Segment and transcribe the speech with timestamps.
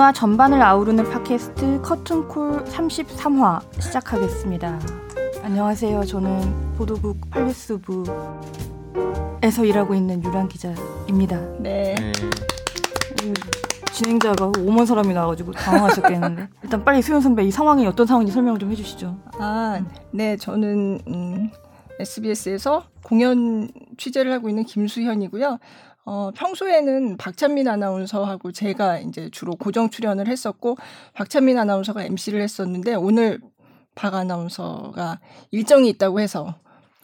[0.00, 4.80] 문화 전반을 아우르는 팟캐스트 커튼콜 33화 시작하겠습니다.
[5.42, 6.06] 안녕하세요.
[6.06, 8.16] 저는 보도국 팔뉴스부에서
[9.66, 11.38] 일하고 있는 유란 기자입니다.
[11.58, 11.94] 네.
[11.98, 13.34] 음,
[13.92, 18.70] 진행자가 오만 사람이 나와가지고 당황하셨겠는데 일단 빨리 수현 선배 이 상황이 어떤 상황인지 설명 좀
[18.70, 19.18] 해주시죠.
[19.38, 20.38] 아, 네.
[20.38, 21.50] 저는 음,
[22.00, 25.58] SBS에서 공연 취재를 하고 있는 김수현이고요.
[26.04, 30.76] 어, 평소에는 박찬민 아나운서하고 제가 이제 주로 고정 출연을 했었고
[31.14, 33.40] 박찬민 아나운서가 MC를 했었는데 오늘
[33.94, 36.54] 박 아나운서가 일정이 있다고 해서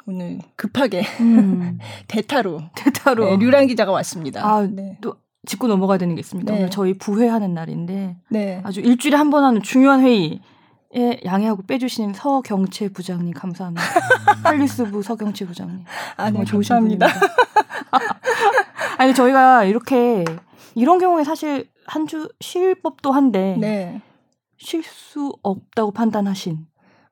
[0.06, 1.78] 오늘 급하게 음,
[2.08, 4.44] 대타로 대타로 네, 류란 기자가 왔습니다.
[4.46, 4.96] 아, 네.
[5.00, 6.50] 또 짚고 넘어가야 되는 게 있습니다.
[6.52, 6.58] 네.
[6.58, 8.60] 오늘 저희 부회하는 날인데 네.
[8.64, 10.40] 아주 일주일에 한 번 하는 중요한 회의
[10.94, 13.82] 에 양해하고 빼주시는 서경채 부장님 감사합니다.
[14.44, 15.84] 팔리스부 서경채 부장님.
[16.16, 16.44] 아, 네.
[16.44, 16.78] 감사합니다.
[16.80, 17.06] 분입니다.
[18.98, 20.24] 아니 저희가 이렇게
[20.74, 24.00] 이런 경우에 사실 한 주 쉴 법도 한데 네.
[24.58, 26.66] 쉴수 없다고 판단하신.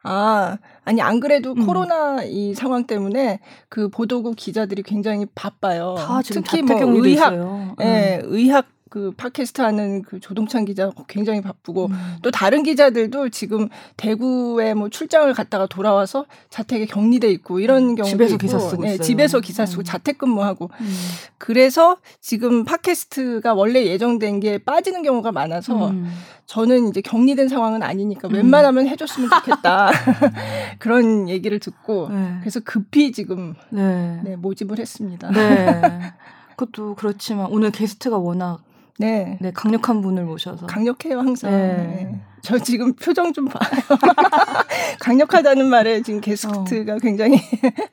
[0.07, 1.65] 아, 아니, 안 그래도 음.
[1.65, 5.95] 코로나 이 상황 때문에 그 보도국 기자들이 굉장히 바빠요.
[5.97, 7.33] 다 지금 특히 뭐 의학.
[7.81, 12.17] 예, 의학 그 팟캐스트 하는 그 조동찬 기자 굉장히 바쁘고 음.
[12.23, 18.35] 또 다른 기자들도 지금 대구에 뭐 출장을 갔다가 돌아와서 자택에 격리돼 있고 이런 경우도 집에서
[18.37, 18.97] 있고 기사 쓰고 네.
[18.99, 19.85] 집에서 기사 쓰고 음.
[19.85, 20.95] 자택근무하고 음.
[21.39, 26.09] 그래서 지금 팟캐스트가 원래 예정된 게 빠지는 경우가 많아서 음.
[26.47, 28.35] 저는 이제 격리된 상황은 아니니까 음.
[28.35, 29.91] 웬만하면 해줬으면 좋겠다
[30.79, 32.37] 그런 얘기를 듣고 네.
[32.43, 34.21] 그래서 급히 지금 네.
[34.23, 35.33] 네, 모집을 했습니다.
[35.33, 35.83] 네.
[36.55, 38.61] 그것도 그렇지만 오늘 게스트가 워낙
[38.99, 39.39] 네.
[39.41, 41.51] 네, 강력한 분을 모셔서 강력해요 항상.
[41.51, 41.59] 네.
[41.77, 42.21] 네.
[42.43, 43.61] 저 지금 표정 좀 봐요.
[45.01, 47.41] 강력하다는 말에 지금 게스트가 굉장히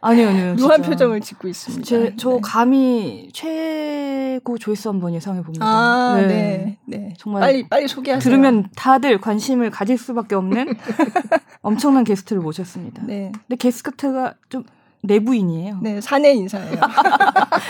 [0.01, 0.83] 아니요 아니요 묘한 어.
[0.83, 1.85] 표정을 짓고 있습니다.
[1.85, 2.39] 제, 저 네.
[2.43, 5.65] 감히 최고 조회수 한 번 예상해 봅니다.
[5.65, 6.77] 아, 네.
[6.85, 7.13] 네.
[7.17, 8.21] 정말 빨리 빨리 소개하세요.
[8.21, 10.75] 들으면 다들 관심을 가질 수밖에 없는
[11.63, 13.03] 엄청난 게스트를 모셨습니다.
[13.05, 13.31] 네.
[13.47, 14.63] 근데 게스트가 좀
[15.03, 15.79] 내부인이에요.
[15.81, 16.77] 네, 사내 인사예요.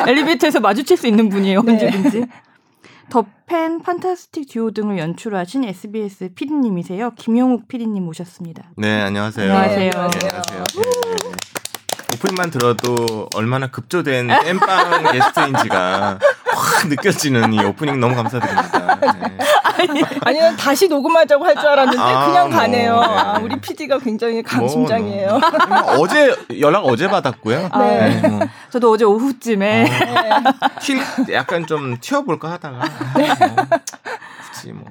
[0.08, 1.62] 엘리베이터에서 마주칠 수 있는 분이에요.
[1.64, 1.74] 네.
[1.74, 2.26] 언제든지.
[3.12, 7.12] 더팬 판타스틱 듀오 등을 연출하신 SBS PD님이세요.
[7.18, 8.72] 김영욱 PD님 모셨습니다.
[8.78, 9.54] 네, 안녕하세요.
[9.54, 9.90] 안녕하세요.
[9.90, 10.64] 네, 안녕하세요.
[10.64, 11.32] 네.
[12.16, 16.20] 오프닝만 들어도 얼마나 급조된 땜빵 게스트인지가
[16.54, 18.81] 확 느껴지는 이 오프닝 너무 감사드립니다.
[19.02, 20.02] 네.
[20.22, 23.00] 아니요, 다시 녹음하자고 할 줄 알았는데 아, 그냥 뭐, 가네요.
[23.00, 23.06] 네.
[23.08, 25.40] 아, 우리 PD가 굉장히 강심장이에요.
[25.40, 27.70] 뭐, 뭐, 어제 연락 어제 받았고요.
[27.78, 28.22] 네.
[28.28, 28.40] 뭐,
[28.72, 29.86] 저도 어제 오후쯤에
[30.82, 31.00] 쉴
[31.32, 32.80] 약간 좀 튀어볼까 하다가
[33.18, 33.28] 네.
[33.28, 33.66] 뭐,
[34.54, 34.86] 굳이 뭐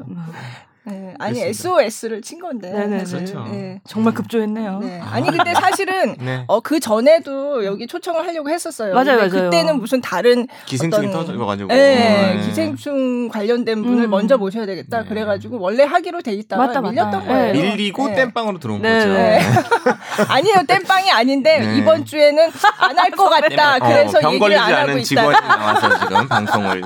[0.91, 1.49] 네, 아니 그렇습니다.
[1.49, 2.71] SOS를 친 건데.
[2.71, 2.99] 네네네.
[3.01, 3.19] 사실.
[3.25, 3.45] 그렇죠.
[3.51, 3.81] 네.
[3.87, 4.79] 정말 급조했네요.
[4.81, 5.01] 네.
[5.11, 6.45] 아니 근데 사실은 네.
[6.49, 8.95] 어, 그 전에도 여기 초청을 하려고 했었어요.
[8.95, 9.29] 맞아요, 맞아요.
[9.31, 12.41] 그때는 무슨 다른 기생충이 어떤- 터져가지고 네, 네.
[12.47, 14.11] 기생충 관련된 분을 음.
[14.11, 15.03] 먼저 모셔야 되겠다.
[15.03, 15.09] 네.
[15.09, 16.91] 그래가지고 원래 하기로 돼 있다가 맞다, 맞다.
[16.91, 17.29] 밀렸던 네.
[17.29, 17.53] 거예요.
[17.53, 18.15] 밀리고 네.
[18.17, 18.93] 땜빵으로 들어온 네.
[18.99, 19.13] 거죠.
[19.13, 19.41] 네.
[20.29, 21.77] 아니에요, 땜빵이 아닌데 네.
[21.77, 23.49] 이번 주에는 안 할 것 같다.
[23.49, 23.81] 땜빵.
[23.89, 25.05] 그래서 어, 병 얘기를 걸리지 안 하고 않은 있다.
[25.05, 26.83] 직원이 나와서 지금 방송을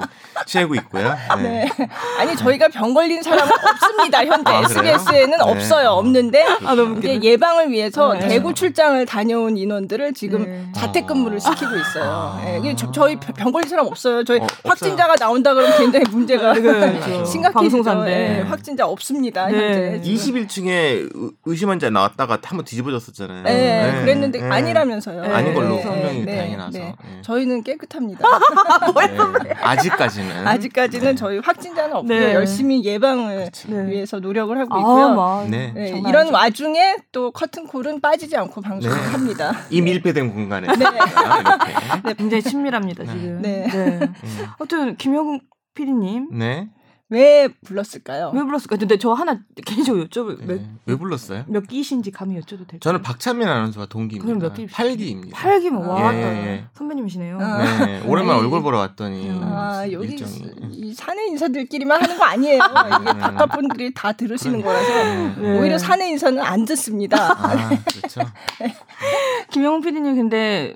[0.47, 1.17] 취하고 있고요.
[1.39, 1.43] 네.
[1.79, 1.89] 네.
[2.19, 3.94] 아니 저희가 병 걸린 사람은 없습니다.
[4.27, 4.61] 현재 아?
[4.65, 5.45] SBS에는 네.
[5.45, 5.91] 없어요.
[5.91, 7.23] 없는데 아, 너무 이제 웃기다.
[7.25, 8.29] 예방을 위해서 네.
[8.29, 10.67] 대구 출장을 다녀온 인원들을 지금 네.
[10.75, 11.41] 자택근무를 어.
[11.41, 12.41] 시키고 있어요.
[12.61, 14.25] 이게 저, 저희 병 걸린 사람 없어요.
[14.25, 17.25] 저희 어, 확진자가 나온다 그러면 굉장히 문제가 그렇죠.
[17.25, 17.53] 심각해지죠.
[17.53, 18.39] 방송사인데.
[18.39, 19.47] 예, 확진자 없습니다.
[19.47, 19.93] 네.
[19.93, 20.11] 현재.
[20.11, 23.43] 21층에 의심한 자 나왔다가 한번 뒤집어졌었잖아요.
[23.45, 23.53] 네,
[23.93, 24.01] 네.
[24.01, 24.49] 그랬는데 네.
[24.49, 25.23] 아니라면서요.
[25.35, 26.71] 아닌 걸로 네, 설명이 네, 다행히 나서.
[26.79, 26.95] 네.
[27.03, 27.23] 네.
[27.23, 28.27] 저희는 깨끗합니다.
[29.45, 29.55] 네.
[29.61, 30.47] 아직까지는.
[30.47, 32.19] 아직까지는 저희 확진자는 없고요.
[32.19, 32.35] 네.
[32.35, 33.51] 열심히 예방을
[33.83, 33.93] 네.
[33.93, 35.15] 위해서 노력을 하고 아, 있고요.
[35.15, 35.49] 막.
[35.51, 35.73] 네.
[35.75, 36.33] 네, 이런.
[36.33, 39.03] 와중에 또 커튼콜은 빠지지 않고 방송을 네.
[39.09, 39.53] 합니다.
[39.71, 40.85] 이 밀폐된 공간에 네.
[40.85, 42.15] 이렇게.
[42.15, 43.13] 굉장히 친밀합니다 네.
[43.13, 43.43] 지금.
[43.43, 43.67] 네.
[43.73, 44.15] 음.
[44.59, 45.43] 아무튼 김영욱
[45.75, 46.69] PD님 네.
[47.11, 48.33] 왜 불렀을까요?
[48.35, 48.77] 왜 불렀을까?
[48.77, 50.71] 근데 저 하나 개인적으로 여쭤볼 몇, 네.
[50.87, 51.45] 왜 불렀어요?
[51.49, 52.79] 몇 기신지 감히 여쭤도 될까요?
[52.81, 54.49] 저는 박찬민 아나운서와 그럼 동기입니다.
[54.49, 54.67] 몇 기?
[54.67, 55.33] 8기입니다.
[55.33, 56.65] 8기면 와 예, 다 예.
[56.73, 57.39] 선배님이시네요.
[57.39, 57.85] 아.
[57.85, 58.01] 네.
[58.07, 60.51] 오랜만에 아니, 얼굴 보러 왔더니 아, 여기 일정이.
[60.73, 62.59] 이 사내 인사들끼리만 하는 거 아니에요.
[63.03, 63.21] 이게 네.
[63.21, 65.59] 바깥 분들이 다 들으시는 거라서 네.
[65.61, 67.33] 오히려 사내 인사는 안 듣습니다.
[67.33, 68.21] 아, 그렇죠.
[69.53, 70.75] 김영욱 PD님 근데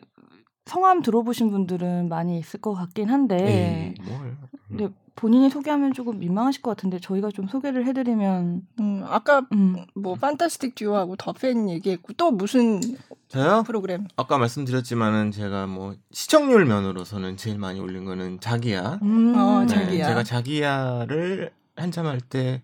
[0.66, 4.36] 성함 들어보신 분들은 많이 있을 것 같긴 한데 에이, 뭘.
[4.68, 4.88] 근데
[5.18, 9.84] 본인이 소개하면 조금 민망하실 것 같은데 저희가 좀 소개를 해드리면 음, 아까 음.
[9.96, 12.80] 뭐 판타스틱 듀오하고 더팬 얘기했고 또 무슨
[13.26, 13.64] 저요?
[13.66, 14.06] 프로그램?
[14.14, 19.00] 아까 말씀드렸지만은 제가 뭐 시청률 면으로서는 제일 많이 올린 거는 자기야.
[19.02, 19.34] 음.
[19.36, 20.06] 어, 네, 자기야.
[20.06, 22.62] 제가 자기야를 한참 할 때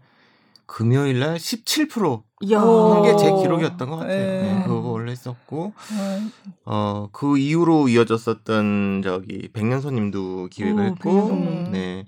[0.67, 2.61] 금요일 날 17% 이야.
[2.62, 2.95] 오.
[2.95, 4.43] 한게 제 기록이었던 것 같아요.
[4.43, 4.55] 네.
[4.59, 5.73] 네, 그거 원래 했었고
[6.65, 11.73] 어, 어그 이후로 이어졌었던 저기 백년손님도 기획을 오, 했고 백년손님.
[11.73, 12.05] 네.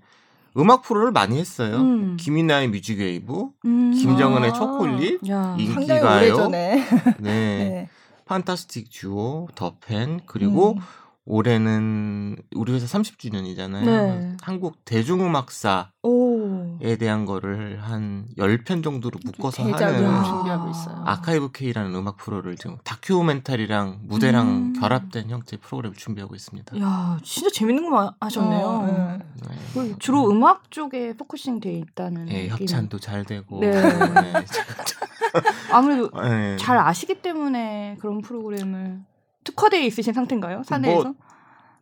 [0.57, 1.77] 음악 프로를 많이 했어요.
[1.77, 2.17] 음.
[2.19, 3.91] 김이나의 뮤직웨이브, 음.
[3.93, 4.53] 김정은의 아.
[4.53, 5.21] 초콜릿,
[5.59, 6.17] 인기가요?
[6.17, 6.75] 오래전에.
[6.77, 7.89] 네, 네.
[8.25, 10.81] 판타스틱 듀오, 더팬 그리고 음.
[11.27, 13.85] 올해는 우리 회사 30주년이잖아요.
[13.85, 14.37] 네.
[14.43, 16.79] 한국 대중음악사에 오.
[17.01, 21.03] 대한 거를 한 10편 정도로 묶어서 하는 준비하고 있어요.
[21.05, 24.73] 아카이브 K라는 음악 프로를 지금 다큐멘터리랑 무대랑 음.
[24.81, 26.79] 결합된 형태의 프로그램을 준비하고 있습니다.
[26.81, 28.67] 야, 진짜 재밌는 거 하셨네요.
[28.67, 29.83] 어, 네.
[29.83, 29.95] 네.
[29.99, 32.29] 주로 음 악 쪽에 focusing 돼 있다는.
[32.29, 32.51] 예, 느낌.
[32.53, 33.59] 협찬도 잘 되고.
[33.59, 33.73] 네.
[33.73, 34.45] 네.
[35.73, 36.57] 아무래도 네.
[36.57, 39.01] 잘 아시기 때문에 그런 프로그램을
[39.47, 40.63] 특화되어 있으신 상태인가요?
[40.65, 41.15] 사내에서?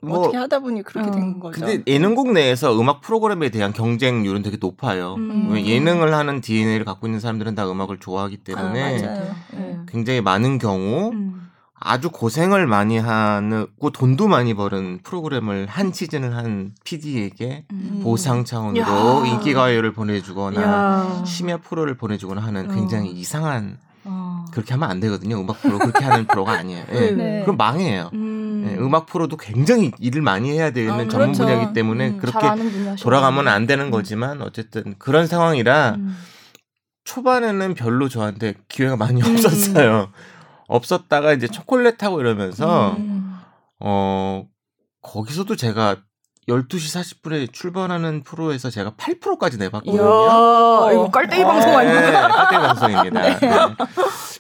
[0.00, 1.12] 뭐 어떻게 하다 보니 그렇게 어.
[1.12, 1.60] 된 거죠.
[1.60, 5.14] 근데 예능국 내에서 음악 프로그램에 대한 경쟁률은 되게 높아요.
[5.14, 5.56] 음.
[5.56, 8.98] 예능을 하는 DNA를 갖고 있는 사람들은 다 음악을 좋아하기 아, 때문에.
[9.52, 9.78] 네.
[9.88, 11.48] 굉장히 많은 경우 음.
[11.86, 18.00] 아주 고생을 많이 하고 돈도 많이 버는 프로그램을 한 시즌을 한 PD에게 음.
[18.02, 19.26] 보상 차원으로 야.
[19.26, 21.24] 인기가요를 보내주거나 야.
[21.26, 22.74] 심야 프로를 보내주거나 하는 어.
[22.74, 24.44] 굉장히 이상한 어.
[24.52, 25.40] 그렇게 하면 안 되거든요.
[25.40, 26.84] 음악 프로 그렇게 하는 프로가 아니에요.
[26.92, 27.00] 예.
[27.00, 27.10] 네.
[27.12, 27.40] 네.
[27.42, 28.10] 그럼 망해요.
[28.12, 28.66] 음.
[28.68, 31.44] 예, 음악 프로도 굉장히 일을 많이 해야 되는 아, 전문 그렇죠.
[31.44, 32.96] 분야이기 때문에 음, 그렇게.
[33.00, 36.16] 돌아가면 안 되는 거지만 어쨌든 그런 상황이라 음.
[37.04, 39.32] 초반에는 별로 저한테 기회가 많이 음.
[39.34, 40.10] 없었어요.
[40.66, 43.38] 없었다가 이제 초콜릿 하고 이러면서 음.
[43.80, 44.46] 어
[45.02, 45.96] 거기서도 제가
[46.48, 50.92] 12시 40분에 출발하는 프로에서 제가 8%까지 이야, 내봤거든요.
[50.92, 51.46] 이거 깔때기 어.
[51.46, 52.00] 방송 아니에요?
[52.00, 53.20] 네, 그때 방송입니다.
[53.38, 53.76] 네.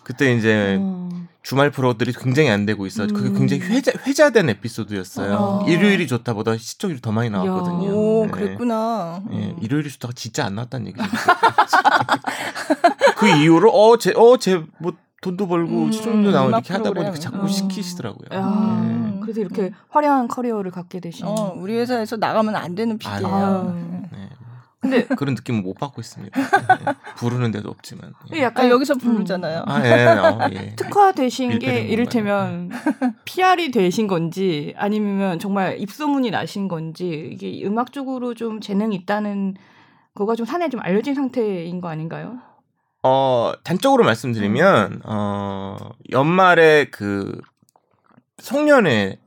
[0.02, 1.08] 그때 이제 어.
[1.42, 3.06] 주말 프로들이 굉장히 안 되고 있어.
[3.06, 3.34] 그게 음.
[3.34, 5.34] 굉장히 회자, 회자된 에피소드였어요.
[5.34, 5.64] 어.
[5.68, 7.90] 일요일이 좋다보다 시청률이 더 많이 나왔거든요.
[7.90, 8.30] 오, 네.
[8.30, 9.22] 그랬구나.
[9.30, 9.56] 예, 음.
[9.60, 11.04] 일요일이 좋다가 진짜 안 나왔다는 얘기죠.
[13.16, 14.94] 그 이후로 어, 제, 어, 제, 뭐,
[15.24, 17.14] 돈도 벌고 음, 시청률도 나오고 음악 이렇게 하다 보니까.
[17.14, 17.48] 자꾸 어.
[17.48, 18.28] 시키시더라고요.
[18.38, 19.20] 야, 음.
[19.22, 21.26] 그래서 이렇게 화려한 커리어를 갖게 되신.
[21.26, 23.26] 어, 우리 회사에서 나가면 안 되는 PD예요.
[23.26, 23.74] 아유.
[24.12, 24.28] 네.
[24.80, 26.38] 근데 그런 느낌은 못 받고 있습니다.
[26.38, 26.92] 네.
[27.16, 28.12] 부르는 데도 없지만.
[28.34, 28.42] 예.
[28.42, 29.62] 약간 아, 여기서 부르잖아요.
[29.66, 30.74] 아, 예, 어, 예.
[30.76, 32.70] 특화되신 게 이를테면
[33.24, 39.54] PR이 되신 건지 아니면 정말 입소문이 나신 건지 이게 음악 쪽으로 좀 재능이 있다는
[40.14, 42.40] 거가 좀 사내에 좀 알려진 상태인 거 아닌가요?
[43.06, 45.76] 어, 단적으로 말씀드리면, 어,
[46.10, 47.38] 연말에 그,
[48.42, 49.18] 송년회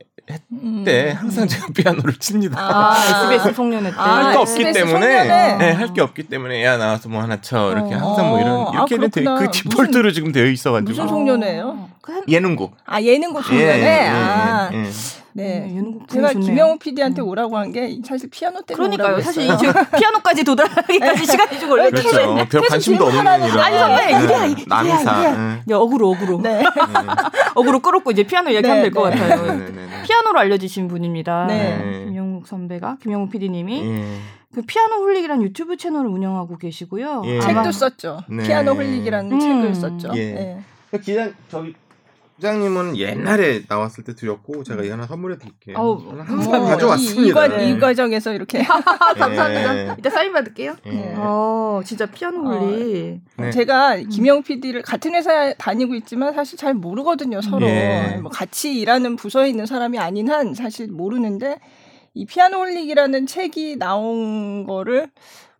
[0.52, 0.84] 음.
[0.84, 2.58] 때 항상 제가 피아노를 칩니다.
[2.60, 2.92] 아,
[3.32, 3.96] SBS 송년회 때.
[3.96, 5.56] 아, 할게 없기 SBS 때문에, 송년회.
[5.58, 7.70] 네, 할 게 없기 때문에, 야, 나와서 뭐 하나 쳐.
[7.72, 7.98] 이렇게 어.
[7.98, 9.46] 항상 뭐 이런, 아, 이렇게는 되게 그렇구나.
[9.46, 10.90] 그 디폴트로 지금 되어 있어가지고.
[10.90, 11.88] 무슨 송년회예요?
[12.28, 12.76] 예능곡.
[12.84, 13.82] 아, 예능곡 예, 송년회?
[13.82, 14.90] 예, 아, 예, 예.
[15.38, 15.60] 네.
[15.60, 16.46] 네, 예능곡 제가 좋네요.
[16.46, 17.28] 김영우 PD한테 음.
[17.28, 19.22] 오라고 한 게 사실 피아노 때문에 그러니까요.
[19.22, 19.44] 사실.
[19.44, 19.66] 이제
[19.98, 21.90] 피아노까지 도달하기까지 시간이 좀 걸렸죠.
[21.90, 22.34] 그렇죠.
[22.34, 23.58] 별 계속 관심도 없는 이런.
[23.60, 25.18] 아니, 선배, 네, 이래야, 이게 남이사.
[25.18, 25.62] 이래야, 예.
[25.66, 26.40] 네, 어그로.
[26.42, 26.62] 네.
[27.82, 29.18] 끌었고 이제 피아노 얘기하면 네, 될것 네.
[29.20, 29.52] 같아요.
[29.52, 30.02] 네, 네, 네.
[30.04, 31.46] 피아노로 알려지신 분입니다.
[31.46, 32.04] 네.
[32.06, 34.04] 김영욱 선배가 김영욱 PD님이 예.
[34.54, 37.22] 그 피아노 홀릭이라는 유튜브 채널을 운영하고 계시고요.
[37.26, 37.40] 예.
[37.40, 38.20] 책도 썼죠.
[38.28, 38.44] 네.
[38.44, 39.40] 피아노 홀릭이라는 음.
[39.40, 40.10] 책을 썼죠.
[40.14, 40.32] 예.
[40.32, 41.00] 네.
[41.00, 41.74] 기장 저기
[42.38, 45.76] 부장님은 옛날에 나왔을 때 드렸고 제가 이 하나 선물해 드릴게요.
[45.76, 47.34] 어, 항상 이, 이, 가져왔습니다.
[47.34, 47.68] 과, 네.
[47.68, 48.62] 이 과정에서 이렇게
[49.18, 49.76] 감사합니다.
[49.76, 49.94] 예.
[49.98, 50.76] 이따 사인 받을게요.
[50.86, 50.90] 예.
[50.90, 51.14] 네.
[51.16, 53.20] 어, 진짜 피아노 홀릭.
[53.38, 53.50] 네.
[53.50, 58.18] 제가 김영 PD를 같은 회사에 다니고 있지만 사실 잘 모르거든요 서로 예.
[58.22, 61.58] 뭐 같이 일하는 부서에 있는 사람이 아닌 한 사실 모르는데
[62.14, 65.10] 이 피아노 홀릭이라는 책이 나온 거를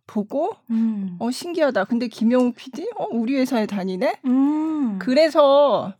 [0.07, 1.17] 보고 음.
[1.19, 1.83] 어 신기하다.
[1.85, 4.21] 근데 김영우 PD 어 우리 회사에 다니네.
[4.25, 4.97] 음.
[4.99, 5.93] 그래서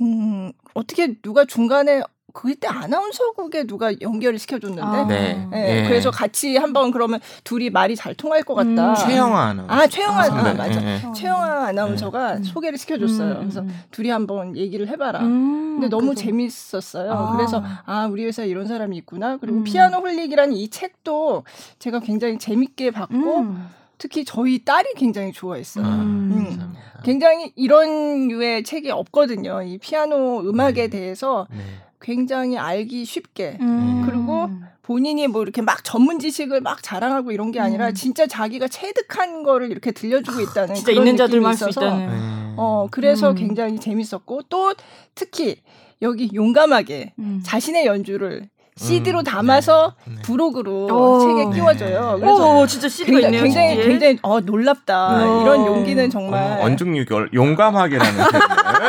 [0.00, 2.02] 음 어떻게 누가 중간에
[2.32, 5.04] 그때 아나운서국에 누가 연결을 시켜줬는데 아.
[5.04, 5.48] 네.
[5.52, 5.88] 예, 예.
[5.88, 8.90] 그래서 같이 한번 그러면 둘이 말이 잘 통할 것 같다.
[8.90, 8.94] 음.
[8.94, 9.74] 최영아 아나운서.
[9.74, 10.80] 아 최영아 아, 아, 맞아.
[10.80, 11.12] 예, 예.
[11.12, 12.42] 최영아 아나운서가 음.
[12.44, 13.32] 소개를 시켜줬어요.
[13.32, 13.80] 음, 그래서 음.
[13.90, 15.22] 둘이 한번 얘기를 해봐라.
[15.22, 17.12] 음, 근데 너무 그래서- 재밌었어요.
[17.12, 17.36] 아.
[17.36, 19.36] 그래서 아 우리 회사에 이런 사람이 있구나.
[19.38, 19.64] 그리고 음.
[19.64, 21.42] 피아노 홀릭이라는 이 책도
[21.80, 23.68] 제가 굉장히 재밌게 봤고 음.
[24.00, 25.84] 특히 저희 딸이 굉장히 좋아했어요.
[25.84, 26.74] 아, 음.
[27.04, 29.62] 굉장히 이런 류의 책이 없거든요.
[29.62, 30.88] 이 피아노 음악에 네.
[30.88, 31.58] 대해서 네.
[32.00, 34.02] 굉장히 알기 쉽게 음.
[34.06, 34.48] 그리고
[34.80, 37.94] 본인이 뭐 이렇게 막 전문 지식을 막 자랑하고 이런 게 아니라 음.
[37.94, 42.08] 진짜 자기가 체득한 거를 이렇게 들려주고 있다는 진짜 그런 있는 자들만 있어서 있다는.
[42.08, 42.54] 네.
[42.56, 43.34] 어 그래서 음.
[43.34, 44.72] 굉장히 재밌었고 또
[45.14, 45.56] 특히
[46.00, 47.42] 여기 용감하게 음.
[47.44, 48.48] 자신의 연주를
[48.80, 50.22] CD로 음, 담아서 네, 네.
[50.22, 51.20] 브로그로 오.
[51.20, 52.14] 책에 끼워줘요.
[52.14, 52.20] 네.
[52.20, 53.42] 그래서 오, 진짜 CD가 굉장히 있네요.
[53.42, 53.88] 굉장히, CD에.
[53.88, 55.08] 굉장히 어 놀랍다.
[55.22, 55.42] 어.
[55.42, 58.16] 이런 용기는 정말 어, 언중유결 용감하게라는.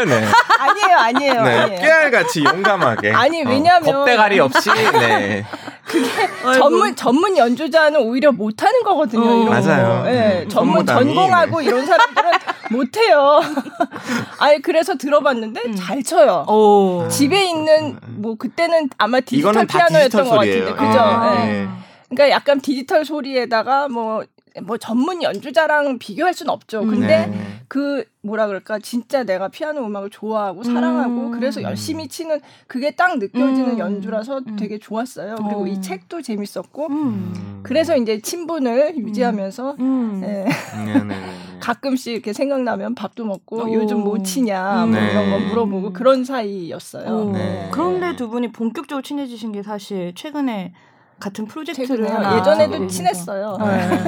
[0.08, 0.26] 네.
[0.60, 1.58] 아니에요, 아니에요, 네.
[1.60, 1.82] 아니에요.
[1.82, 3.12] 깨알같이 용감하게.
[3.12, 4.70] 아니, 어, 왜냐면- 겁대가리 없이.
[4.94, 5.44] 네.
[6.46, 6.54] 아이고.
[6.54, 9.28] 전문 전문 연주자는 오히려 못하는 거거든요.
[9.28, 9.44] 어.
[9.44, 10.04] 이런 맞아요.
[10.06, 10.46] 네.
[10.48, 11.66] 전문 전무담이, 전공하고 네.
[11.66, 12.32] 이런 사람들은
[12.72, 13.42] 못해요.
[14.40, 15.76] 아니 그래서 들어봤는데 음.
[15.76, 16.46] 잘 쳐요.
[16.48, 17.08] 오.
[17.10, 20.76] 집에 있는 뭐 그때는 아마 디지털 피아노였던 디지털 것 같은데 소리예요.
[20.76, 21.00] 그죠?
[21.00, 21.46] 아.
[21.46, 21.50] 예.
[21.50, 21.68] 예.
[22.10, 24.24] 그러니까 약간 디지털 소리에다가 뭐,
[24.64, 26.86] 뭐 전문 연주자랑 비교할 수는 없죠.
[26.86, 27.42] 근데 네.
[27.68, 31.32] 그 뭐라 그럴까 진짜 내가 피아노 음악을 좋아하고 사랑하고 음.
[31.32, 33.80] 그래서 열심히 치는 그게 딱 느껴지는 음.
[33.80, 34.56] 연주라서 음.
[34.58, 35.36] 되게 좋았어요.
[35.36, 35.68] 그리고 어.
[35.68, 37.62] 이 책도 재밌었고 음.
[37.64, 40.22] 그래서 이제 친분을 유지하면서 음.
[40.24, 40.46] 예,
[40.86, 41.16] 네네네.
[41.62, 43.74] 가끔씩 이렇게 생각나면 밥도 먹고 오.
[43.74, 45.12] 요즘 뭐 치냐 뭐 네.
[45.12, 47.08] 이런 거 물어보고 그런 사이였어요.
[47.08, 47.32] 어.
[47.32, 47.70] 네.
[47.72, 50.74] 그런데 두 분이 본격적으로 친해지신 게 사실 최근에
[51.22, 53.58] 같은 프로젝트를 하나 예전에도 하게 친했어요.
[53.62, 54.02] 네.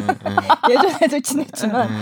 [0.70, 1.96] 예전에도 친했지만 네.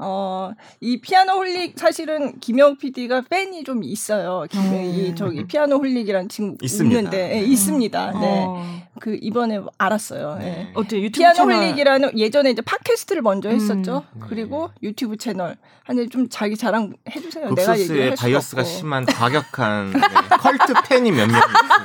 [0.00, 4.44] 어, 이 피아노 홀릭 사실은 김영 PD가 팬이 좀 있어요.
[4.50, 4.74] 김, 음.
[4.94, 6.98] 이 저기 피아노 홀릭이라는 친구 있습니다.
[6.98, 8.12] 있는데 예, 있습니다.
[8.20, 8.44] 네.
[8.46, 8.64] 어.
[9.00, 10.38] 그 이번에 알았어요.
[10.40, 10.44] 예.
[10.44, 10.70] 네.
[10.74, 13.54] 어때 유튜브 피아노 채널 홀릭이라는 예전에 이제 팟캐스트를 먼저 음.
[13.54, 14.04] 했었죠.
[14.14, 14.20] 네.
[14.28, 15.56] 그리고 유튜브 채널.
[15.86, 17.54] 아니 좀 자기 자랑 해주세요.
[17.54, 18.70] 내가 얘기를 급소스의 할 수가 바이어스가 없고.
[18.72, 20.00] 심한 과격한 네,
[20.38, 21.40] 컬트 팬이 몇 명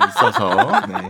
[0.10, 1.10] 있어서 네.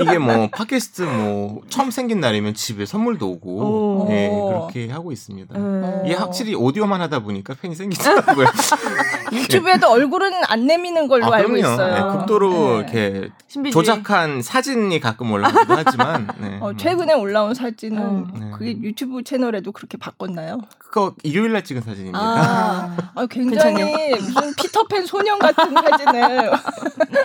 [0.00, 4.06] 이게 뭐 팟캐스트 뭐 처음 생긴 날이면 집에 선물도 오고 오.
[4.08, 4.48] 네, 오.
[4.48, 5.58] 그렇게 하고 있습니다.
[5.58, 6.02] 네.
[6.06, 8.46] 이게 확실히 오디오만 하다 보니까 팬이 생기더라고요.
[9.32, 11.72] 유튜브에도 얼굴은 안 내미는 걸로 아, 알고 그럼요.
[11.74, 11.94] 있어요.
[11.94, 12.76] 네, 극도로 네.
[12.78, 13.72] 이렇게 신비주의.
[13.72, 16.58] 조작한 사진이 가끔 올라오기도 하지만 네.
[16.60, 18.26] 어, 최근에 올라온 사진은 어.
[18.38, 18.50] 네.
[18.56, 20.60] 그게 유튜브 채널에도 그렇게 바꿨나요?
[20.78, 22.18] 그거 일요일 날 찍은 사진입니다.
[22.18, 26.50] 아, 아, 굉장히 무슨 피터팬 소년 같은 사진을.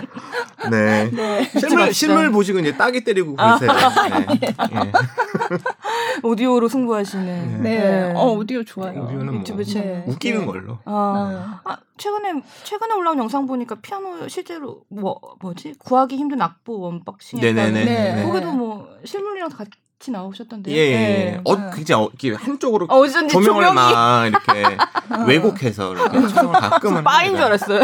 [0.69, 1.09] 네.
[1.13, 1.51] 네.
[1.59, 3.57] 실물 실물 보 시고 이제 따기 때리고 아.
[3.57, 3.89] 그러세요.
[4.39, 4.55] 네.
[4.71, 4.91] 네.
[6.23, 8.13] 오디오로 승부하시는 네.
[8.15, 9.03] 어, 오디오 좋아요.
[9.03, 10.03] 오디오는 유튜브 뭐 채널.
[10.07, 10.45] 웃기는 네.
[10.45, 10.77] 걸로.
[10.85, 17.39] 아, 아, 최근에 최근에 올라온 영상 보니까 피아노 실제로 뭐 뭐지 구하기 힘든 악보 unboxing
[17.39, 17.85] 네네네.
[17.85, 18.23] 네.
[18.25, 20.75] 거기도 뭐 실물이랑 다 같이 나오셨던데요.
[20.75, 20.91] 예, 예.
[20.97, 21.41] 네.
[21.45, 24.77] 어, 굉장히 어, 한쪽으로 어, 조명을 조명이 막 이렇게
[25.27, 27.45] 왜곡해서 이렇게 촬영을 가끔은 바인 줄.
[27.45, 27.81] 알았어요.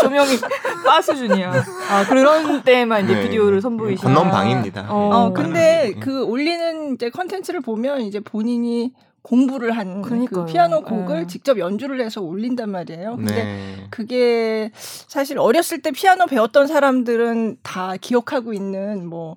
[0.00, 0.38] 조명이
[0.84, 1.52] 바 수준이야.
[1.90, 3.22] 아 그런 때만 이제 네.
[3.22, 4.14] 비디오를 선보이시는.
[4.14, 4.86] 건넌 방입니다.
[4.88, 6.00] 어, 근데 음.
[6.00, 10.44] 그 올리는 이제 컨텐츠를 보면 이제 본인이 공부를 한 그.
[10.46, 11.26] 피아노 곡을 네.
[11.26, 13.16] 직접 연주를 해서 올린단 말이에요.
[13.16, 13.86] 근데 네.
[13.90, 19.36] 그게 사실 어렸을 때 피아노 배웠던 사람들은 다 기억하고 있는 뭐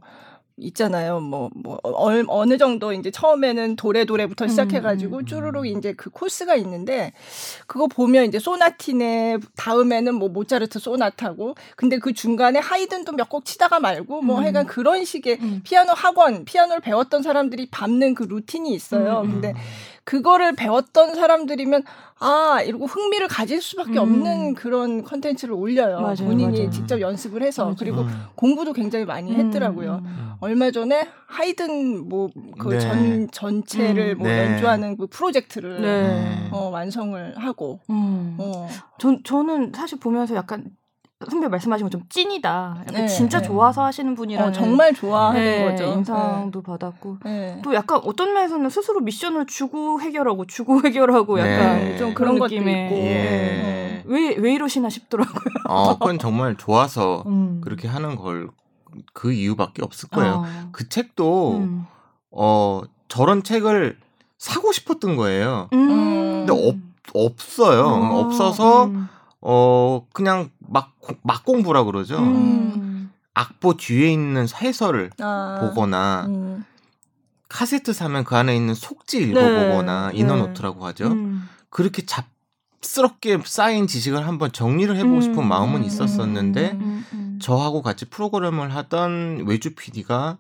[0.58, 1.20] 있잖아요.
[1.20, 5.26] 뭐, 뭐, 얼- 어느 정도 이제 처음에는 도레도레부터 음, 시작해가지고 음.
[5.26, 7.12] 쭈루룩 이제 그 코스가 있는데
[7.68, 14.22] 그거 보면 이제 소나티네 다음에는 뭐 모차르트 소나타고 근데 그 중간에 하이든도 몇곡 치다가 말고
[14.22, 14.44] 뭐 음.
[14.44, 15.62] 하여간 그런 식의 음.
[15.64, 19.22] 피아노 학원, 피아노를 배웠던 사람들이 밟는 그 루틴이 있어요.
[19.22, 19.32] 음, 음.
[19.34, 19.54] 근데
[20.06, 21.84] 그거를 배웠던 사람들이면
[22.20, 23.98] 아 이러고 흥미를 가질 수밖에 음.
[23.98, 26.00] 없는 그런 컨텐츠를 올려요.
[26.00, 26.70] 맞아요, 본인이 맞아요.
[26.70, 27.76] 직접 연습을 해서 맞아요.
[27.78, 28.24] 그리고 음.
[28.36, 30.02] 공부도 굉장히 많이 했더라고요.
[30.06, 30.34] 음.
[30.40, 32.80] 얼마 전에 하이든 뭐그 네.
[32.80, 34.18] 전 전체를 음.
[34.20, 34.46] 뭐 네.
[34.54, 36.50] 연주하는 그 프로젝트를 네.
[36.52, 38.38] 어, 완성을 하고 음.
[38.40, 38.70] 어.
[39.00, 40.66] 전 저는 사실 보면서 약간
[41.30, 42.76] 선배 말씀하신 것좀 찐이다.
[42.82, 43.48] 약간 네, 진짜 네.
[43.48, 45.86] 좋아서 하시는 분이라는 어, 정말 좋아하는 네, 거죠.
[45.86, 47.62] 인상도 받았고 네.
[47.64, 51.54] 또 약간 어떤 면에서는 스스로 미션을 주고 해결하고 주고 해결하고 네.
[51.54, 52.96] 약간 좀 그런 느낌의 있고.
[52.98, 54.04] 예.
[54.08, 55.44] 왜, 왜 이러시나 싶더라고요.
[55.68, 57.62] 어, 그건 정말 좋아서 음.
[57.62, 58.50] 그렇게 하는 걸
[59.14, 60.44] 그 이유밖에 없을 거예요.
[60.46, 60.70] 어.
[60.72, 61.86] 그 책도 음.
[62.32, 63.98] 어 저런 책을
[64.38, 65.70] 사고 싶었던 거예요.
[65.74, 66.46] 음.
[66.46, 66.76] 근데 없
[67.14, 67.86] 없어요.
[67.86, 69.08] 어, 없어서 음.
[69.42, 72.18] 어 그냥 막 막 공부라 그러죠.
[72.20, 73.12] 음.
[73.34, 75.60] 악보 뒤에 있는 해설을 아.
[75.62, 76.66] 보거나 음.
[77.50, 79.26] 카세트 사면 그 안에 있는 속지 네.
[79.28, 80.18] 읽어보거나 네.
[80.18, 81.08] 인어노트라고 하죠.
[81.08, 81.48] 음.
[81.70, 85.48] 그렇게 잡스럽게 쌓인 지식을 한번 정리를 해보고 싶은 음.
[85.48, 85.86] 마음은 음.
[85.86, 87.06] 있었었는데 음.
[87.14, 87.40] 음.
[87.42, 90.38] 저하고 같이 프로그램을 하던 외주 PD가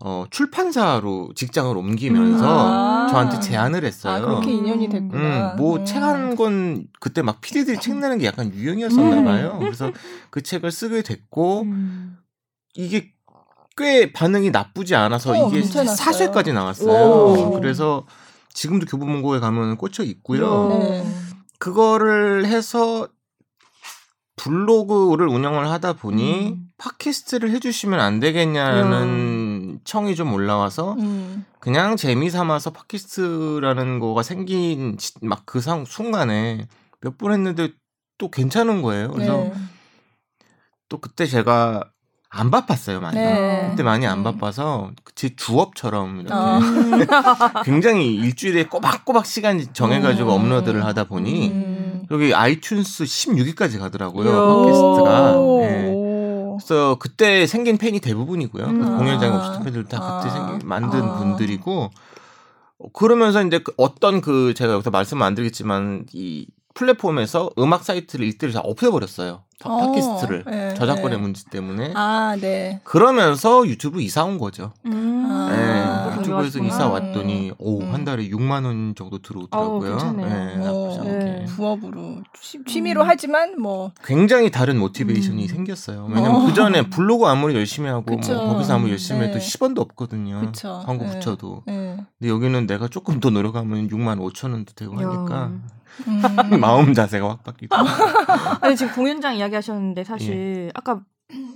[0.00, 3.06] 어, 출판사로 직장을 옮기면서 아.
[3.08, 4.26] 저한테 제안을 아 했어요.
[4.26, 4.90] 그렇게 인연이 음.
[4.90, 5.52] 됐구나.
[5.52, 5.84] 음, 뭐 음.
[5.84, 9.24] 책한 권 그때 막 PD들이 책 내는 게 약간 유행이었었나 음.
[9.24, 9.56] 봐요.
[9.58, 9.90] 그래서
[10.30, 12.18] 그 책을 쓰게 됐고 음.
[12.74, 13.12] 이게
[13.78, 15.62] 꽤 반응이 나쁘지 않아서 어, 이게.
[15.62, 16.90] 사쇄까지 나왔어요.
[16.90, 17.50] 오.
[17.52, 18.06] 그래서
[18.52, 20.46] 지금도 교보문고에 가면 꽂혀 있고요.
[20.46, 20.78] 어.
[20.78, 21.06] 네.
[21.58, 23.08] 그거를 해서
[24.36, 26.68] 블로그를 운영을 하다 보니 음.
[26.78, 29.45] 팟캐스트를 해주시면 안 되겠냐는
[29.84, 31.44] 청이 좀 올라와서 음.
[31.60, 36.66] 그냥 재미 삼아서 팟캐스트라는 거가 생긴 막 그 순간에
[37.00, 37.70] 몇 번 했는데
[38.18, 39.10] 또 괜찮은 거예요.
[39.10, 39.52] 그래서 네.
[40.88, 41.84] 또 그때 제가
[42.28, 43.16] 안 바빴어요 많이.
[43.16, 43.68] 네.
[43.70, 44.24] 그때 많이 안 음.
[44.24, 47.62] 바빠서 제 주업처럼 이렇게 아.
[47.64, 50.40] 굉장히 일주일에 꼬박꼬박 시간 정해가지고 음.
[50.42, 52.06] 업로드를 하다 보니 음.
[52.10, 54.64] 여기 아이튠스 16위까지 가더라고요.
[54.64, 55.32] 팟캐스트가.
[55.38, 56.05] 오.
[56.56, 56.66] 예.
[56.66, 58.64] 그래서 그때 생긴 팬이 대부분이고요.
[58.64, 58.80] 음.
[58.80, 59.38] 그 공연장에 아.
[59.38, 60.34] 오셨던 팬들 다 그때 아.
[60.34, 61.18] 생긴 만든 아.
[61.18, 61.90] 분들이고
[62.78, 68.26] 어, 그러면서 이제 그 어떤 그 제가 여기서 말씀 안 드리겠지만 이 플랫폼에서 음악 사이트를
[68.26, 69.42] 일대를 다 없애버렸어요.
[69.58, 71.22] 팟- 어, 팟캐스트를 네, 저작권의 네.
[71.22, 72.78] 문제 때문에 아, 네.
[72.84, 74.72] 그러면서 유튜브 이사 온 거죠.
[74.84, 75.26] 음.
[75.26, 76.58] 아, 네, 유튜브에서.
[76.62, 77.94] 이사 왔더니 오, 음.
[77.94, 79.90] 한 달에 6만 원 정도 들어오더라고요.
[79.96, 80.96] 괜찮네요.
[81.00, 81.08] 않게.
[81.08, 81.44] 네.
[81.46, 83.08] 부업으로 취, 취미로 음.
[83.08, 85.48] 하지만 뭐 굉장히 다른 모티베이션이 음.
[85.48, 86.06] 생겼어요.
[86.10, 86.46] 왜냐면 어.
[86.46, 88.34] 그 전에 블로그 아무리 열심히 하고 그쵸.
[88.34, 89.46] 뭐 거기서 아무리 열심히 해도 네.
[89.46, 90.40] 10원도 없거든요.
[90.40, 90.82] 그쵸.
[90.84, 91.12] 광고 네.
[91.14, 91.62] 붙여도.
[91.66, 91.96] 네.
[92.18, 95.08] 근데 여기는 내가 조금 더 노력하면 6만 5천 원도 되고 야.
[95.08, 95.52] 하니까
[96.06, 96.20] 음.
[96.60, 97.74] 마음 자세가 확 바뀌고.
[98.60, 100.70] 아니 지금 공연장 이야기하셨는데 사실 예.
[100.74, 101.00] 아까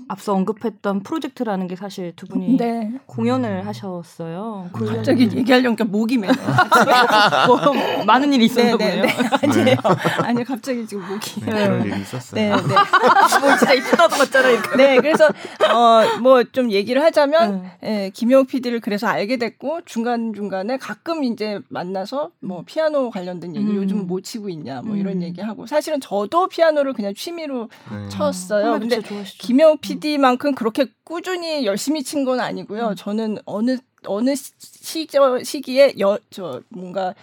[0.08, 2.92] 앞서 언급했던 프로젝트라는 게 사실 두 분이 네.
[3.06, 4.68] 공연을 하셨어요.
[4.72, 6.26] 그 갑자기 얘기하려니까 목이 메.
[7.46, 9.04] 뭐 많은 일이 있었나 네, 네, 보네요.
[9.04, 9.14] 네.
[9.62, 9.76] 아니에요.
[10.24, 11.40] 아니요, 갑자기 지금 목이.
[11.42, 12.34] 네, 그런 일이 있었어요.
[12.34, 12.74] 네, 네.
[13.40, 14.56] 뭐 진짜 이쁘다 같잖아요.
[14.56, 14.76] 이거.
[14.76, 18.04] 네, 그래서 어 뭐 좀 얘기를 하자면 네.
[18.04, 23.66] 예, 김용 PD를 그래서 알게 됐고 중간 중간에 가끔 이제 만나서 뭐 피아노 관련된 얘기
[23.70, 23.76] 음.
[23.76, 25.22] 요즘 뭐 치고 있냐 뭐 이런 음.
[25.22, 28.08] 얘기하고 사실은 저도 피아노를 그냥 취미로 네.
[28.08, 28.80] 쳤어요.
[28.80, 32.88] 근데 진 김용 PD만큼 그렇게 꾸준히 열심히 친 건 아니고요.
[32.88, 32.94] 음.
[32.96, 33.76] 저는 어느
[34.06, 37.14] 어느 시저 시기에 여 저 뭔가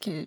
[0.00, 0.26] 이렇게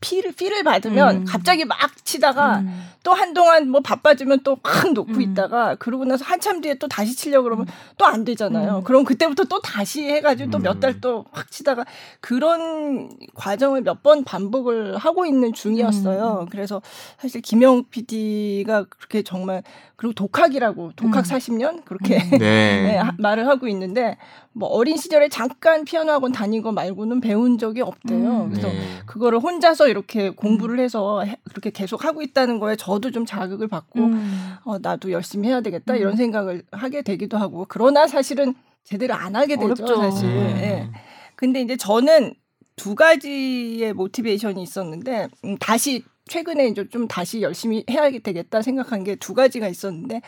[0.00, 1.24] 피를 피를 받으면 음.
[1.24, 2.88] 갑자기 막 치다가 음.
[3.04, 5.22] 또 한동안 뭐 바빠지면 또 확 놓고 음.
[5.22, 7.66] 있다가 그러고 나서 한참 뒤에 또 다시 치려고 그러면
[7.98, 8.78] 또 안 되잖아요.
[8.78, 8.82] 음.
[8.84, 11.00] 그럼 그때부터 또 다시 해가지고 또 몇달 음.
[11.00, 11.84] 또확 치다가
[12.20, 16.40] 그런 과정을 몇 번 반복을 하고 있는 중이었어요.
[16.42, 16.46] 음.
[16.50, 16.82] 그래서
[17.18, 19.62] 사실 김영 PD가 그렇게 정말
[20.02, 21.30] 그리고 독학이라고 독학 음.
[21.30, 22.30] 40년 그렇게 음.
[22.30, 22.38] 네.
[22.82, 24.18] 네, 하- 말을 하고 있는데
[24.52, 28.46] 뭐 어린 시절에 잠깐 피아노 학원 다닌 거 말고는 배운 적이 없대요.
[28.46, 28.50] 음.
[28.50, 28.80] 그래서 네.
[29.06, 34.00] 그거를 혼자서 이렇게 공부를 해서 해- 그렇게 계속 하고 있다는 거에 저도 좀 자극을 받고
[34.00, 34.54] 음.
[34.64, 35.98] 어, 나도 열심히 해야 되겠다 음.
[36.00, 39.96] 이런 생각을 하게 되기도 하고 그러나 사실은 제대로 안 하게 되죠 어렵죠.
[39.98, 40.28] 사실.
[40.28, 40.56] 음.
[40.62, 40.88] 예.
[41.36, 42.34] 근데 이제 저는
[42.74, 49.16] 두 가지의 모티베이션이 있었는데 음, 다시 최근에 이제 좀 다시 열심히 해야 되겠다 생각한 게
[49.16, 50.20] 두 가지가 있었는데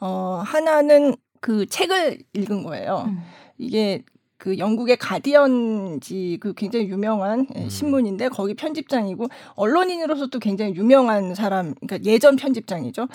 [0.00, 3.04] 어 하나는 그 책을 읽은 거예요.
[3.08, 3.22] 음.
[3.58, 4.02] 이게
[4.38, 7.68] 그 영국의 가디언지 그 굉장히 유명한 예, 음.
[7.68, 13.06] 신문인데 거기 편집장이고 언론인으로서도 굉장히 유명한 사람 그러니까 예전 편집장이죠.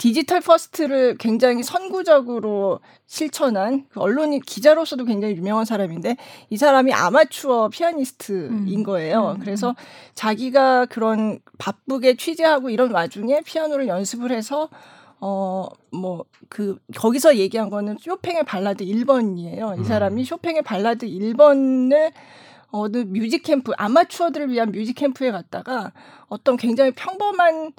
[0.00, 6.16] digital first를 굉장히 선구적으로 실천한 그 언론인 기자로서도 굉장히 유명한 사람인데
[6.48, 8.82] 이 사람이 아마추어 피아니스트인 음.
[8.82, 9.32] 거예요.
[9.36, 9.40] 음.
[9.40, 9.76] 그래서
[10.14, 14.70] 자기가 그런 바쁘게 취재하고 이런 와중에 피아노를 연습을 해서
[15.20, 19.76] 어 뭐 그 거기서 얘기한 거는 쇼팽의 발라드 1번이에요.
[19.76, 19.84] 이 음.
[19.84, 22.12] 사람이 쇼팽의 발라드 1번을
[22.72, 25.92] 어느 music 캠프 아마추어들을 위한 music 캠프에 갔다가
[26.28, 27.72] 어떤 굉장히 평범한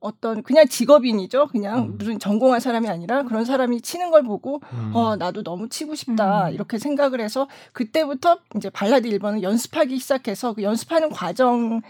[0.00, 1.48] 어떤 그냥 직업인이죠.
[1.48, 1.98] 그냥 음.
[1.98, 4.92] 무슨 전공한 사람이 아니라 그런 사람이 치는 걸 보고 음.
[4.94, 6.54] 어 나도 너무 치고 싶다 음.
[6.54, 11.82] 이렇게 생각을 해서 그때부터 이제 발라드 1번을 연습하기 시작해서 그 연습하는 과정을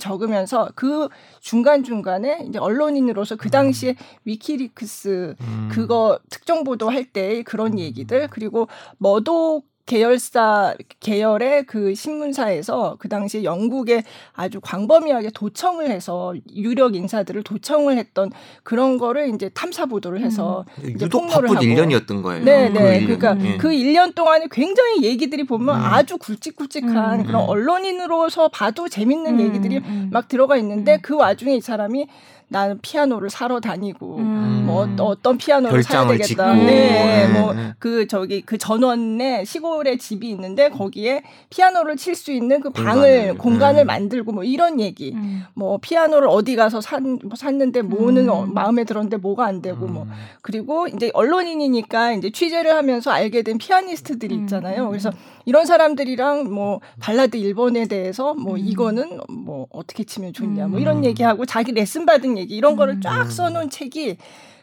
[0.00, 1.08] 적으면서 그
[1.40, 5.68] 중간 중간에 이제 언론인으로서 그 당시에 위키리크스 음.
[5.72, 14.02] 그거 특정 보도할 때 그런 얘기들 그리고 머독 계열사 계열의 그 신문사에서 그 당시에 영국에
[14.32, 18.30] 아주 광범위하게 도청을 해서 유력 인사들을 도청을 했던
[18.62, 21.66] 그런 거를 이제 탐사 보도를 해서 이제 유독 폭로를 바쁜 하고.
[21.66, 22.44] 1년이었던 거예요.
[22.44, 23.00] 네, 그 네.
[23.00, 23.04] 1년.
[23.04, 23.58] 그러니까 음.
[23.58, 25.84] 그 1년 동안에 굉장히 얘기들이 보면 음.
[25.84, 27.26] 아주 굵직굵직한 음.
[27.26, 27.48] 그런 음.
[27.48, 30.08] 언론인으로서 봐도 재밌는 음, 얘기들이 음.
[30.10, 30.98] 막 들어가 있는데 음.
[31.02, 32.06] 그 와중에 이 사람이
[32.48, 34.64] 나는 피아노를 사러 다니고 음.
[34.66, 36.54] 뭐 어, 어떤 피아노를 사야 되겠다.
[36.54, 37.28] 네, 네.
[37.28, 43.34] 뭐 그 저기 그 전원에 시골에 집이 있는데 거기에 피아노를 칠 수 있는 그 방을
[43.34, 43.38] 공간을.
[43.38, 43.86] 공간을 음.
[43.88, 45.12] 만들고 뭐 이런 얘기.
[45.14, 45.42] 음.
[45.52, 48.28] 뭐 피아노를 어디 가서 산, 뭐 샀는데 뭐는 음.
[48.30, 50.10] 어, 마음에 들었는데 뭐가 안 되고 뭐 음.
[50.42, 54.84] 그리고 이제 언론인이니까 이제 취재를 하면서 알게 된 피아니스트들이 음, 있잖아요.
[54.84, 55.10] 음, 그래서
[55.44, 58.58] 이런 사람들이랑 뭐 발라드 1번에 대해서 뭐 음.
[58.58, 60.82] 이거는 뭐 어떻게 치면 좋냐 뭐 음.
[60.82, 63.00] 이런 얘기하고 자기 레슨 받은 얘기 이런 거를 음.
[63.00, 64.16] 쫙 써놓은 책이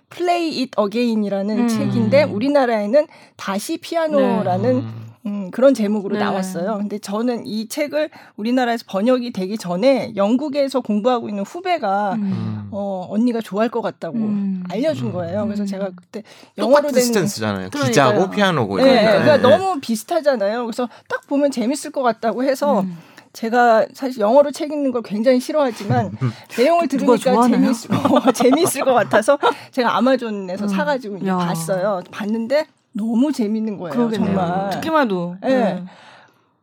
[0.09, 1.67] Play It Again이라는 음.
[1.67, 4.79] 책인데 우리나라에는 다시 피아노라는 음.
[4.79, 5.10] 음,
[5.51, 6.23] 그런 제목으로 네.
[6.23, 6.77] 나왔어요.
[6.77, 12.69] 근데 저는 이 책을 우리나라에서 번역이 되기 전에 영국에서 공부하고 있는 후배가 음.
[12.71, 14.63] 어, 언니가 좋아할 것 같다고 음.
[14.69, 15.13] 알려준 음.
[15.13, 15.45] 거예요.
[15.45, 15.67] 그래서 음.
[15.67, 16.23] 제가 그때
[16.57, 17.69] 영어로 된 스탠스잖아요.
[17.69, 17.85] 그러니까요.
[17.87, 19.01] 기자고 피아노고 네.
[19.01, 19.41] 그러니까 네.
[19.41, 20.65] 너무 비슷하잖아요.
[20.65, 22.97] 그래서 딱 보면 재밌을 것 같다고 해서 음.
[23.33, 26.11] 제가 사실 영어로 책 읽는 걸 굉장히 싫어하지만
[26.57, 27.47] 내용을 들으니까?
[27.47, 29.37] 재밌을, 어, 재밌을 것 같아서
[29.71, 30.67] 제가 아마존에서 음.
[30.67, 31.19] 사가지고.
[31.19, 32.01] 봤어요.
[32.11, 33.93] 봤는데 너무 재밌는 거예요.
[33.93, 34.35] 그러겠네요.
[34.35, 34.69] 정말.
[34.71, 35.35] 듣기만 해도.
[35.41, 35.83] 네.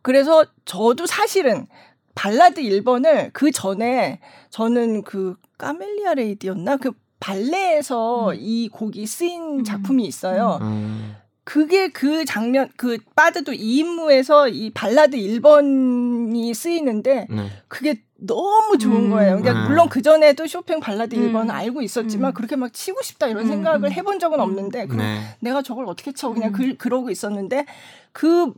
[0.02, 1.66] 그래서 저도 사실은
[2.14, 8.36] 발라드 1번을 그 전에 저는 그 까멜리아 레이디였나 그 발레에서 음.
[8.38, 9.64] 이 곡이 쓰인 음.
[9.64, 10.58] 작품이 있어요.
[10.62, 11.16] 음.
[11.44, 17.50] 그게 그 장면 그 파드되 2인무에서 이 발라드 1번이 쓰이는데 네.
[17.68, 19.10] 그게 너무 좋은 음.
[19.10, 19.38] 거예요.
[19.38, 19.68] 그러니까 음.
[19.68, 21.32] 물론 그 전에도 쇼팽 발라드 음.
[21.32, 22.34] 1번은 알고 있었지만 음.
[22.34, 23.48] 그렇게 막 치고 싶다 이런 음.
[23.48, 23.92] 생각을 음.
[23.92, 24.42] 해본 적은 음.
[24.42, 25.20] 없는데 그럼 네.
[25.40, 26.52] 내가 저걸 어떻게 쳐 그냥 음.
[26.52, 27.64] 그, 그러고 있었는데
[28.12, 28.52] 그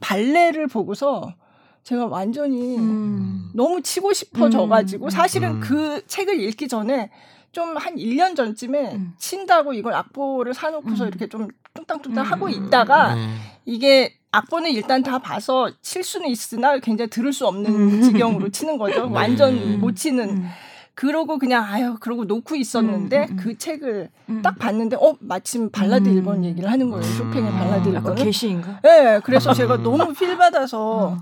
[0.00, 1.34] 발레를 보고서
[1.82, 3.50] 제가 완전히 음.
[3.54, 5.10] 너무 치고 싶어져 가지고 음.
[5.10, 5.60] 사실은 음.
[5.60, 7.10] 그 책을 읽기 전에
[7.52, 9.14] 좀 한 1년 전쯤에 음.
[9.18, 11.08] 친다고 이걸 악보를 사놓고서 음.
[11.08, 12.30] 이렇게 좀 뚱땅뚱땅 음.
[12.30, 13.34] 하고 있다가 네.
[13.64, 18.02] 이게 악보는 일단 다 봐서 칠 수는 있으나 굉장히 들을 수 없는 음.
[18.02, 19.10] 지경으로 치는 거죠.
[19.10, 19.80] 완전 음.
[19.80, 20.28] 못 치는.
[20.28, 20.48] 음.
[20.94, 23.36] 그러고 그냥 아유 그러고 놓고 있었는데 음.
[23.36, 24.40] 그 책을 음.
[24.42, 26.24] 딱 봤는데 어 마침 발라드 음.
[26.24, 27.02] 1번 얘기를 하는 거예요.
[27.04, 27.94] 쇼팽의 발라드 음.
[27.94, 28.24] 약간 1번을.
[28.24, 28.80] 게시인가?
[28.82, 29.54] 네, 그래서 음.
[29.54, 31.18] 제가 너무 필 받아서 음.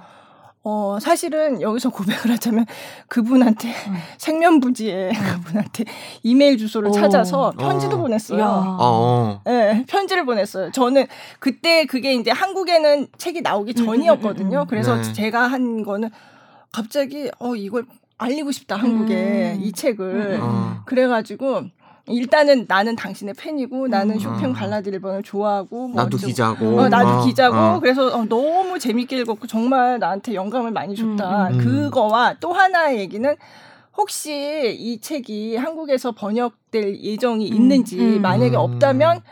[0.66, 2.64] 어 사실은 여기서 고백을 하자면
[3.08, 3.96] 그분한테 음.
[4.16, 5.84] 생면부지에 그분한테
[6.22, 6.92] 이메일 주소를 오.
[6.92, 7.98] 찾아서 편지도 어.
[8.00, 8.40] 보냈어요.
[8.40, 8.46] 야.
[8.80, 9.42] 어.
[9.44, 10.72] 네, 편지를 보냈어요.
[10.72, 11.06] 저는
[11.38, 14.60] 그때 그게 이제 한국에는 책이 나오기 음, 전이었거든요.
[14.60, 14.66] 음, 음.
[14.66, 15.12] 그래서 네.
[15.12, 16.08] 제가 한 거는
[16.72, 17.84] 갑자기 어 이걸
[18.16, 19.62] 알리고 싶다 한국에 음.
[19.62, 20.40] 이 책을 음.
[20.40, 20.82] 어.
[20.86, 21.64] 그래가지고
[22.06, 24.20] 일단은 나는 당신의 팬이고 나는 음.
[24.20, 24.52] 쇼팽 어.
[24.52, 26.80] 발라드 1번을 좋아하고 뭐 나도 어쩌고 기자고.
[26.80, 27.80] 어, 나도 어, 기자고 어.
[27.80, 31.48] 그래서 어, 너무 재밌게 읽었고 정말 나한테 영감을 많이 줬다.
[31.48, 31.58] 음, 음.
[31.58, 33.34] 그거와 또 하나의 얘기는
[33.96, 38.22] 혹시 이 책이 한국에서 번역될 예정이 음, 있는지 음.
[38.22, 38.60] 만약에 음.
[38.60, 39.22] 없다면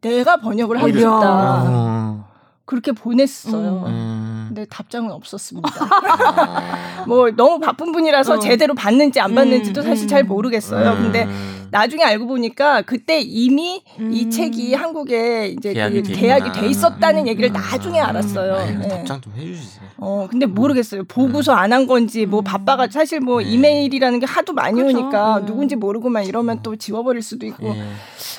[0.00, 0.92] 내가 번역을 하고.
[0.92, 1.64] 싶다.
[1.66, 2.26] 어.
[2.64, 3.84] 그렇게 보냈어요.
[3.86, 4.44] 음.
[4.48, 5.68] 근데 답장은 없었습니다.
[7.06, 8.38] 뭐 너무 바쁜 분이라서 어.
[8.40, 10.08] 제대로 받는지 안 받는지도 음, 사실 음.
[10.08, 10.90] 잘 모르겠어요.
[10.92, 11.02] 음.
[11.02, 11.28] 근데
[11.70, 14.30] 나중에 알고 보니까 그때 이미 이 음.
[14.30, 16.52] 책이 한국에 이제 계약이 그돼 계약이.
[16.60, 17.28] 돼 있었다는 음.
[17.28, 17.52] 얘기를 음.
[17.52, 18.54] 나중에 알았어요.
[18.56, 18.88] 아유, 네.
[18.88, 19.86] 답장 좀 해주세요.
[19.98, 21.04] 어 근데 모르겠어요.
[21.04, 22.44] 보고서 안 한 건지 뭐 음.
[22.44, 23.48] 바빠가 사실 뭐 네.
[23.50, 24.98] 이메일이라는 게 하도 많이 그렇죠.
[24.98, 25.46] 오니까 음.
[25.46, 27.68] 누군지 모르고만 이러면 또 지워버릴 수도 있고.
[27.68, 27.82] 예.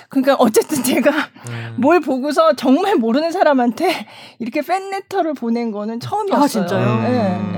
[0.09, 1.11] 그러니까 어쨌든 제가
[1.49, 1.75] 음.
[1.77, 4.07] 뭘 보고서 정말 모르는 사람한테
[4.39, 6.43] 이렇게 팬레터를 보낸 거는 처음이었어요.
[6.43, 6.87] 아, 진짜요?
[6.87, 7.56] 음.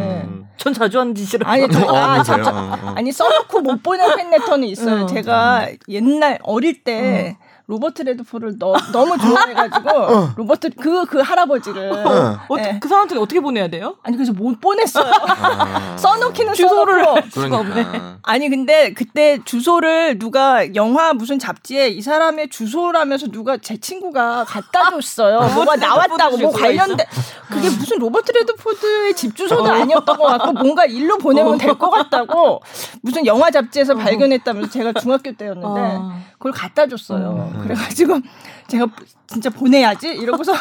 [0.60, 1.50] 전 자주 하는 짓이라.
[1.50, 2.93] 아니, 저, 어, 아, 어, 어.
[2.95, 5.06] 아니 써놓고 못 보낸 팬레터는 있어요.
[5.06, 5.08] 어.
[5.08, 7.38] 제가 옛날 어릴 때
[7.69, 12.39] 로버트 레드포를 너, 너무 좋아해가지고 로버트 그그 할아버지를 어.
[12.49, 12.79] 어, 예.
[12.82, 13.95] 그 사람한테 어떻게 보내야 돼요?
[14.01, 15.12] 아니 그래서 못 보냈어요.
[15.27, 15.95] 아.
[15.99, 17.29] 써놓기는 주소를 없네.
[17.32, 18.17] 그러니까.
[18.23, 24.89] 아니 근데 그때 주소를 누가 영화 무슨 잡지에 이 사람의 주소라면서 누가 제 친구가 갖다
[24.89, 25.39] 줬어요.
[25.53, 27.05] 뭐가 나왔다고 뭐 관련된
[27.49, 32.62] 그게 무슨 로버트 레드포드의 집 주소는 아니었던 것 같고 뭔가 일로 보내면 될 것 같다고
[33.01, 36.19] 무슨 영화 잡지에서 발견했다면서 제가 중학교 때였는데 아.
[36.39, 37.52] 그걸 갖다 줬어요.
[37.54, 37.62] 음.
[37.62, 38.19] 그래가지고
[38.67, 38.88] 제가
[39.28, 40.54] 진짜 보내야지 이러고서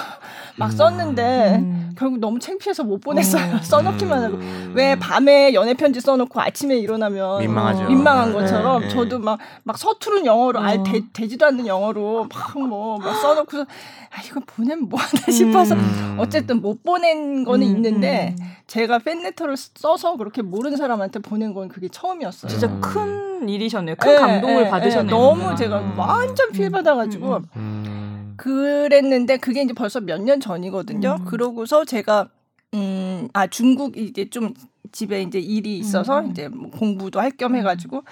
[0.59, 1.95] 막 썼는데 음.
[1.97, 3.57] 결국 너무 창피해서 못 보냈어요.
[3.57, 3.59] 어.
[3.63, 4.73] 써놓기만 하고 음.
[4.75, 7.85] 왜 밤에 연애 편지 써놓고 아침에 일어나면 민망하죠.
[7.89, 8.89] 민망한 네, 것처럼 네.
[8.89, 10.63] 저도 막 막 서투른 영어로 어.
[10.63, 16.17] 알 되, 되지도 않는 영어로 막 뭐막 써놓고서 아 이거 보내면 뭐하나 싶어서 음.
[16.19, 18.45] 어쨌든 못 보낸 거는 음, 있는데 음.
[18.67, 22.51] 제가 팬레터를 써서 그렇게 모르는 사람한테 보낸 건 그게 처음이었어요.
[22.51, 22.81] 진짜 음.
[22.81, 23.97] 큰 일이셨네요.
[23.97, 25.15] 큰 예, 감동을 예, 받으셨네요.
[25.15, 25.57] 예, 너무 음.
[25.57, 25.99] 제가 음.
[25.99, 28.18] 완전 필 받아가지고 음, 음.
[28.39, 31.17] 그랬는데 그게 이제 벌써 몇 년 전이거든요.
[31.21, 31.25] 음.
[31.27, 32.29] 그러고서 제가
[32.75, 34.55] 음, 아 중국 이제 좀
[34.93, 36.31] 집에 이제 일이 있어서 음.
[36.31, 38.03] 이제 뭐 공부도 할 겸 해가지고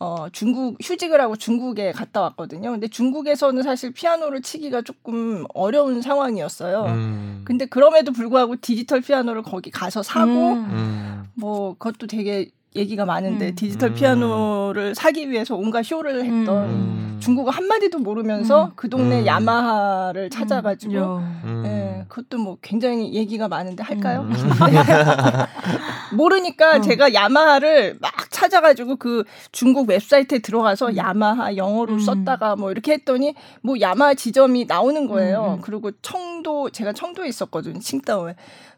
[0.00, 2.70] 어 중국 휴직을 하고 중국에 갔다 왔거든요.
[2.72, 6.84] 근데 중국에서는 사실 피아노를 치기가 조금 어려운 상황이었어요.
[6.86, 7.42] 음.
[7.44, 10.64] 근데 그럼에도 불구하고 디지털 피아노를 거기 가서 사고 음.
[10.70, 11.24] 음.
[11.34, 13.54] 뭐 그것도 되게 얘기가 많은데 음.
[13.54, 13.94] 디지털 음.
[13.94, 17.16] 피아노를 사기 위해서 온갖 쇼를 했던 음.
[17.20, 18.70] 중국어 한 마디도 모르면서 음.
[18.74, 19.26] 그 동네 음.
[19.26, 21.40] 야마하를 찾아가지고 야.
[21.44, 21.62] 음.
[21.64, 24.28] 예, 그것도 뭐 굉장히 얘기가 많은데 할까요?
[24.28, 24.34] 음.
[26.16, 26.80] 모르니까 어.
[26.80, 31.98] 제가 야마하를 막 찾아가지고 그 중국 웹사이트에 들어가서 야마하 영어로 음.
[32.00, 35.56] 썼다가 뭐 이렇게 했더니 뭐 야마하 지점이 나오는 거예요.
[35.58, 35.60] 음.
[35.62, 37.78] 그리고 청도 제가 청도에 있었거든요.
[37.78, 38.34] 칭다오에.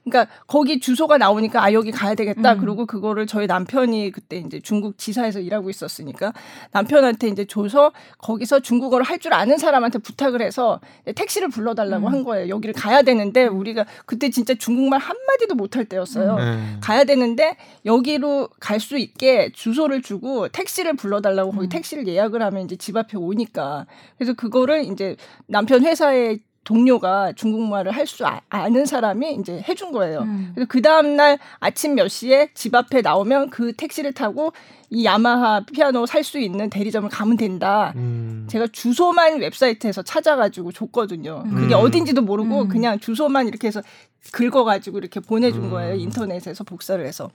[0.08, 2.54] 그러니까 거기 주소가 나오니까 아 여기 가야 되겠다.
[2.54, 2.60] 음.
[2.60, 6.32] 그리고 그거를 저희 남편이 그때 이제 중국 지사에서 일하고 있었으니까
[6.70, 10.78] 남편한테 이제 줘서 거기서 중국어를 할 줄 아는 사람한테 부탁을 해서
[11.14, 12.12] 택시를 불러달라고 음.
[12.12, 12.50] 한 거예요.
[12.50, 16.36] 여기를 가야 되는데 우리가 그때 진짜 중국말 한 마디도 못할 때였어요.
[16.36, 16.78] 음.
[16.82, 21.68] 가야 되는데 여기로 갈 수 있게 주소를 주고 택시를 불러달라고 거기 음.
[21.70, 23.86] 택시를 예약을 하면 이제 집 앞에 오니까
[24.18, 25.16] 그래서 그거를 이제
[25.46, 30.20] 남편 회사의 동료가 중국말을 할줄 아는 사람이 이제 해준 거예요.
[30.22, 30.50] 음.
[30.54, 34.52] 그래서 그 다음날 아침 몇 시에 집 앞에 나오면 그 택시를 타고
[34.90, 37.92] 이 야마하 피아노 살 수 있는 대리점을 가면 된다.
[37.94, 38.48] 음.
[38.50, 41.44] 제가 주소만 웹사이트에서 찾아가지고 줬거든요.
[41.54, 41.80] 그게 음.
[41.80, 42.68] 어딘지도 모르고 음.
[42.68, 43.80] 그냥 주소만 이렇게 해서
[44.32, 45.70] 긁어가지고 이렇게 보내준 음.
[45.70, 45.94] 거예요.
[45.94, 47.30] 인터넷에서 복사를 해서.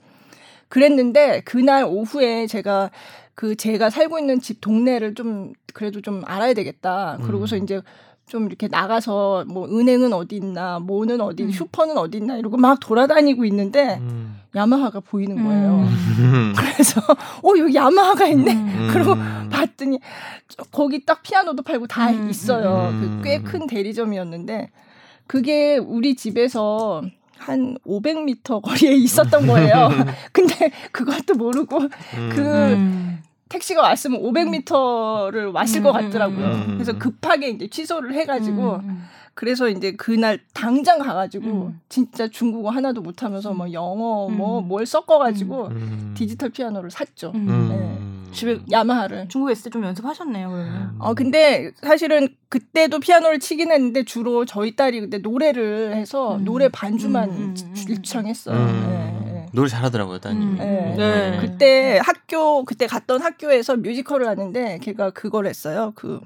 [0.68, 2.90] 그랬는데 그날 오후에 제가
[3.34, 7.18] 그 제가 살고 있는 집 동네를 좀 그래도 좀 알아야 되겠다.
[7.22, 7.62] 그러고서 음.
[7.62, 7.80] 이제
[8.28, 11.50] 좀 이렇게 나가서 뭐 은행은 어디 있나, 뭐는 어디, 음.
[11.50, 14.38] 슈퍼는 어디 있나 이러고 막 돌아다니고 있는데 음.
[14.54, 15.86] 야마하가 보이는 거예요.
[16.18, 16.54] 음.
[16.56, 18.52] 그래서 어 여기 야마하가 있네.
[18.54, 18.88] 음.
[18.92, 19.48] 그리고 음.
[19.50, 19.98] 봤더니
[20.48, 22.30] 저- 거기 딱 피아노도 팔고 다 음.
[22.30, 22.88] 있어요.
[22.92, 23.18] 음.
[23.18, 24.70] 그꽤 큰 대리점이었는데
[25.26, 27.02] 그게 우리 집에서
[27.38, 29.88] 한 500m 거리에 있었던 거예요.
[30.32, 31.80] 근데 그것도 모르고
[32.30, 33.22] 그 음.
[33.52, 36.46] 택시가 왔으면 500m를 왔을 음, 것 같더라고요.
[36.46, 36.98] 음, 음, 그래서 음.
[36.98, 39.04] 급하게 이제 취소를 해가지고 음.
[39.34, 41.80] 그래서 이제 그날 당장 가가지고 음.
[41.88, 44.68] 진짜 중국어 하나도 못하면서 뭐 영어 뭐 음.
[44.68, 46.14] 뭘 섞어가지고 음.
[46.16, 47.32] 디지털 피아노를 샀죠.
[47.34, 47.48] 음.
[47.48, 48.08] 음.
[48.32, 49.28] 집에 야마하를.
[49.28, 50.94] 중국에 있을 때 좀 연습하셨네요, 그러면.
[50.98, 56.44] 어 근데 사실은 그때도 피아노를 치긴 했는데 주로 저희 딸이 그때 노래를 해서 음.
[56.44, 57.74] 노래 반주만 음, 음, 음.
[57.88, 58.56] 일창했어요.
[58.56, 58.86] 음.
[58.88, 59.21] 네, 네.
[59.52, 60.44] 노래 잘하더라고요, 따님이.
[60.44, 60.56] 음.
[60.56, 60.94] 네.
[60.96, 61.38] 네.
[61.40, 65.92] 그때 학교 그때 갔던 학교에서 뮤지컬을 하는데 걔가 그걸 했어요.
[65.94, 66.20] 그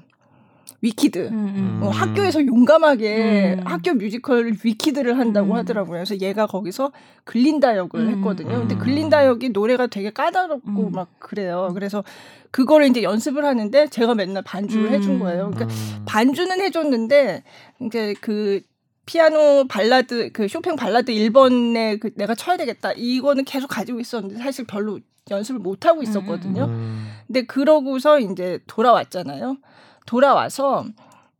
[0.81, 1.29] 위키드.
[1.29, 1.79] 음, 음.
[1.83, 3.67] 어, 학교에서 용감하게 음.
[3.67, 5.55] 학교 뮤지컬 위키드를 한다고 음.
[5.57, 5.93] 하더라고요.
[5.93, 6.91] 그래서 얘가 거기서
[7.23, 8.09] 글린다 역을 음.
[8.09, 8.59] 했거든요.
[8.59, 8.79] 근데 음.
[8.79, 10.91] 글린다 역이 노래가 되게 까다롭고 음.
[10.91, 11.71] 막 그래요.
[11.73, 12.03] 그래서
[12.51, 14.93] 그거를 이제 연습을 하는데 제가 맨날 반주를 음.
[14.93, 15.51] 해준 거예요.
[15.51, 16.03] 그러니까 음.
[16.05, 17.43] 반주는 해줬는데
[17.81, 18.61] 이제 그
[19.07, 24.67] 피아노 발라드 그 쇼팽 발라드 1번에 그 내가 쳐야 되겠다 이거는 계속 가지고 있었는데 사실
[24.67, 24.99] 별로
[25.31, 26.65] 연습을 못 하고 있었거든요.
[26.65, 27.09] 음.
[27.25, 29.57] 근데 그러고서 이제 돌아왔잖아요.
[30.05, 30.85] 돌아와서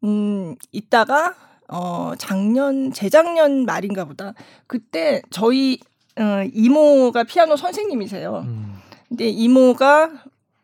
[0.03, 1.36] 음 있다가
[1.67, 4.34] 어 작년 재작년 말인가 보다
[4.65, 5.80] 그때 저희
[6.17, 8.43] 어, 이모가 피아노 선생님이세요.
[8.45, 8.77] 음.
[9.10, 10.12] 근데 이모가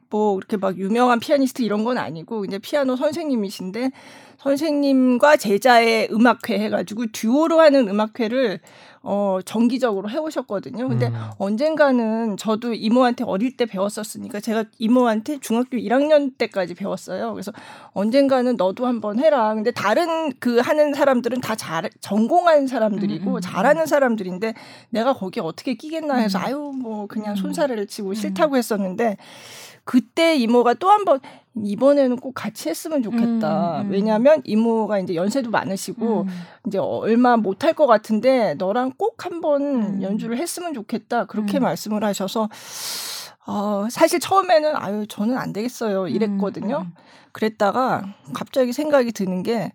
[0.09, 3.91] 뭐 이렇게 막 유명한 피아니스트 이런 건 아니고 이제 피아노 선생님이신데
[4.43, 8.59] 선생님과 제자의 음악회 해가지고 듀오로 하는 음악회를
[9.05, 10.87] 어 정기적으로 해오셨거든요.
[10.87, 11.15] 근데 음.
[11.37, 17.33] 언젠가는 저도 이모한테 어릴 때 배웠었으니까 제가 이모한테 중학교 1학년 때까지 배웠어요.
[17.33, 17.51] 그래서
[17.91, 19.53] 언젠가는 너도 한번 해라.
[19.55, 23.41] 근데 다른 그 하는 사람들은 다 잘 전공한 사람들이고 음, 음, 음.
[23.41, 24.53] 잘하는 사람들인데
[24.89, 26.43] 내가 거기에 어떻게 끼겠나 해서 음.
[26.43, 27.35] 아유 뭐 그냥 음.
[27.37, 28.13] 손사래를 치고 음.
[28.13, 29.15] 싫다고 했었는데
[29.85, 31.19] 그때 이모가 또 한번
[31.55, 33.81] 이번에는 꼭 같이 했으면 좋겠다.
[33.81, 33.91] 음, 음.
[33.91, 36.27] 왜냐하면 이모가 이제 연세도 많으시고 음.
[36.67, 40.01] 이제 얼마 못할 것 같은데 너랑 꼭 한번 음.
[40.01, 41.25] 연주를 했으면 좋겠다.
[41.25, 41.63] 그렇게 음.
[41.63, 42.49] 말씀을 하셔서
[43.45, 46.85] 어, 사실 처음에는 아유 저는 안 되겠어요 이랬거든요.
[46.87, 46.93] 음.
[47.33, 49.73] 그랬다가 갑자기 생각이 드는 게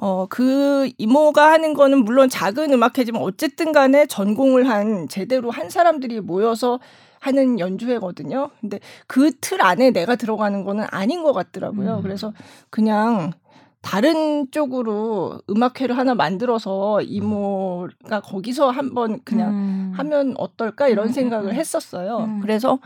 [0.00, 6.20] 어, 그 이모가 하는 거는 물론 작은 음악회지만 어쨌든 간에 전공을 한 제대로 한 사람들이
[6.20, 6.80] 모여서
[7.22, 8.50] 하는 연주회거든요.
[8.60, 11.96] 근데 그 틀 안에 내가 들어가는 거는 아닌 것 같더라고요.
[11.98, 12.02] 음.
[12.02, 12.32] 그래서
[12.68, 13.32] 그냥
[13.80, 19.92] 다른 쪽으로 음악회를 하나 만들어서 이모가 거기서 한번 그냥 음.
[19.96, 21.54] 하면 어떨까 이런 음, 생각을 음, 음.
[21.54, 22.18] 했었어요.
[22.18, 22.40] 음.
[22.40, 22.78] 그래서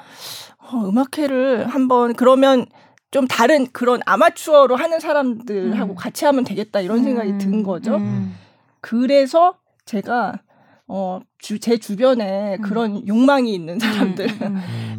[0.59, 2.67] 어, 음악회를 한번 그러면
[3.11, 5.97] 좀 다른 그런 아마추어로 하는 사람들하고 음.
[5.97, 7.97] 같이 하면 되겠다 이런 생각이 든 거죠.
[7.97, 8.35] 음.
[8.81, 9.55] 그래서
[9.87, 10.41] 제가
[10.89, 12.63] 어, 주, 제 주변에 음.
[12.63, 14.57] 그런 욕망이 있는 사람들을 음.
[14.57, 14.97] 음.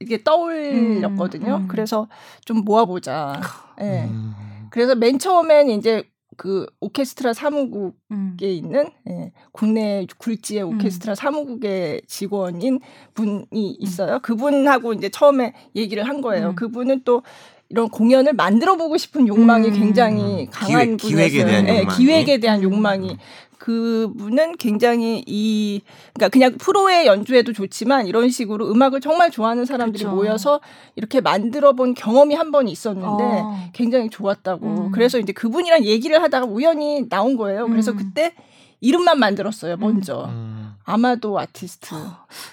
[0.00, 1.56] 이렇게 떠올렸거든요.
[1.56, 1.68] 음, 음.
[1.68, 2.08] 그래서
[2.44, 3.40] 좀 모아보자.
[3.80, 4.04] 예.
[4.08, 4.32] 음.
[4.70, 6.02] 그래서 맨 처음엔 이제
[6.36, 8.36] 그 오케스트라 사무국 음.
[8.42, 12.80] 에 있는 예, 국내 굴지의 오케스트라 사무국의 직원인
[13.14, 14.18] 분이 있어요.
[14.20, 16.48] 그분하고 이제 처음에 얘기를 한 거예요.
[16.50, 16.54] 음.
[16.56, 17.22] 그분은 또
[17.68, 19.74] 이런 공연을 만들어 보고 싶은 욕망이 음.
[19.74, 20.50] 굉장히 음.
[20.50, 21.46] 강한 기획- 기획에 분이었어요.
[21.62, 21.96] 대한 예, 욕망이.
[21.96, 22.62] 기획에 대한 음.
[22.64, 23.16] 욕망이
[23.64, 25.80] 그분은 굉장히 이
[26.12, 30.14] 그러니까 그냥 프로의 연주에도 좋지만 이런 식으로 음악을 정말 좋아하는 사람들이 그쵸.
[30.14, 30.60] 모여서
[30.96, 33.70] 이렇게 만들어 본 경험이 한 번 있었는데 어.
[33.72, 34.66] 굉장히 좋았다고.
[34.66, 34.90] 음.
[34.92, 37.66] 그래서 이제 그분이랑 얘기를 하다가 우연히 나온 거예요.
[37.66, 37.96] 그래서 음.
[37.96, 38.34] 그때
[38.82, 39.78] 이름만 만들었어요.
[39.78, 40.74] 먼저 음.
[40.84, 41.96] 아마도 아티스트.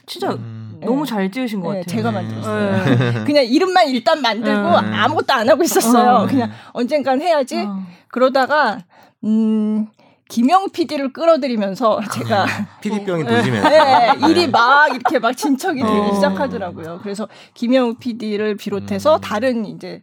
[0.05, 0.79] 진짜 음.
[0.81, 1.09] 너무 네.
[1.09, 1.97] 잘 지으신 것 네, 같아요.
[1.97, 2.21] 제가 네.
[2.21, 2.85] 만들었어요.
[2.85, 3.23] 네.
[3.27, 4.93] 그냥 이름만 일단 만들고 음.
[4.93, 6.23] 아무것도 안 하고 있었어요.
[6.23, 6.25] 어.
[6.25, 7.57] 그냥 언젠간 해야지.
[7.59, 7.83] 어.
[8.07, 8.79] 그러다가
[9.25, 9.87] 음
[10.31, 12.45] 김영 PD를 끌어들이면서 제가
[12.79, 16.13] 피디병이 도지면서 네, 일이 막 이렇게 막 진척이 되기 어.
[16.15, 17.01] 시작하더라고요.
[17.03, 19.21] 그래서 김영우 PD를 비롯해서 음.
[19.21, 20.01] 다른 이제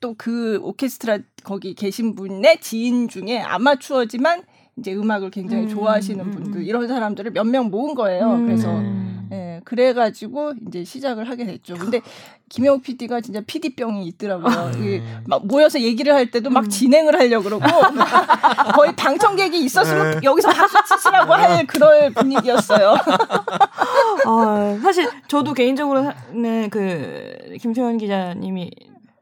[0.00, 4.42] 또 그 오케스트라 거기 계신 분의 지인 중에 아마추어지만
[4.78, 6.64] 이제 음악을 굉장히 음, 좋아하시는 음, 분들 음.
[6.64, 8.32] 이런 사람들을 몇 명 모은 거예요.
[8.34, 8.46] 음.
[8.46, 9.28] 그래서 음.
[9.32, 11.74] 예, 그래가지고 이제 시작을 하게 됐죠.
[11.74, 12.00] 근데
[12.48, 14.70] 김영우 PD가 진짜 PD병이 있더라고요.
[14.74, 14.82] 음.
[14.82, 16.68] 이게 막 모여서 얘기를 할 때도 막 음.
[16.68, 17.64] 진행을 하려고 그러고
[18.74, 20.20] 거의 방청객이 있었으면 네.
[20.24, 22.96] 여기서 박수 치시라고 할 그럴 분위기였어요.
[24.26, 28.70] 아, 사실 저도 개인적으로는 그 김소연 기자님이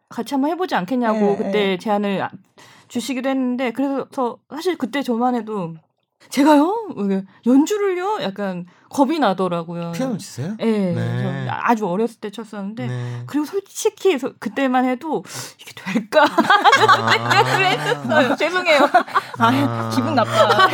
[0.09, 1.79] 같이 한번 해보지 않겠냐고 네, 그때 네.
[1.79, 2.31] 제안을 아-
[2.89, 5.75] 주시기도 했는데 그래서 사실 그때 저만 해도
[6.31, 6.75] 제가요?
[7.47, 8.19] 연주를요?
[8.23, 9.93] 약간 겁이 나더라고요.
[9.93, 10.55] 피아노 치세요?
[10.61, 11.45] 예, 네.
[11.47, 13.23] 저 아주 어렸을 때 쳤었는데 네.
[13.27, 15.25] 그리고 솔직히 서- 그때만 해도
[15.61, 16.25] 이게 될까
[17.13, 18.37] 생각을 했었어요.
[18.37, 18.81] 죄송해요.
[19.39, 20.69] 아, 기분 나빠.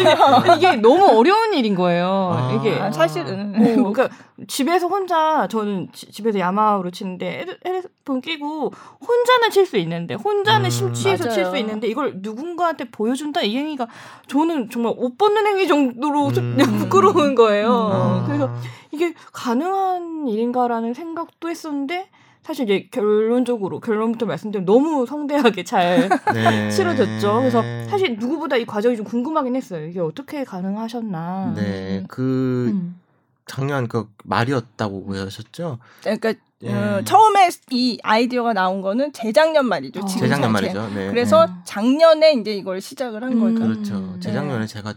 [0.56, 2.32] 이게 너무 어려운 일인 거예요.
[2.36, 2.52] 아.
[2.52, 4.08] 이게 아, 사실은 어, 그러니까
[4.48, 10.66] 집에서 혼자 저는 지- 집에서 야마하로 치는데 헤드- 헤드폰 끼고 혼자는 칠 수 있는데 혼자는
[10.66, 10.70] 음.
[10.70, 11.56] 심취해서 칠 수.
[11.56, 13.86] 있는데 이걸 누군가한테 보여준다 이 행위가
[14.26, 16.56] 저는 정말 옷 벗는 행위 정도로 소- 음.
[16.78, 18.03] 부끄러운 거예요.
[18.04, 18.24] 아.
[18.26, 18.54] 그래서
[18.90, 22.08] 이게 가능한 일인가라는 생각도 했었는데
[22.42, 26.70] 사실 이제 결론적으로 결론부터 말씀드리면 너무 성대하게 잘 네.
[26.70, 27.38] 치러졌죠.
[27.38, 29.86] 그래서 사실 누구보다 이 과정이 좀 궁금하긴 했어요.
[29.86, 31.54] 이게 어떻게 가능하셨나.
[31.56, 33.00] 네, 그 음.
[33.46, 35.78] 작년 그 말이었다고 보셨죠?
[36.02, 36.72] 그러니까 예.
[36.72, 40.00] 어, 처음에 이 아이디어가 나온 거는 재작년 말이죠.
[40.00, 40.06] 어.
[40.06, 40.52] 재작년.
[40.52, 40.88] 말이죠.
[40.94, 41.08] 네.
[41.10, 41.52] 그래서 네.
[41.64, 43.40] 작년에 이제 이걸 시작을 한 음.
[43.40, 43.66] 거죠.
[43.66, 43.94] 그렇죠.
[43.96, 44.20] 음.
[44.20, 44.66] 재작년에 네.
[44.66, 44.94] 제가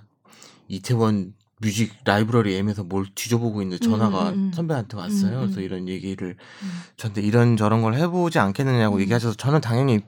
[0.69, 4.51] 이태원 뮤직 라이브러리 M에서 뭘 뒤져보고 있는데 전화가 음, 음, 음.
[4.53, 5.31] 선배한테 왔어요.
[5.31, 5.41] 음, 음.
[5.41, 6.81] 그래서 이런 얘기를 음.
[6.97, 9.01] 저한테 이런 저런 걸 해보지 않겠느냐고 음.
[9.01, 10.01] 얘기하셔서 저는 당연히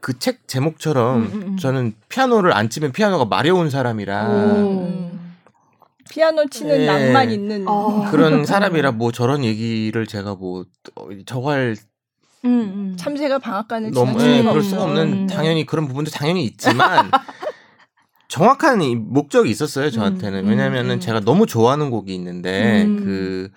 [0.00, 1.56] 그 책 제목처럼 음, 음, 음.
[1.58, 4.86] 저는 피아노를 안 치면 피아노가 마려운 사람이라 오.
[4.86, 5.34] 음.
[6.08, 6.86] 피아노 치는 네.
[6.86, 8.08] 낭만 있는 아.
[8.10, 10.64] 그런 사람이라 뭐 저런 얘기를 제가 뭐
[10.96, 11.76] 어, 저할
[12.46, 12.96] 음, 음.
[12.96, 15.02] 참새가 방앗간을 너무 수가 그럴 수가 없는.
[15.02, 15.26] 없는 음.
[15.26, 17.10] 당연히 그런 부분도 당연히 있지만
[18.30, 21.00] 정확한 이 목적이 있었어요 저한테는 음, 왜냐면은 음.
[21.00, 23.02] 제가 너무 좋아하는 곡이 있는데 음.
[23.04, 23.50] 그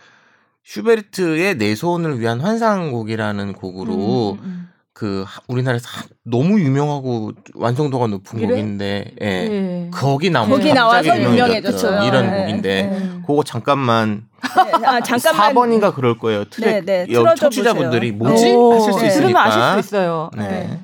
[0.64, 8.08] 슈베르트의 내 손을 위한 환상곡이라는 곡으로 음, 음, 그 하- 우리나라에서 하- 너무 유명하고 완성도가
[8.08, 8.48] 높은 그래?
[8.50, 9.28] 곡인데 예.
[9.28, 9.90] 예.
[9.92, 12.04] 거기 나와서 거기 나와서 유명해졌죠.
[12.06, 12.42] 이런 네.
[12.46, 13.10] 곡인데 네.
[13.28, 16.46] 그거 잠깐만 네, 아, 잠깐만 4번인가 그럴 거예요.
[16.46, 18.12] 트랙 네, 네, 청취자분들이.
[18.12, 19.08] 뭐지 오, 하실 수 네.
[19.08, 19.22] 있으니까.
[19.28, 20.32] 들으면 아실 수 있어요.
[20.36, 20.80] 네.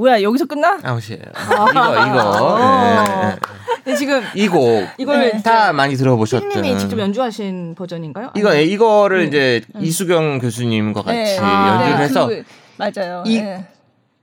[0.00, 0.78] 뭐야 여기서 끝나?
[0.82, 1.20] 아웃이에요.
[1.20, 3.04] 이거 이거 아.
[3.06, 3.36] 예, 예.
[3.84, 5.42] 근데 지금 이 곡 이걸 네.
[5.42, 8.30] 다 많이 들어보셨던 피디님이 직접 연주하신 버전인가요?
[8.34, 9.28] 이거 예, 이거를 음.
[9.28, 9.82] 이제 음.
[9.82, 11.38] 이수경 교수님과 같이 네.
[11.38, 12.02] 아, 연주를 네.
[12.04, 12.42] 해서 그,
[12.78, 13.22] 맞아요.
[13.26, 13.66] 이- 네.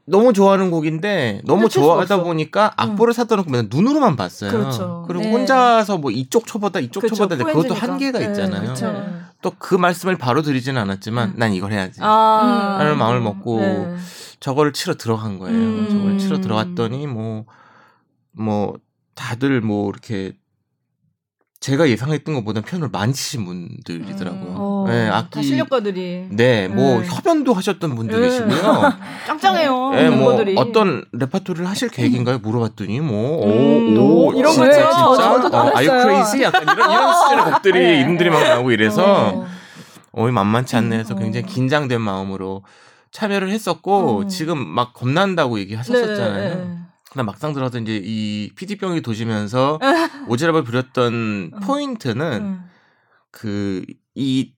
[0.09, 2.23] 너무 좋아하는 곡인데 너무 좋아하다.
[2.23, 4.49] 보니까 악보를 사다 놓고 맨날 눈으로만 봤어요.
[4.51, 5.05] 그렇죠.
[5.09, 5.31] 리고 네.
[5.31, 7.15] 혼자서 뭐 이쪽 쳐보다 이쪽 그렇죠.
[7.27, 7.73] 쳐보다 그것도.
[7.73, 8.61] 한계가 네, 있잖아요.
[8.61, 9.05] 그렇죠.
[9.41, 11.33] 또그 말씀을 바로 드리지는 않았지만 음.
[11.35, 11.99] 난 이걸 해야지.
[12.01, 12.77] 아.
[12.79, 13.95] 라는 마음을 먹고 네.
[14.39, 15.57] 저거를 치러 들어간 거예요.
[15.57, 15.87] 음.
[15.89, 17.45] 저걸 치러 들어갔더니 뭐,
[18.31, 18.75] 뭐,
[19.15, 20.33] 다들 뭐, 이렇게,
[21.59, 24.53] 제가 예상했던 것보다 피아노를 많이 치신 분들이더라고요.
[24.57, 25.41] 어, 네, 다 악기.
[25.41, 27.07] 실력가들이 네, 뭐, 네.
[27.07, 28.93] 협연도 하셨던 분들이시고요.
[29.25, 29.89] 짱짱해요.
[29.89, 30.55] 네, 뭐, 멤버들이.
[30.55, 32.37] 어떤 레파토리를 하실 계획인가요?
[32.39, 34.91] 물어봤더니, 뭐, 음, 오, 오, 이런 진짜, 거예요.
[34.91, 35.41] 진짜?
[35.41, 36.01] 저도 어, 알았어요.
[36.01, 36.43] crazy?
[36.43, 37.99] 약간 이런, 이런 수준의 곡들이, 네.
[38.01, 39.47] 이름들이 막 나오고 이래서, 어.
[40.11, 41.21] 어이 만만치 않네 해서 음, 어.
[41.21, 42.63] 굉장히 긴장된 마음으로
[43.11, 44.27] 참여를 했었고 음.
[44.27, 46.55] 지금 막 겁난다고 얘기하셨었잖아요.
[46.55, 46.77] 네, 네.
[47.11, 49.79] 근데 막상 들어서 이제 이 피디병이 도시면서
[50.27, 51.51] 오지랖을 부렸던 음.
[51.63, 52.63] 포인트는 음.
[53.31, 54.53] 그이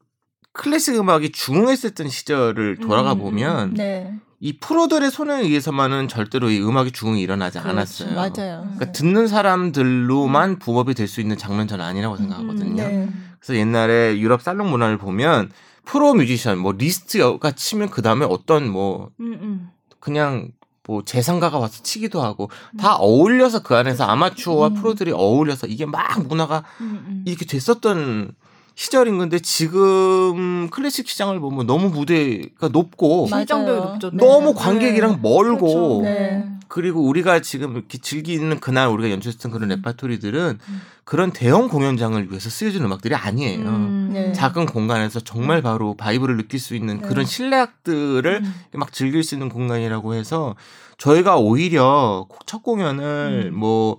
[0.53, 6.91] 클래식 음악이 중흥했었던 시절을 돌아가 음, 보면 네, 이 프로들의 손에 의해서만은 절대로 이 음악의
[6.91, 7.69] 중흥이 일어나지 그렇죠.
[7.77, 8.15] 않았어요.
[8.15, 8.61] 맞아요.
[8.63, 12.83] 그러니까 듣는 사람들로만 부업이 될 수 있는 장르는 저는 아니라고 생각하거든요.
[12.83, 13.09] 네.
[13.39, 15.51] 그래서 옛날에 유럽 살롱 문화를 보면
[15.89, 19.69] 프로 뮤지션 뭐 리스트가 치면 그 다음에 어떤 뭐 음, 음.
[19.99, 20.51] 그냥
[20.85, 24.73] 뭐 재산가가 와서 치기도 하고 다 어울려서 그 안에서 아마추어와 음.
[24.75, 27.23] 프로들이 어울려서 이게 막 문화가 음, 음.
[27.25, 28.33] 이렇게 됐었던
[28.75, 33.97] 시절인 건데 지금 클래식 시장을 보면 너무 무대가 높고 맞아요.
[34.13, 34.53] 너무 네.
[34.53, 36.01] 관객이랑 멀고 그렇죠.
[36.03, 36.58] 네.
[36.69, 40.81] 그리고 우리가 지금 이렇게 즐기는 그날 우리가 연주했던 그런 레파토리들은 음.
[41.03, 43.67] 그런 대형 공연장을 위해서 쓰여진 음악들이 아니에요.
[43.67, 44.09] 음.
[44.13, 44.31] 네.
[44.33, 47.07] 작은 공간에서 정말 바로 vibe를 느낄 수 있는 네.
[47.07, 48.53] 그런 실내악들을 음.
[48.73, 50.55] 막 즐길 수 있는 공간이라고 해서
[50.99, 53.55] 저희가 오히려 첫 공연을 음.
[53.57, 53.97] 뭐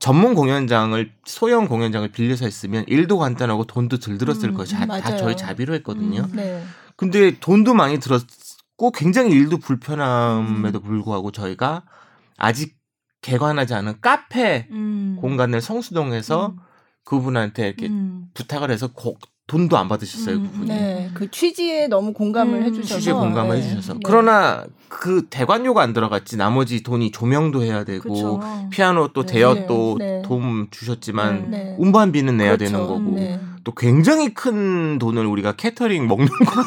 [0.00, 4.66] 전문 공연장을 소형 공연장을 빌려서 했으면 일도 간단하고 돈도 덜 들었을 음, 거예요.
[4.66, 5.16] 자- 다.
[5.16, 6.22] 저희 자비로 했거든요.
[6.22, 6.32] 음.
[6.36, 6.64] 네.
[6.96, 9.60] 근데 돈도 많이 들었고 굉장히 일도 음.
[9.60, 11.82] 불편함에도 불구하고 저희가
[12.38, 12.76] 아직
[13.20, 15.18] 개관하지 않은 카페 음.
[15.20, 16.56] 공간을 성수동에서 음.
[17.04, 18.26] 그분한테 이렇게 음.
[18.34, 19.18] 부탁을 해서 곡
[19.48, 20.68] 돈도 안 받으셨어요 음, 그분이.
[20.68, 23.62] 네, 그 취지에 너무 공감을 음, 해주셔서 취지에 공감을 네.
[23.62, 24.00] 해주셔서 네.
[24.04, 28.40] 그러나 그 대관료가 안 들어갔지 나머지 돈이 조명도 해야 되고 그쵸.
[28.70, 29.32] 피아노 또 네.
[29.32, 30.20] 대여 또 네.
[30.22, 31.74] 도움 주셨지만 네.
[31.78, 32.72] 운반비는 내야 그렇죠.
[32.72, 33.40] 되는 거고 네.
[33.68, 36.60] 또 굉장히 큰 돈을 우리가 캐터링 먹는 거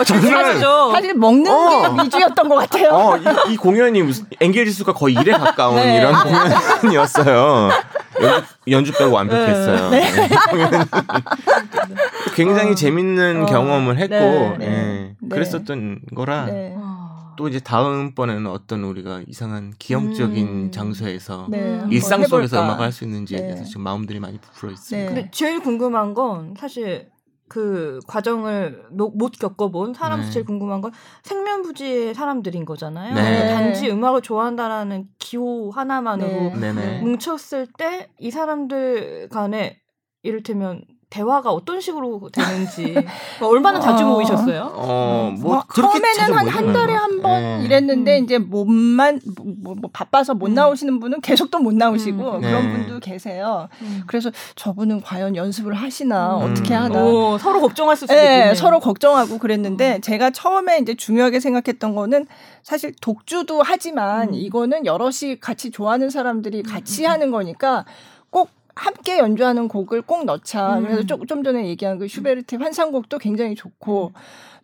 [0.00, 0.90] 어, 정말이죠.
[0.92, 1.94] 사실 먹는 어.
[1.94, 2.90] 게 위주였던 것 같아요.
[2.90, 5.98] 어, 이, 이 공연이 무슨 엥겔지수가 거의 1에 가까운 네.
[5.98, 6.12] 이런
[6.82, 7.70] 공연이었어요.
[8.20, 9.90] 연주, 연주 빼고 완벽했어요.
[9.90, 10.10] 네.
[10.50, 10.84] 공연이.
[12.34, 12.74] 굉장히 어.
[12.74, 13.46] 재밌는 어.
[13.46, 14.66] 경험을 했고, 네, 네.
[14.66, 14.70] 예,
[15.20, 15.28] 네.
[15.30, 16.74] 그랬었던 거라 네.
[16.76, 17.07] 와.
[17.38, 20.70] 또 이제 다음번에는 어떤 우리가 이상한 기형적인 음.
[20.72, 21.80] 장소에서 네.
[21.88, 22.64] 일상 속에서 해볼까.
[22.64, 23.46] 음악을 할 수 있는지에 네.
[23.46, 25.08] 대해서 지금 마음들이 많이 부풀어 있습니다.
[25.08, 25.14] 네.
[25.14, 27.10] 근데 제일 궁금한 건 사실
[27.48, 30.30] 그 과정을 못, 못 겪어본 사람 네.
[30.30, 30.90] 제일 궁금한 건
[31.22, 33.14] 생면부지의 사람들인 거잖아요.
[33.14, 33.46] 네.
[33.54, 37.00] 단지 음악을 좋아한다라는 기호 하나만으로 네.
[37.02, 39.78] 뭉쳤을 때 이 사람들 간에
[40.24, 42.94] 이를테면 대화가 어떤 식으로 되는지
[43.40, 44.08] 얼마나 자주 어.
[44.08, 44.72] 모이셨어요?
[44.74, 46.98] 어, 뭐, 뭐 그렇게 자주 처음에는 한 한 달에 않아요.
[46.98, 47.64] 한번 네.
[47.64, 48.24] 이랬는데 음.
[48.24, 49.20] 이제 몸만
[49.62, 50.54] 뭐, 뭐 바빠서 못 음.
[50.54, 52.40] 나오시는 분은 계속 또 못 나오시고 음.
[52.40, 52.72] 그런 네.
[52.72, 53.68] 분도 계세요.
[53.82, 54.02] 음.
[54.06, 56.50] 그래서 저분은 과연 연습을 하시나 음.
[56.52, 57.02] 어떻게 하나.
[57.02, 58.54] 오, 서로 걱정할 수도 네, 있겠네요.
[58.54, 62.26] 서로 걱정하고 그랬는데 제가 처음에 이제 중요하게 생각했던 거는
[62.62, 64.34] 사실 독주도 하지만 음.
[64.34, 67.10] 이거는 여럿이 같이 좋아하는 사람들이 같이 음.
[67.10, 68.17] 하는 거니까 꼭
[68.78, 70.78] 함께 연주하는 곡을 꼭 넣자.
[70.78, 70.82] 음.
[70.84, 74.12] 그래서 좀, 좀 전에 얘기한 그 슈베르트의 환상곡도 굉장히 좋고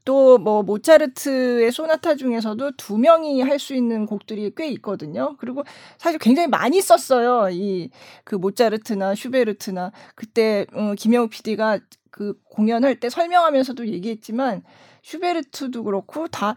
[0.04, 5.34] 또 뭐 모차르트의 소나타 중에서도 두 명이 할 수 있는 곡들이 꽤 있거든요.
[5.38, 5.64] 그리고
[5.98, 7.48] 사실 굉장히 많이 썼어요.
[7.50, 7.90] 이
[8.24, 11.78] 그 모차르트나 슈베르트나 그때 어, 김영우 PD가
[12.10, 14.62] 그 공연할 때 설명하면서도 얘기했지만
[15.02, 16.54] 슈베르트도 그렇고 다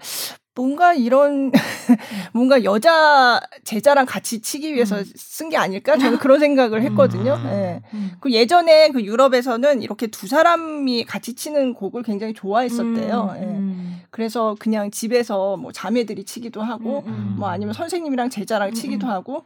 [0.57, 1.51] 뭔가 이런
[2.33, 5.03] 뭔가 여자 제자랑 같이 치기 위해서 음.
[5.15, 7.35] 쓴게 아닐까 저는 그런 생각을 했거든요.
[7.35, 7.45] 음.
[7.45, 7.81] 예.
[7.93, 8.11] 음.
[8.19, 13.35] 그 예전에 그 유럽에서는 이렇게 두 사람이 같이 치는 곡을 굉장히 좋아했었대요.
[13.35, 13.45] 음, 예.
[13.45, 14.01] 음.
[14.09, 19.11] 그래서 그냥 집에서 뭐 자매들이 치기도 하고 음, 뭐 아니면 선생님이랑 제자랑 음, 치기도 음.
[19.11, 19.43] 하고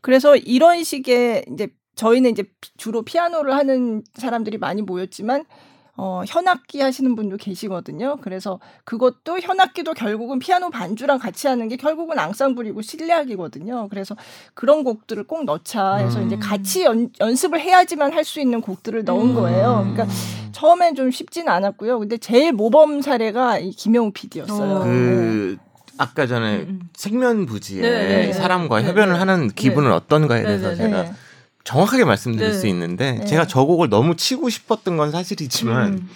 [0.00, 5.44] 그래서 이런 식의 이제 저희는 이제 피- 주로 피아노를 하는 사람들이 많이 모였지만
[6.00, 8.18] 어, 현악기 하시는 분도 계시거든요.
[8.22, 13.88] 그래서 그것도 현악기도 결국은 피아노 반주랑 같이 하는 게 결국은 앙상블이고 실내악이거든요.
[13.90, 14.14] 그래서
[14.54, 16.26] 그런 곡들을 꼭 넣자 해서 음.
[16.28, 19.34] 이제 같이 연, 연습을 해야지만 할 수 있는 곡들을 넣은 음.
[19.34, 19.88] 거예요.
[19.90, 20.06] 그러니까
[20.52, 21.98] 처음엔 좀 쉽진 않았고요.
[21.98, 24.74] 근데 제일 모범 사례가 이 김영우 PD였어요.
[24.76, 24.84] 어.
[24.84, 25.56] 그
[25.96, 26.80] 아까 전에 음, 음.
[26.94, 29.18] 생면부지에 네, 네, 사람과 네, 협연을 네.
[29.18, 31.12] 하는 기분은 어떤가에 대해서 네, 네, 제가 네.
[31.68, 32.58] 정확하게 말씀드릴 네.
[32.58, 33.24] 수 있는데 네.
[33.26, 36.08] 제가 저 곡을 너무 치고 싶었던 건 사실이지만 음.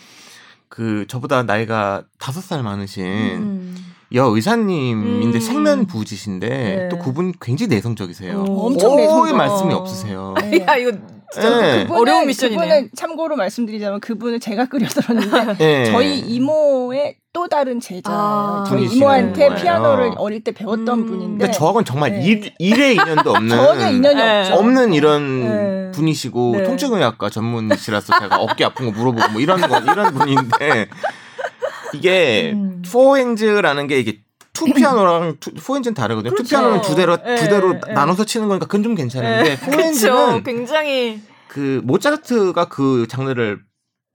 [0.71, 3.95] 그 저보다 나이가 다섯 살 많으신 음.
[4.15, 5.41] 여 의사님인데 음.
[5.41, 6.89] 생면 부지신데 네.
[6.89, 8.45] 또 그분 굉장히 내성적이세요.
[8.49, 8.67] 오.
[8.69, 9.37] 엄청 내성적.
[9.37, 10.35] 말씀이 없으세요.
[10.41, 10.65] 네.
[10.67, 10.93] 야 이거
[11.41, 11.87] 네.
[11.87, 12.61] 그분은- 어려운 미션이네요.
[12.61, 15.85] 그분은 참고로 말씀드리자면 그분을 제가 끓여들었는데 네.
[15.87, 18.19] 저희 이모의 또 다른 제자예요.
[18.21, 18.65] 아.
[18.69, 19.63] 저희 이모한테 거예요.
[19.63, 21.07] 피아노를 어릴 때 배웠던 음.
[21.07, 22.25] 분인데 근데 저하고는 정말 네.
[22.25, 24.41] 일, 일의 인연도 없는 전혀 인연이 네.
[24.41, 24.55] 없죠.
[24.55, 25.91] 없는 이런 네.
[25.93, 26.63] 분이시고 네.
[26.65, 30.89] 통증의학과 전문이시라서 제가 어깨 아픈 거 물어보고 뭐 이런 거 이런 분인데
[31.95, 32.83] 이게 음.
[32.91, 34.19] four hands라는 게 이게
[34.53, 36.31] two piano랑 two, four hands는 다르거든요.
[36.31, 36.51] two 그렇죠.
[36.51, 37.93] 피아노는 두 대로 네, 두 대로 네.
[37.93, 39.77] 나눠서 치는 거니까 그건 좀 괜찮은데 그렇죠.
[39.77, 43.61] four hands는 굉장히 그 모차르트가 그 장르를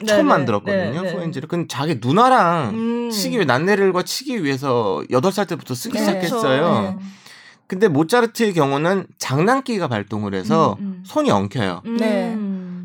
[0.06, 0.24] 처음 네네.
[0.24, 1.02] 만들었거든요.
[1.02, 1.14] 네, 네.
[1.14, 1.48] four hands를.
[1.48, 3.10] 근데 자기 누나랑 음.
[3.10, 6.00] 치기 위해 난네를과 치기 위해서 여덟 살 때부터 쓰기 네.
[6.02, 6.94] 시작했어요.
[6.94, 7.00] 그렇죠.
[7.68, 11.04] 근데 모차르트의 경우는 장난기가 발동을 해서 음, 음.
[11.06, 11.82] 손이 엉켜요.
[11.86, 11.98] 음.
[11.98, 12.34] 네.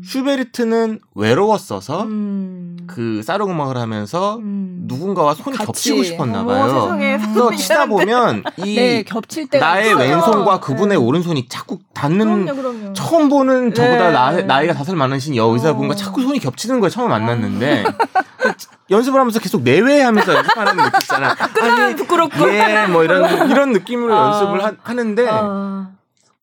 [0.03, 0.05] 음.
[0.05, 2.77] 슈베르트는 외로웠어서 음.
[2.87, 4.81] 그 사르 음악을 하면서 음.
[4.85, 5.65] 누군가와 손이 같이.
[5.67, 6.67] 겹치고 싶었나 봐요.
[6.67, 7.17] 세상에.
[7.17, 9.97] 그래서 치다 보면 이 네 겹칠 때가 나의 있어요.
[9.99, 10.95] 왼손과 그분의 네.
[10.95, 12.93] 오른손이 자꾸 닿는 그럼요, 그럼요.
[12.93, 14.11] 처음 보는 저보다 네.
[14.11, 15.95] 나, 나이가 다섯 살 많으신 여의사분과 어.
[15.95, 16.89] 자꾸 손이 겹치는 거예요.
[16.89, 17.85] 처음 만났는데
[18.91, 21.33] 연습을 하면서 계속 내외하면서 연습하는 느낌 있잖아.
[21.53, 22.49] 끝나면 부끄럽고.
[22.53, 24.27] 예, 뭐 이런 이런 느낌으로 아.
[24.27, 25.89] 연습을 하, 하는데 아.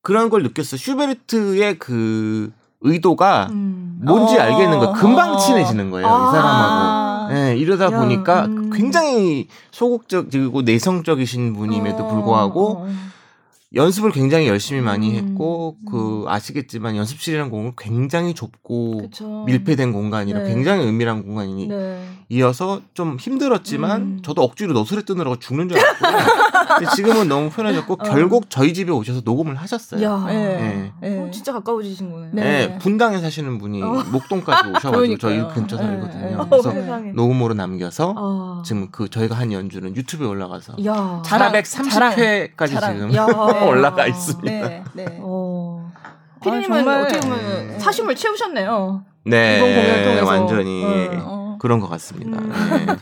[0.03, 0.79] 그런 걸 느꼈어.
[0.79, 2.51] 슈베르트의 그
[2.81, 4.01] 의도가 음.
[4.03, 4.43] 뭔지 어.
[4.43, 4.93] 알겠는 거예요.
[4.95, 5.37] 금방 어.
[5.37, 6.07] 친해지는 거예요.
[6.09, 6.29] 아.
[6.29, 7.35] 이 사람하고.
[7.35, 8.71] 예, 이러다 야, 보니까 음.
[8.71, 12.89] 굉장히 소극적이고 내성적이신 분임에도 어, 불구하고.
[13.73, 15.29] 연습을 굉장히 열심히 많이 음.
[15.29, 19.45] 했고 그 아시겠지만 연습실이라는 공은 굉장히 좁고 그쵸.
[19.47, 20.49] 밀폐된 공간이라 네.
[20.53, 22.05] 굉장히 은밀한 공간이니 네.
[22.31, 24.19] 이어서 좀 힘들었지만 음.
[24.25, 26.11] 저도 억지로 너스레 뜨느라고 죽는 줄 알았고요.
[26.11, 26.25] 근데
[26.95, 27.97] 지금은 너무 편해졌고 어.
[27.97, 30.03] 결국 저희 집에 오셔서 녹음을 하셨어요.
[30.03, 30.25] 야.
[30.29, 30.93] 네.
[31.03, 31.09] 예.
[31.09, 31.19] 네.
[31.21, 32.31] 어, 진짜 가까워지신 거네요.
[32.33, 32.43] 네.
[32.75, 34.05] 예, 분당에 사시는 분이 어.
[34.11, 35.49] 목동까지 오셔가지고 저희 그러니까요.
[35.55, 36.27] 근처 네, 살거든요.
[36.27, 36.35] 네.
[36.35, 36.73] 어, 그래서.
[37.15, 38.63] 녹음으로 남겨서 아.
[38.65, 41.23] 지금 그 저희가 한 연주는 유튜브에 올라가서 야.
[41.25, 42.95] 자랑, 430회까지 자랑.
[42.95, 43.27] 지금 야.
[43.67, 44.51] 올라가 있습니다.
[44.69, 45.07] 네, 네.
[45.21, 45.91] 어.
[46.43, 49.05] 피디님은 정말- 어떻게 보면 사심을 채우셨네요.
[49.27, 50.25] 네, 이번 공연을 통해서.
[50.27, 50.85] 완전히
[51.23, 51.59] 어.
[51.61, 52.39] 그런 것 같습니다.
[52.39, 52.87] 음.
[52.87, 52.97] 네.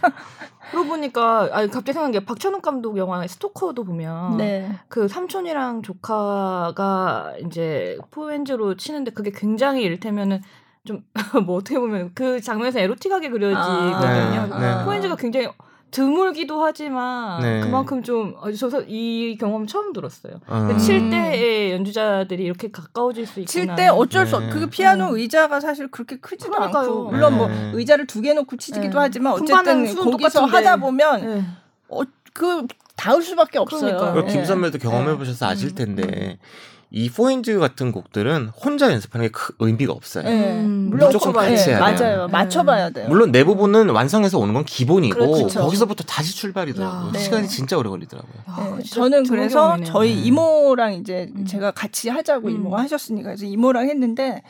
[0.71, 4.71] 그러고 보니까 아니 갑자기 생각난 게 박찬욱 감독 영화 스토커도 보면 네.
[4.89, 10.43] 그 삼촌이랑 조카가 이제 포엔즈로 치는데 그게 굉장히 이를테면은
[10.85, 11.03] 좀
[11.47, 14.59] 뭐 어떻게 보면 그 장면에서 에로틱하게 그려지거든요.
[14.59, 14.85] 네, 네.
[14.85, 15.49] 포엔즈가 굉장히
[15.91, 17.61] 드물기도 하지만 네.
[17.61, 20.35] 그만큼 좀 어, 저서 이 경험 처음 들었어요.
[20.47, 20.77] 어.
[20.79, 23.47] 칠 때의 연주자들이 이렇게 가까워질 수 있구나.
[23.77, 24.43] 칠때 어쩔 수 없.
[24.45, 24.51] 네.
[24.51, 25.17] 그 피아노 음.
[25.17, 26.83] 의자가 사실 그렇게 크지도 그러니까요.
[26.91, 27.71] 않고 물론 뭐 네.
[27.75, 28.95] 의자를 두 개 놓고 치기도 네.
[28.97, 30.57] 하지만 어쨌든 거기서 똑같은데.
[30.57, 31.45] 하다 보면 네.
[31.89, 32.01] 어,
[32.35, 32.67] 그
[32.97, 33.81] 닿을 수밖에 없어요.
[33.97, 34.13] 그러니까요.
[34.15, 35.75] 그리고 김 선배도 경험해 보셔서 아실 음.
[35.75, 36.39] 텐데
[36.91, 40.25] 이 four hands 같은 곡들은 혼자 연습하는 게 크- 의미가 없어요.
[40.27, 40.53] 예.
[40.53, 42.07] 음, 물론 무조건 그- 같이 예, 해야 돼요.
[42.17, 42.29] 맞아요.
[42.29, 43.09] 맞춰봐야 돼요.
[43.09, 45.61] 물론 내 부분은 완성해서 오는 건 기본이고 그렇죠.
[45.61, 47.09] 거기서부터 다시 출발이더라고요.
[47.09, 47.13] 야.
[47.13, 47.19] 네.
[47.19, 48.33] 시간이 진짜 오래 걸리더라고요.
[48.49, 49.77] 야, 네, 저는 그래서.
[49.85, 50.23] 저희 네.
[50.23, 51.45] 이모랑 이제 음.
[51.45, 52.55] 제가 같이 하자고 음.
[52.55, 54.43] 이모가 하셨으니까 그래서 이모랑 했는데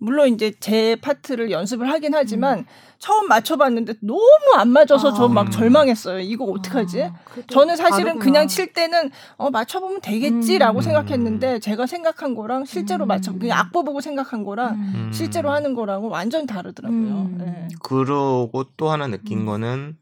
[0.00, 2.66] 물론 이제 제 파트를 연습을 하긴 하지만
[2.98, 4.22] 처음 맞춰봤는데 너무
[4.56, 5.12] 안 맞아서 음.
[5.12, 5.16] 아.
[5.16, 6.20] 저막 절망했어요.
[6.20, 7.02] 이거 어떡하지?
[7.04, 7.12] 아,
[7.48, 8.24] 저는 사실은 다르구나.
[8.24, 10.82] 그냥 칠 때는 어 맞춰보면 되겠지라고 음.
[10.82, 13.08] 생각했는데 제가 생각한 거랑 실제로 음.
[13.08, 15.10] 맞춰 그냥 악보 보고 생각한 거랑 음.
[15.12, 16.98] 실제로 하는 거랑은 완전 다르더라고요.
[16.98, 17.34] 음.
[17.38, 17.68] 네.
[17.82, 19.46] 그러고 또 하나 느낀 음.
[19.46, 19.96] 거는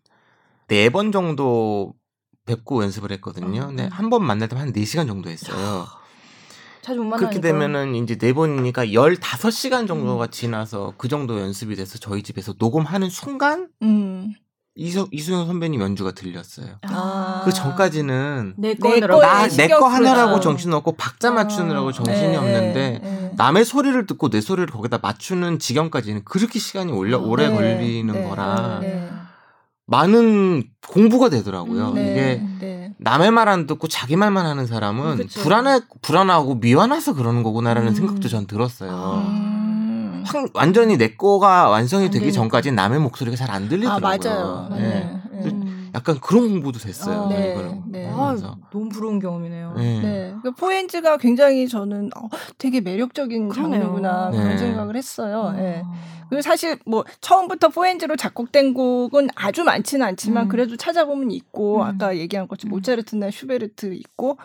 [0.68, 1.94] 네 번 정도
[2.46, 3.62] 뵙고 연습을 했거든요.
[3.62, 3.66] 음.
[3.68, 5.86] 근데 한번 만날 때만 한 4시간 정도 했어요.
[6.88, 7.30] 자주 못 만나니까.
[7.30, 13.10] 그렇게 되면은 이제 네 번이니까 15시간 정도가 지나서 그 정도 연습이 돼서 저희 집에서 녹음하는
[13.10, 14.32] 순간 음.
[14.74, 16.78] 이서, 이수영 선배님 연주가 들렸어요.
[16.82, 17.42] 아.
[17.44, 19.20] 그 전까지는 내내 거느라고.
[19.20, 20.40] 거에 나, 신경 내거 하느라고.
[20.40, 23.32] 정신 없고 박자 맞추느라고 아, 정신이 네, 없는데 네.
[23.36, 28.14] 남의 소리를 듣고 내 소리를 거기다 맞추는 지경까지는 그렇게 시간이 올려, 아, 오래 네, 걸리는
[28.14, 29.10] 네, 거라 네.
[29.90, 31.88] 많은 공부가 되더라고요.
[31.88, 32.92] 음, 네, 이게 네.
[32.98, 35.40] 남의 말 안 듣고 자기 말만 하는 사람은 그쵸.
[35.40, 37.94] 불안해 불안하고 미안해서 그러는 거구나라는 음.
[37.94, 38.90] 생각도 전 들었어요.
[38.92, 39.18] 아.
[39.26, 40.22] 음.
[40.26, 42.30] 확- 완전히 내 거가 완성이 안 되기.
[42.32, 44.00] 전까지는 남의 목소리가 잘안아 들리더라고요.
[44.00, 44.68] 맞아요.
[44.72, 45.10] 네.
[45.32, 45.50] 네.
[45.98, 46.04] 네.
[46.04, 46.14] 음.
[46.14, 47.24] 약간 그런 공부도 됐어요.
[47.24, 48.08] 아, 네, 이거를 네.
[48.10, 48.36] 아.
[48.70, 49.74] 너무 부러운 경험이네요.
[49.76, 50.00] 네.
[50.00, 50.34] 네.
[50.42, 52.28] 그 포엔즈가 굉장히 저는 어,
[52.58, 53.80] 되게 매력적인 그러네요.
[53.82, 54.58] 장르구나 그런 네.
[54.58, 55.52] 생각을 했어요.
[55.54, 55.58] 아.
[55.58, 55.82] 예.
[56.28, 60.48] 그리고 사실 뭐 처음부터 포엔즈로 작곡된 곡은 아주 많지는 않지만 음.
[60.48, 61.82] 그래도 찾아보면 있고 음.
[61.82, 62.76] 아까 얘기한 것처럼 음.
[62.76, 64.36] 모차르트나 슈베르트 있고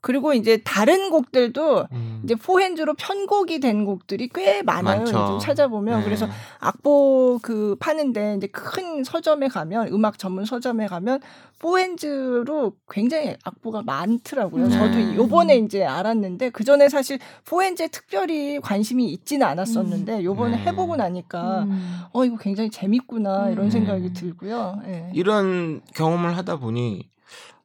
[0.00, 2.20] 그리고 이제 다른 곡들도 음.
[2.24, 4.98] 이제 포핸즈로 편곡이 된 곡들이 꽤 많아요.
[4.98, 5.18] 많죠.
[5.18, 6.04] 요즘 찾아보면 네.
[6.04, 6.28] 그래서
[6.60, 11.20] 악보 그 파는데 이제 큰 서점에 가면 음악 전문 서점에 가면
[11.58, 14.68] 포핸즈로 굉장히 악보가 많더라고요.
[14.68, 14.70] 네.
[14.70, 20.62] 저도 요번에 이제 알았는데 그 전에 사실 포핸즈에 특별히 관심이 있지는 않았었는데 요번에 네.
[20.64, 22.00] 해보고 나니까 음.
[22.12, 23.70] 어 이거 굉장히 재밌구나 이런 음.
[23.70, 24.80] 생각이 들고요.
[24.86, 25.10] 예.
[25.14, 27.08] 이런 경험을 하다 보니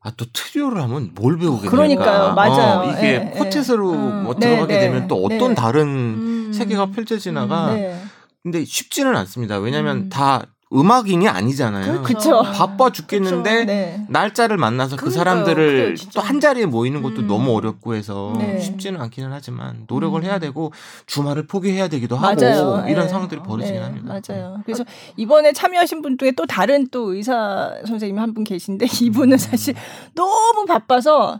[0.03, 2.05] 아 또 트리오를 하면 뭘 배우게 그러니까요.
[2.05, 2.33] 됩니까?
[2.33, 2.79] 맞아요.
[2.81, 3.39] 어, 이게 예, 예.
[3.39, 4.23] 쿼텟으로 음.
[4.23, 4.79] 뭐 네, 들어가게 네.
[4.81, 5.55] 되면 또 어떤 네.
[5.55, 6.51] 다른 음.
[6.53, 8.03] 세계가 펼쳐지나가 네.
[8.43, 9.57] 근데 쉽지는 않습니다.
[9.59, 10.09] 왜냐하면 음.
[10.09, 12.01] 다 음악인이 아니잖아요.
[12.01, 12.41] 그, 그쵸.
[12.41, 14.05] 바빠 죽겠는데 네.
[14.09, 15.09] 날짜를 만나서 그.
[15.11, 15.95] 사람들을.
[16.13, 17.27] 또 한 자리에 모이는 것도 음.
[17.27, 18.59] 너무 어렵고 해서 네.
[18.59, 20.23] 쉽지는 않기는 하지만 노력을 음.
[20.25, 20.71] 해야 되고
[21.05, 22.75] 주말을 포기해야 되기도 맞아요.
[22.77, 23.07] 하고 이런 네.
[23.09, 24.19] 상황들이 벌어지긴 네, 합니다.
[24.27, 24.59] 맞아요.
[24.65, 24.83] 그래서
[25.17, 29.75] 이번에 참여하신 분 중에 또 다른 또 의사 선생님 한 분 계신데 이분은 사실
[30.15, 31.39] 너무 바빠서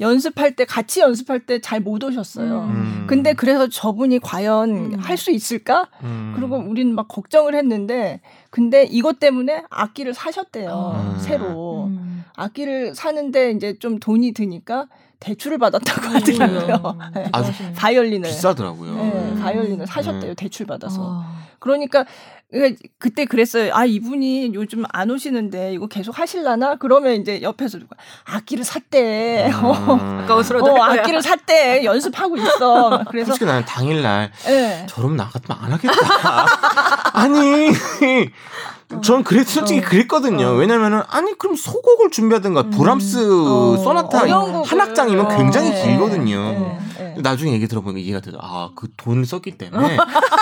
[0.00, 2.62] 연습할 때 같이 연습할 때 잘 못 오셨어요.
[2.62, 3.04] 음.
[3.06, 4.98] 근데 그래서 저분이 과연 음.
[4.98, 5.88] 할수 있을까?
[6.02, 6.32] 음.
[6.34, 8.20] 그리고 우리는 막 걱정을 했는데
[8.52, 10.92] 근데 이것 때문에 악기를 사셨대요.
[11.14, 11.18] 음.
[11.18, 11.84] 새로.
[11.86, 12.22] 음.
[12.36, 14.88] 악기를 사는데 이제 좀 돈이 드니까
[15.20, 16.98] 대출을 받았다고 하더라고요.
[17.16, 17.22] 네.
[17.32, 17.72] 아주 대단하시네.
[17.72, 18.28] 바이올린을.
[18.28, 18.94] 비싸더라고요.
[18.94, 19.86] 네, 바이올린을 네.
[19.86, 20.34] 사셨대요.
[20.34, 21.22] 대출 받아서.
[21.24, 21.34] 아.
[21.60, 22.04] 그러니까
[22.52, 23.70] 그러니까 그때 그랬어요.
[23.74, 26.76] 아 이분이 요즘 안 오시는데 이거 계속 하실라나?
[26.76, 29.50] 그러면 이제 옆에서 누가 악기를 샀대.
[29.62, 30.20] 어, 음.
[30.22, 30.82] 아까워서라도 어.
[30.82, 31.84] 악기를 샀대.
[31.84, 33.04] 연습하고 있어.
[33.10, 34.86] 그래서 솔직히 나는 당일날 예.
[34.86, 36.46] 저러면 나 같으면 안 하겠다.
[37.18, 37.70] 아니,
[39.00, 39.82] 전 그랬 솔직히 어.
[39.82, 40.46] 그랬거든요.
[40.48, 40.52] 어.
[40.54, 42.70] 왜냐면은 아니 그럼 소곡을 준비하든가 음.
[42.70, 44.20] 브람스 어, 소나타.
[44.20, 46.76] 한 악장이면 어, 굉장히 예, 길거든요.
[46.98, 47.20] 예, 예.
[47.20, 48.38] 나중에 얘기 들어보니까 이해가 되죠.
[48.40, 49.96] 아, 그 돈을 썼기 때문에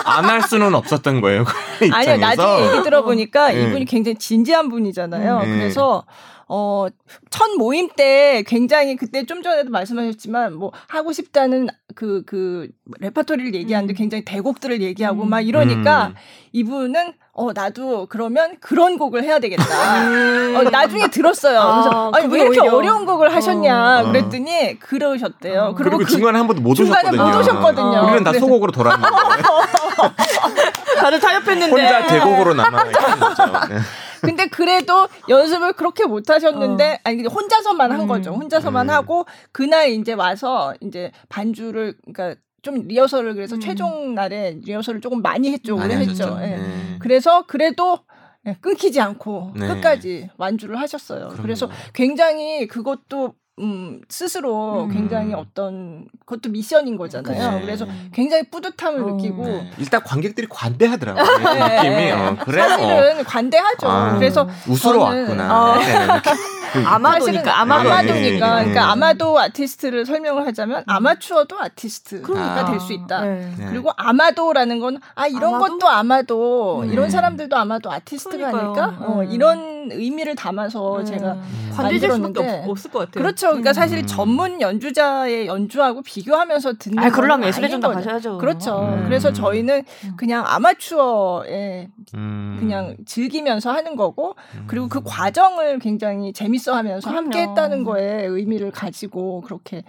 [0.05, 1.45] 안 할 수는 없었던 거예요.
[1.45, 1.89] 그.
[1.93, 3.63] 아니요, 나중에 얘기 들어보니까 네.
[3.69, 5.41] 이분이 굉장히 진지한 분이잖아요.
[5.41, 5.47] 네.
[5.47, 6.05] 그래서
[6.53, 6.87] 어,
[7.31, 13.93] 첫 모임 때 굉장히 그때 좀 전에도 말씀하셨지만 뭐 하고 싶다는 그, 그 레파토리를 얘기하는데
[13.93, 13.97] 음.
[13.97, 15.31] 굉장히 대곡들을 얘기하고 음.
[15.31, 16.15] 막 이러니까 음.
[16.53, 19.65] 이분은 어, 나도 그러면 그런 곡을 해야 되겠다.
[20.03, 20.57] 음.
[20.59, 21.59] 어, 나중에 들었어요.
[21.59, 24.05] 아, 그래서 아니, 왜 이렇게 오히려- 어려운 곡을 하셨냐 어.
[24.13, 25.61] 그랬더니 그러셨대요.
[25.63, 25.75] 어.
[25.75, 27.23] 그리고, 그 중간에 한 번도 못 오셨거든요.
[27.31, 28.03] 못 오셨거든요.
[28.05, 29.17] 우리는 다 그래서- 소곡으로 돌아왔는데
[31.01, 31.71] 다들 타협했는데.
[31.71, 33.47] 혼자 대곡으로 남아 있는 거죠.
[33.69, 33.79] 네.
[34.21, 38.07] 근데 그래도 연습을 그렇게 못 하셨는데 아니 근데 혼자서만 한 음.
[38.07, 38.33] 거죠.
[38.33, 38.95] 혼자서만 음.
[38.95, 43.61] 하고 그날 이제 와서 이제 반주를 그러니까 좀 리허설을 그래서 음.
[43.61, 45.77] 최종 날에 리허설을 조금 많이 했죠.
[45.77, 46.25] 오래 많이 했죠.
[46.25, 46.43] 하셨죠.
[46.43, 46.57] 예.
[46.57, 46.97] 네.
[46.99, 48.01] 그래서 그래도
[48.47, 49.69] 예, 끊기지 않고 네.
[49.69, 51.29] 끝까지 완주를 하셨어요.
[51.29, 51.43] 그럼요.
[51.43, 54.91] 그래서 굉장히 그것도 음, 스스로 음.
[54.91, 57.59] 굉장히 어떤 그것도 미션인 거잖아요.
[57.59, 57.61] 네.
[57.61, 59.07] 그래서 굉장히 뿌듯함을 어.
[59.15, 59.71] 느끼고 네.
[59.79, 61.25] 일단 관객들이 관대하더라고요.
[61.25, 61.77] 그 네.
[61.77, 62.69] 느낌이 어, 그래 어.
[62.69, 63.87] 사실은 관대하죠.
[63.87, 65.73] 아, 그래서 웃으러 저는- 왔구나.
[65.75, 65.75] 어.
[66.73, 67.91] 그- 아마도니까 사실은 아마도 네.
[67.91, 68.65] 아마도니까 네.
[68.65, 72.71] 그러니까 아마도 아티스트를 설명을 하자면 아마추어도 아티스트가 그러니까.
[72.71, 73.21] 될수 있다.
[73.23, 73.53] 네.
[73.59, 73.67] 네.
[73.71, 75.79] 그리고 아마도라는 건 아 이런 아마도?
[75.79, 76.93] 것도 아마도 네.
[76.93, 78.85] 이런 사람들도 아마도 아티스트가 그러니까요.
[78.85, 79.05] 아닐까?
[79.07, 79.29] 어, 네.
[79.35, 81.05] 이런 의미를 담아서 네.
[81.05, 81.73] 제가 음.
[81.75, 82.65] 관대질 수밖에 만들었는데.
[82.65, 83.23] 없, 없을 것 같아요.
[83.23, 83.47] 그렇죠.
[83.49, 83.73] 그러니까 음.
[83.73, 87.93] 사실 전문 연주자의 연주하고 비교하면서 듣는 아, 그러려면 건 예술의 전당.
[87.95, 88.39] 가셔야죠.
[88.39, 88.81] 그렇죠.
[88.81, 89.05] 음.
[89.05, 90.13] 그래서 저희는 음.
[90.17, 92.57] 그냥 아마추어의 음.
[92.59, 94.65] 그냥 즐기면서 하는 거고 음.
[94.67, 97.25] 그리고 그 과정을 굉장히 재 밌어 하면서 그럼요.
[97.25, 99.83] 함께 했다는 거에 의미를 가지고 그렇게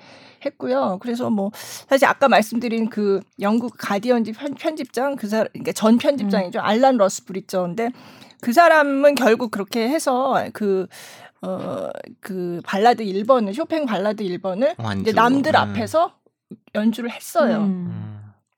[0.46, 0.98] 했고요.
[1.02, 1.52] 그래서 뭐
[1.88, 6.60] 사실 아까 말씀드린 그 영국 가디언지 편, 편집장 그 사람 그러니까 전 편집장이죠.
[6.60, 6.64] 음.
[6.64, 7.92] 알란 러스 브리저인데
[8.42, 10.88] 그 사람은 결국 그렇게 해서 그
[11.42, 15.02] 어, 그 발라드 1번을 쇼팽 발라드 1번을 완주.
[15.02, 15.56] 이제 남들 음.
[15.56, 16.14] 앞에서
[16.76, 17.58] 연주를 했어요.
[17.62, 18.11] 음.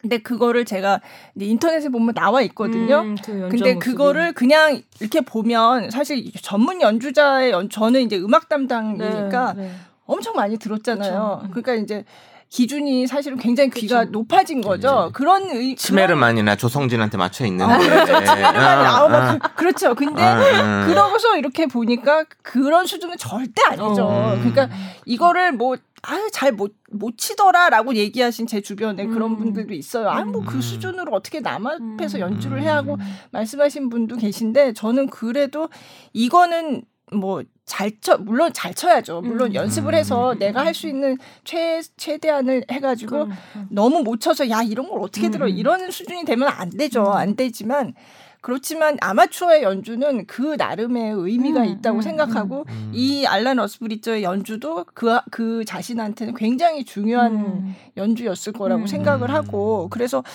[0.04, 0.10] 음.
[0.10, 1.02] 근데 그거를 제가
[1.40, 3.02] 인터넷에 보면 나와 있거든요.
[3.02, 3.80] 음, 그 근데 모습이.
[3.80, 9.72] 그거를 그냥 이렇게 보면 사실 전문 연주자의 연, 저는 이제 음악 담당이니까 네, 네.
[10.06, 11.42] 엄청 많이 들었잖아요.
[11.46, 11.52] 음.
[11.52, 12.04] 그러니까 이제
[12.54, 14.12] 기준이 사실은 굉장히 귀가 그쵸.
[14.12, 15.06] 높아진 거죠.
[15.08, 17.66] 이제 그런 의 치메르만이나 조성진한테 맞춰 있는.
[17.68, 18.20] 아, 그렇죠.
[18.36, 18.44] 네.
[18.44, 19.38] 아, 아.
[19.56, 20.86] 그, 렇죠 근데 아, 아.
[20.86, 24.06] 그러고서 이렇게 보니까 그런 수준은 절대 아니죠.
[24.06, 24.36] 어.
[24.36, 24.70] 그러니까
[25.06, 29.38] 이거를 뭐 아유 잘못못 치더라라고 얘기하신 제 주변에 그런 음.
[29.38, 30.10] 분들도 있어요.
[30.10, 30.62] 아 뭐그 음.
[30.62, 32.22] 수준으로 어떻게 남 앞에서 음.
[32.22, 33.00] 연주를 해야 하고
[33.32, 35.70] 말씀하신 분도 계신데 저는 그래도
[36.14, 36.84] 이거는
[37.14, 39.22] 뭐 잘 쳐 물론 잘 쳐야죠.
[39.22, 39.56] 물론 음.
[39.56, 40.40] 연습을 해서 음.
[40.40, 43.34] 내가 할 수 있는 최 최대한을 해가지고 그럼.
[43.70, 45.52] 너무 못 쳐서 야 이런 걸 어떻게 들어 음.
[45.52, 47.04] 이런 수준이 되면 안 되죠.
[47.04, 47.12] 음.
[47.14, 47.94] 안 되지만
[48.42, 52.92] 그렇지만 아마추어의 연주는 그 나름의 의미가 음, 있다고 음, 생각하고 음.
[52.94, 57.76] 이 알란 어스브리저의 연주도 그, 그 자신한테는 굉장히 중요한 음.
[57.96, 58.88] 연주였을 거라고 음.
[58.88, 60.26] 생각을 하고 그래서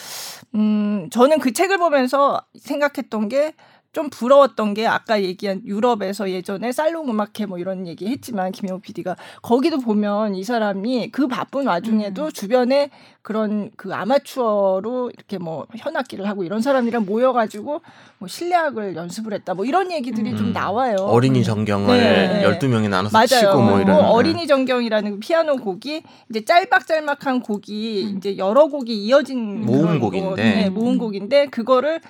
[0.54, 3.52] 음 저는 그 책을 보면서 생각했던 게
[3.92, 9.16] 좀 부러웠던 게 아까 얘기한 유럽에서 예전에 살롱 음악회 뭐 이런 얘기 했지만 김영호 PD가
[9.40, 12.30] 거기도 보면 이 사람이 그 바쁜 와중에도 음.
[12.30, 12.90] 주변에
[13.22, 17.80] 그런 그 아마추어로 이렇게 뭐 현악기를 하고 이런 사람이랑 모여가지고
[18.18, 20.52] 뭐 실내악을 연습을 했다 뭐 이런 얘기들이 좀 음.
[20.52, 20.96] 나와요.
[20.98, 22.42] 어린이 정경을 네.
[22.44, 23.26] 12명이 나눠서 맞아요.
[23.26, 23.96] 치고 뭐 이런.
[23.96, 30.00] 뭐 어린이 정경이라는 그 피아노 곡이 이제 짤막짤막한 곡이 이제 여러 곡이 이어진 모음 그런
[30.00, 30.28] 곡인데.
[30.28, 32.00] 거, 네, 모음 곡인데 그거를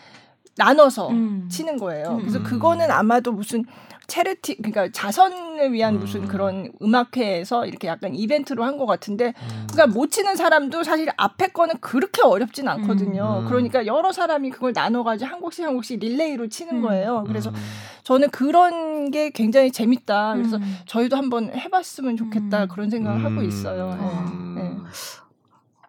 [0.59, 1.48] 나눠서 음.
[1.50, 2.18] 치는 거예요.
[2.20, 2.44] 그래서 음.
[2.44, 3.64] 그거는 아마도 무슨
[4.09, 6.28] charity 그러니까 자선을 위한 무슨 음.
[6.28, 9.66] 그런 음악회에서 이렇게 약간 이벤트로 한 것 같은데 음.
[9.72, 13.40] 그러니까 못 치는 사람도 사실 앞에 거는 그렇게 어렵진 않거든요.
[13.42, 13.48] 음.
[13.48, 16.82] 그러니까 여러 사람이 그걸 나눠 가지고 한 곡씩 한 곡씩 릴레이로 치는 음.
[16.82, 17.24] 거예요.
[17.26, 17.54] 그래서 음.
[18.04, 20.34] 저는 그런 게 굉장히 재밌다.
[20.36, 20.76] 그래서 음.
[20.86, 22.68] 저희도 한번 해봤으면 좋겠다 음.
[22.68, 23.48] 그런 생각을 하고 음.
[23.48, 23.90] 있어요.
[24.00, 24.54] 음.
[24.56, 24.62] 네.
[24.62, 24.76] 네.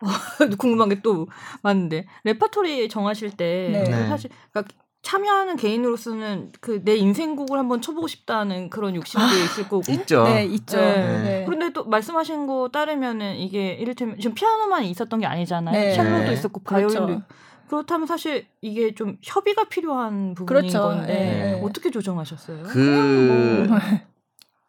[0.57, 1.27] 궁금한 게 또
[1.61, 3.83] 많은데 레퍼토리 정하실 때 네.
[3.83, 4.07] 네.
[4.07, 10.23] 사실 그러니까 참여하는 개인으로서는 그 내 인생곡을 한번 쳐보고 싶다는 그런 욕심도 있을 거고 있죠.
[10.25, 10.77] 네, 있죠.
[10.77, 11.21] 네.
[11.23, 11.43] 네.
[11.45, 15.73] 그런데 또 말씀하신 거 따르면은 이게 이를테면 지금 피아노만 있었던 게 아니잖아요.
[15.73, 15.93] 네.
[15.93, 16.33] 첼로도 네.
[16.33, 16.87] 있었고 그렇죠.
[16.87, 17.35] 바이올린도 있고.
[17.69, 20.79] 그렇다면 사실 이게 좀 협의가 필요한 부분인 그렇죠.
[20.81, 21.61] 건데 네.
[21.63, 22.63] 어떻게 조정하셨어요?
[22.63, 23.77] 그 뭐.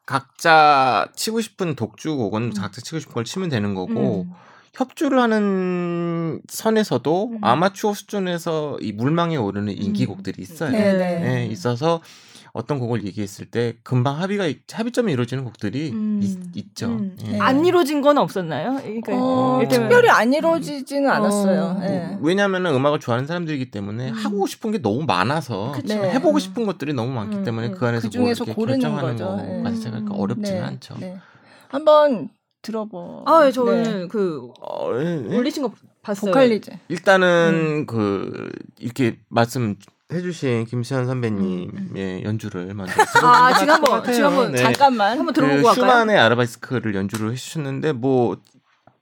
[0.06, 2.52] 각자 치고 싶은 독주곡은 음.
[2.52, 4.32] 각자 치고 싶은 걸 치면 되는 거고 음.
[4.72, 7.38] 협주를 하는 선에서도 음.
[7.42, 10.70] 아마추어 수준에서 이 물망에 오르는 인기곡들이 있어요.
[10.70, 10.98] 네, 네.
[10.98, 11.20] 네.
[11.20, 12.00] 네, 있어서
[12.52, 16.20] 어떤 곡을 얘기했을 때 금방 합의가 합의점이 이루어지는 곡들이 음.
[16.54, 17.16] 있, 죠 음.
[17.24, 17.38] 네.
[17.38, 18.78] 안 이루어진 건 없었나요?
[18.82, 21.62] 그러니까 어, 이를테면- 특별히 안 이루어지지는 않았어요.
[21.62, 21.80] 어.
[21.80, 22.18] 네.
[22.20, 24.14] 왜냐하면 음악을 좋아하는 사람들이기 때문에 음.
[24.14, 25.94] 하고 싶은 게 너무 많아서 그쵸.
[25.94, 26.10] 네.
[26.14, 27.74] 해보고 싶은 것들이 너무 많기 음, 때문에 음.
[27.74, 29.24] 그 안에서 그 중에서 뭘 이렇게 고르는 결정하는 거죠.
[29.36, 29.62] 거 네.
[29.62, 30.10] 자체가 음.
[30.10, 30.64] 어렵지는 네.
[30.66, 30.94] 않죠.
[30.98, 31.18] 네.
[31.68, 32.30] 한번
[32.62, 33.24] 들어보.
[33.26, 33.52] 아, 예, 네.
[33.52, 35.36] 저는 그 어, 예, 예.
[35.36, 36.30] 올리신 거 봤어요.
[36.32, 36.70] 보컬리즈.
[36.88, 39.76] 일단은 그 이렇게 말씀
[40.12, 42.92] 해주신 김수현 선배님의 음, 연주를 먼저
[43.22, 43.52] 아.
[43.54, 43.74] 지금
[44.24, 44.58] 한번 네.
[44.58, 45.18] 잠깐만.
[45.18, 45.74] 한번 그 들어보고 할까요?
[45.74, 48.36] 슈만의 아라바이스크를 연주를 해주셨는데 뭐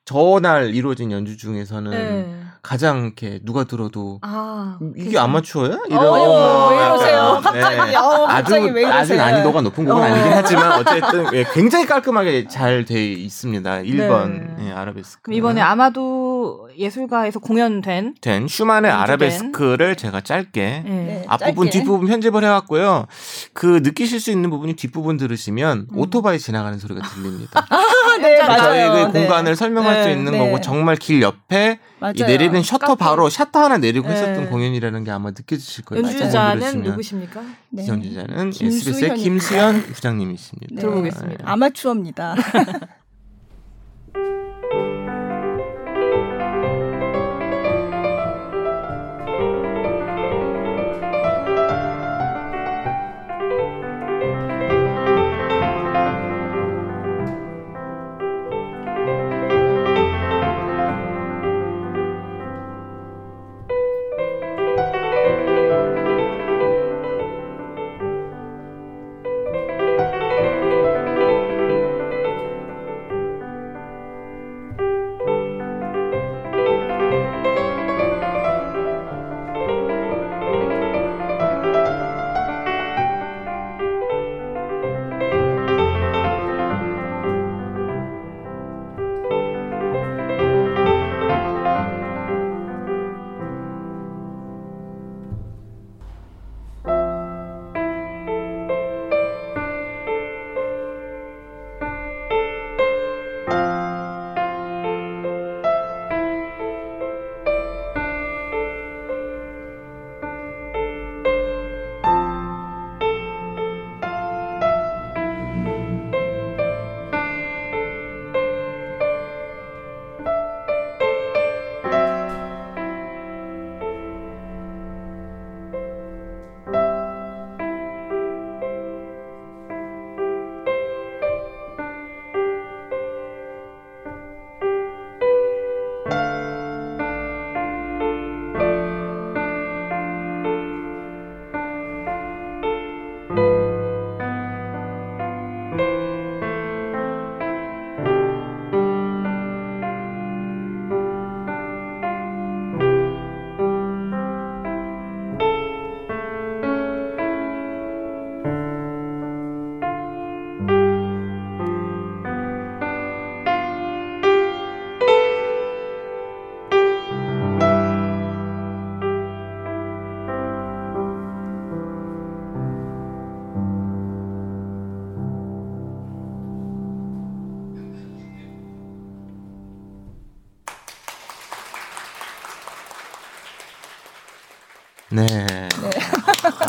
[0.08, 2.40] 저날 이루어진 연주 중에서는 네.
[2.62, 5.74] 가장 이렇게 누가 들어도 아, 이게 그래서- 아마추어야?
[5.74, 7.18] 어, 이런 왜 이러세요?
[7.18, 7.96] 약간, 갑자기, 네.
[7.96, 8.88] 어, 아주 왜 이러세요?
[8.88, 10.04] 아주 난이도가 높은 곡은 어.
[10.04, 13.70] 아니긴 하지만 어쨌든 예, 굉장히 깔끔하게 잘 돼 있습니다.
[13.82, 14.68] 1번 네.
[14.68, 15.32] 예, 아라베스크.
[15.32, 18.90] 이번에 아마도 또 예술가에서 공연된 된 슈만의.
[18.90, 20.90] 아라베스크를 제가 짧게 예.
[20.90, 21.78] 네, 앞부분 짧게.
[21.80, 23.06] 뒷부분 편집을 해왔고요.
[23.52, 25.98] 그 느끼실 수 있는 부분이 뒷부분 들으시면 음.
[25.98, 27.66] 오토바이 지나가는 소리가 들립니다.
[27.68, 28.58] 아, 네, 맞아요.
[28.62, 29.20] 저희 그 네.
[29.26, 30.38] 공간을 설명할 수 네, 있는 네.
[30.38, 31.78] 거고 정말 길 옆에
[32.18, 33.04] 내리는 셔터 카페.
[33.04, 34.14] 바로 셔터 하나 내리고 네.
[34.14, 36.04] 했었던 공연이라는 게 아마 느껴지실 거예요.
[36.04, 36.82] 연주자는.
[36.82, 37.42] 누구십니까?
[37.70, 37.86] 네.
[37.86, 38.48] 연주자는.
[38.48, 40.74] SBS의 김수현 부장님이십니다.
[40.74, 40.80] 네.
[40.80, 41.50] 들어보겠습니다.
[41.50, 42.34] 아마추어입니다.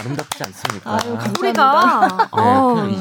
[0.09, 0.91] 아름답지 않습니까?
[0.91, 1.31] 아유, 감사합니다.
[1.37, 2.07] 소리가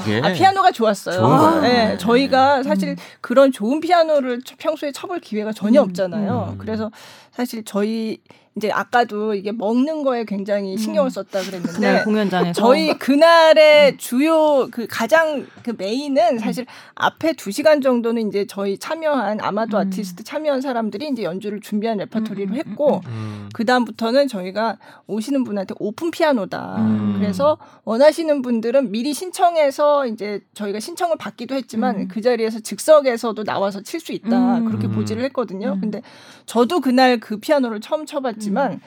[0.07, 0.27] 네, 어.
[0.27, 1.19] 아, 피아노가 좋았어요.
[1.19, 1.61] 좋은 거예요.
[1.61, 1.99] 네, 네.
[1.99, 6.51] 저희가 사실 그런 좋은 피아노를 평소에 쳐볼 기회가 전혀 음, 없잖아요.
[6.53, 6.59] 음.
[6.59, 6.91] 그래서
[7.33, 8.19] 사실 저희
[8.59, 14.87] 이제 아까도 이게 먹는 거에 굉장히 신경을 썼다 그랬는데 네, 공연장에서 저희 그날의 주요 그
[14.89, 19.83] 가장 그 메인은 사실 앞에 두 시간 정도는 이제 저희 참여한 아마도 음.
[19.83, 23.49] 아티스트 참여한 사람들이 이제 연주를 준비한 레퍼토리로 음, 음, 했고 음.
[23.55, 26.77] 그 다음부터는 저희가 오시는 분한테 오픈 피아노다.
[26.79, 27.15] 음.
[27.19, 32.09] 그래서 원하시는 분들은 미리 신청해서 이제 저희가 신청을 받기도 했지만 음.
[32.09, 34.59] 그 자리에서 즉석에서도 나와서 칠 수 있다.
[34.59, 34.65] 음.
[34.65, 34.95] 그렇게 음.
[34.95, 35.75] 고지를 했거든요.
[35.75, 35.81] 음.
[35.81, 36.03] 근데
[36.47, 38.81] 저도 그날 그 피아노를 처음 쳐봤지 만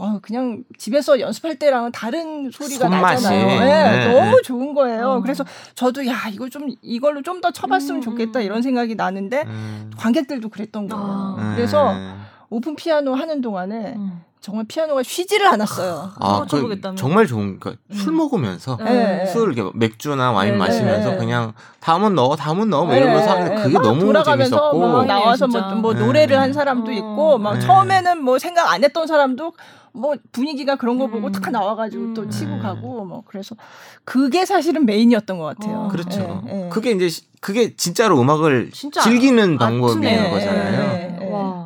[0.00, 3.24] 어, 그냥 집에서 연습할 때랑은 다른 소리가 손맛이.
[3.24, 3.46] 나잖아요.
[3.60, 4.42] 네, 네, 너무 네.
[4.42, 5.08] 좋은 거예요.
[5.10, 5.20] 어.
[5.20, 5.44] 그래서
[5.74, 8.44] 저도 야 이거 좀 이걸로 좀 더 쳐봤으면 음, 좋겠다 음.
[8.44, 9.90] 이런 생각이 나는데 음.
[9.96, 11.36] 관객들도 그랬던 거예요.
[11.38, 11.52] 아.
[11.56, 12.12] 그래서 네.
[12.50, 14.22] 오픈 피아노 하는 동안에 음.
[14.40, 16.12] 정말 피아노가 쉬지를 않았어요.
[16.18, 16.96] 아, 한번 그 쳐보겠다면.
[16.96, 18.16] 정말 좋은 그술 음.
[18.16, 19.26] 먹으면서 네.
[19.26, 21.16] 술 이렇게 맥주나 와인 네, 마시면서 네.
[21.16, 23.62] 그냥 다음은 넣어 다음은 넣어 뭐 네, 이러면서 네, 하는 네.
[23.62, 25.60] 그게 막 너무 돌아가면서 재밌었고 뭐 나와서 뭐.
[25.74, 26.00] 뭐 네.
[26.00, 26.94] 노래를 한 사람도 어.
[26.94, 27.60] 있고 막 네.
[27.60, 29.52] 처음에는 뭐 생각 안 했던 사람도
[29.92, 31.32] 뭐 분위기가 그런 거 보고 음.
[31.32, 32.30] 탁 나와가지고 또 음.
[32.30, 32.58] 치고 네.
[32.60, 33.56] 가고 뭐 그래서
[34.04, 35.78] 그게 사실은 메인이었던 것 같아요.
[35.80, 35.88] 어.
[35.88, 36.42] 그렇죠.
[36.70, 40.30] 그게 이제 시- 그게 진짜로 음악을 진짜 즐기는 아, 방법인 네.
[40.30, 41.07] 거잖아요.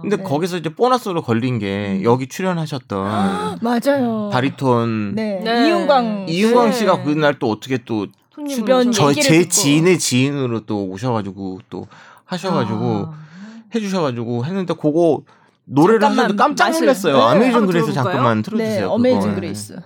[0.03, 0.23] 근데 네.
[0.23, 2.05] 거기서 이제 보너스로 걸린 게 음.
[2.05, 4.29] 여기 출연하셨던 맞아요.
[4.33, 5.41] 바리톤 네.
[5.43, 5.69] 네.
[5.69, 6.73] 이윤광 이윤광 네.
[6.73, 8.07] 씨가 그날 또 어떻게 또
[8.49, 8.91] 주변.
[8.93, 9.49] 저 제.
[9.49, 11.87] 지인의 지인으로 또 오셔가지고 또
[12.25, 13.15] 하셔가지고 아.
[13.75, 15.23] 해주셔가지고 했는데 그거
[15.65, 17.17] 노래를 하는데 깜짝 놀랐어요.
[17.17, 17.93] 네, Amazing Grace?
[17.93, 18.81] 잠깐만 틀어주세요.
[18.81, 18.85] 네.
[18.85, 19.35] Amazing 네.
[19.37, 19.77] Grace.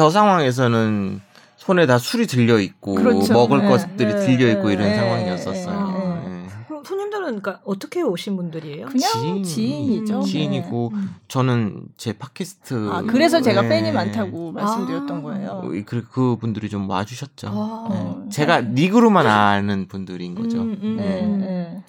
[0.00, 1.20] 저 상황에서는
[1.58, 3.34] 손에 다 술이 들려 있고 그렇죠.
[3.34, 3.68] 먹을 네.
[3.68, 4.24] 것들이 네.
[4.24, 4.96] 들려 있고 이런 네.
[4.96, 6.22] 상황이었었어요.
[6.22, 6.28] 네.
[6.30, 6.46] 네.
[6.68, 8.86] 그럼 손님들은 그러니까 어떻게 오신 분들이에요?
[8.86, 9.44] 그냥 지인.
[9.44, 10.20] 지인이죠.
[10.20, 10.22] 음.
[10.22, 11.14] 지인이고 음.
[11.28, 13.68] 저는 제 팟캐스트 아, 그래서 제가 네.
[13.68, 15.20] 팬이 많다고 말씀드렸던 아.
[15.20, 15.50] 거예요.
[15.50, 17.48] 어, 그 그 분들이 좀 와주셨죠.
[17.48, 17.52] 아.
[17.52, 18.24] 어.
[18.32, 20.62] 제가 닉으로만 아는 분들인 거죠.
[20.62, 21.40] 음, 음, 네, 음.
[21.40, 21.84] 네.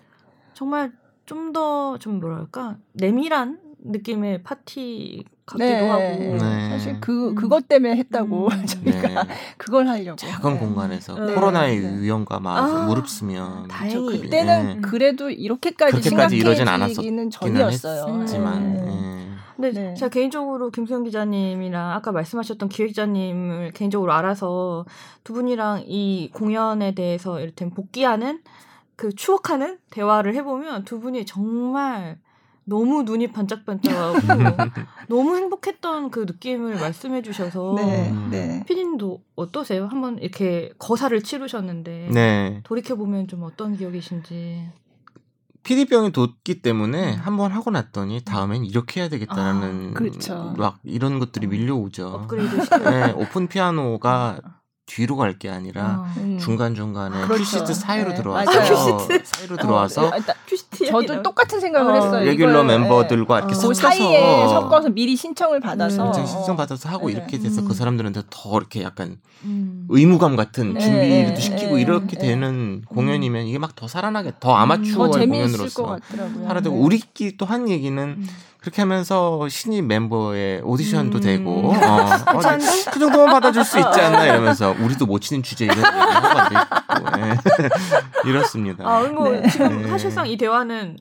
[0.54, 0.92] 정말
[1.26, 5.24] 좀더좀 뭐랄까 내밀한 느낌의 파티
[5.58, 6.70] 같기도 네, 하고 네.
[6.70, 7.36] 사실 그 음.
[7.36, 8.66] 그것 때문에 했다고 음.
[8.66, 9.30] 저희가 네.
[9.58, 10.16] 그걸 하려고.
[10.16, 10.60] 작은 네.
[10.60, 11.34] 공간에서 네.
[11.34, 12.02] 코로나의 네.
[12.02, 13.94] 위험과 막 아, 무릅쓰면 다행히.
[13.94, 14.82] 저 그때는 네.
[14.82, 18.22] 그래도 이렇게까지 그렇게까지 이러진 심각해지기는 않았었기는 전이었어요.
[18.22, 18.88] 했지만 네.
[18.88, 19.32] 예.
[19.56, 19.94] 근데 네.
[19.94, 24.86] 제가 개인적으로 김수영 기자님이랑 아까 말씀하셨던 기획자님을 개인적으로 알아서
[25.24, 28.42] 두 분이랑 이 공연에 대해서 이를테면 복귀하는
[28.96, 32.18] 그 추억하는 대화를 해보면 두 분이 정말
[32.72, 34.20] 너무 눈이 반짝반짝하고
[35.10, 38.30] 너무 행복했던 그 느낌을 말씀해 주셔서 네, 음.
[38.32, 38.64] 네.
[38.66, 39.88] 피디님도 어떠세요?
[39.88, 42.62] 한번 이렇게 거사를 치르셨는데 네.
[42.64, 44.70] 돌이켜 보면 좀 어떤 기억이신지.
[45.64, 50.56] 피디병이 돋기 때문에 한번 하고 났더니 다음엔 이렇게 해야 되겠다라는 아, 그렇죠.
[50.58, 52.08] 막 이런 것들이 밀려오죠.
[52.08, 52.78] 업그레이드 시켜.
[52.90, 54.40] 네, 오픈 피아노가
[54.96, 56.38] 뒤로 갈 게 아니라 음.
[56.38, 57.42] 중간 중간에 그렇죠.
[57.44, 58.98] 큐시트 사이로 네, 들어와서 맞아요.
[58.98, 59.22] 큐시트.
[59.26, 60.12] 사이로 들어와서 어,
[60.46, 62.26] 큐시트 저도 똑같은 생각을 어, 했어요.
[62.26, 63.56] 레귤러 이걸, 멤버들과 이렇게 어.
[63.56, 63.56] 네.
[63.56, 66.26] 그 섞어서 사이에 섞어서 미리 신청을 받아서 음.
[66.26, 67.14] 신청 받아서 하고 네.
[67.14, 67.68] 이렇게 돼서 음.
[67.70, 69.86] 그 사람들한테 더 이렇게 약간 음.
[69.90, 72.28] 의무감 같은 네, 준비도 네, 시키고 네, 이렇게 네.
[72.28, 75.98] 되는 공연이면 이게 막 더 살아나게 더 아마추어 공연으로서.
[76.46, 76.82] 살아되고 네.
[76.82, 78.28] 우리끼리 또 한 얘기는 음.
[78.62, 81.22] 그렇게 하면서 신입 멤버의 오디션도 음.
[81.22, 81.74] 되고 어,
[82.32, 82.40] 어,
[82.92, 87.20] 그 정도만 받아줄 수 있지 않나 이러면서 우리도 못 치는 주제 이런 얘기 하고 앉아있고
[87.20, 88.30] 예.
[88.30, 88.88] 이렇습니다.
[88.88, 89.50] 아, 뭐 네.
[89.50, 89.88] 지금 네.
[89.90, 90.98] 사실상 이 대화는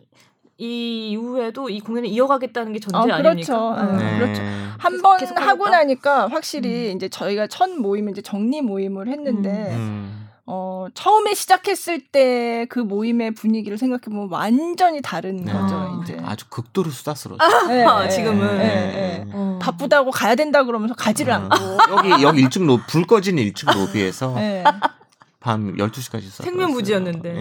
[0.56, 3.30] 이 이후에도 이 공연을 이어가겠다는 게 전제 아, 아닙니까?
[3.34, 3.74] 그렇죠.
[3.92, 3.98] 음.
[3.98, 4.18] 네.
[4.18, 4.42] 그렇죠.
[4.78, 5.68] 한 계속- 번 계속 하고?
[5.68, 10.19] 나니까 확실히 이제 저희가 첫 모임 이제 정리 모임을 했는데 음.
[10.53, 15.53] 어 처음에 시작했을 때 그 모임의 분위기를 생각해 보면 완전히 다른 네.
[15.53, 16.01] 거죠 아.
[16.03, 16.16] 이제.
[16.24, 17.38] 아주 극도로 수다스러워.
[17.68, 18.59] 네, 아, 네, 지금은.
[18.59, 19.30] 네, 네.
[19.32, 19.59] 어.
[19.62, 21.36] 바쁘다고 가야 된다 그러면서 가지를 아.
[21.36, 21.57] 않고.
[21.96, 24.64] 여기 여기 1층 로, 불 꺼지는 1층 로비에서 네.
[25.40, 26.44] 밤 12시까지 있었어요.
[26.51, 27.34] 생면부지였는데.
[27.34, 27.40] 예.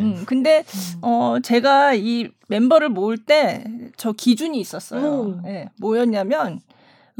[0.00, 0.64] 음, 근데
[1.02, 3.64] 어 제가 이 멤버를 모을 때
[3.96, 5.02] 저 기준이 있었어요.
[5.06, 5.40] 오.
[5.46, 6.60] 예, 뭐였냐면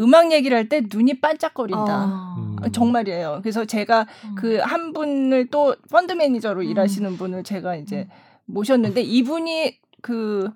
[0.01, 1.93] 음악 얘기를 할 때 눈이 반짝거린다.
[1.93, 2.37] 아.
[2.39, 2.57] 음.
[2.63, 3.41] 아, 정말이에요.
[3.43, 4.35] 그래서 제가 음.
[4.35, 6.67] 그한 분을 또 펀드 매니저로 음.
[6.67, 8.09] 일하시는 분을 제가 이제
[8.47, 10.51] 모셨는데 이분이 그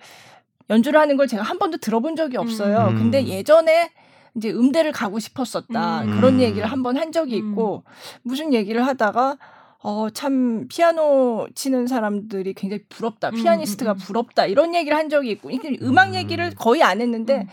[0.71, 2.89] 연주를 하는 걸 제가 한 번도 들어본 적이 없어요.
[2.91, 2.97] 음.
[2.97, 3.91] 근데 예전에
[4.37, 6.03] 이제 음대를 가고 싶었었다.
[6.03, 6.17] 음.
[6.17, 7.51] 그런 얘기를 한 번한 적이 음.
[7.51, 7.85] 있고
[8.23, 9.39] 무슨 얘기를 하다가
[9.87, 13.29] 어, 참, 피아노 치는 사람들이 굉장히 부럽다.
[13.29, 13.99] 음, 피아니스트가 음, 음.
[13.99, 14.47] 부럽다.
[14.47, 16.15] 이런 얘기를 한 적이 있고, 이게 음악 음.
[16.15, 17.49] 얘기를 거의 안 했는데, 음.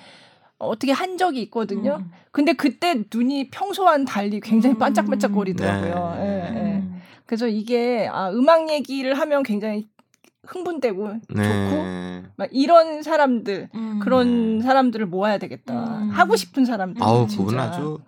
[0.62, 1.98] 어떻게 한 적이 있거든요.
[2.00, 2.12] 음.
[2.32, 4.80] 근데 그때 눈이 평소와는 달리 굉장히 음.
[4.80, 6.16] 반짝반짝거리더라고요.
[6.18, 6.24] 네.
[6.24, 6.60] 예, 예.
[6.78, 7.02] 음.
[7.26, 9.88] 그래서 이게 아, 음악 얘기를 하면 굉장히
[10.46, 12.24] 흥분되고 좋고 네.
[12.36, 14.00] 막 이런 사람들 음.
[14.00, 14.64] 그런 네.
[14.64, 16.00] 사람들을 모아야 되겠다.
[16.00, 16.10] 음.
[16.10, 17.02] 하고 싶은 사람들.
[17.04, 17.28] 아우.
[17.28, 18.00] 그분 아주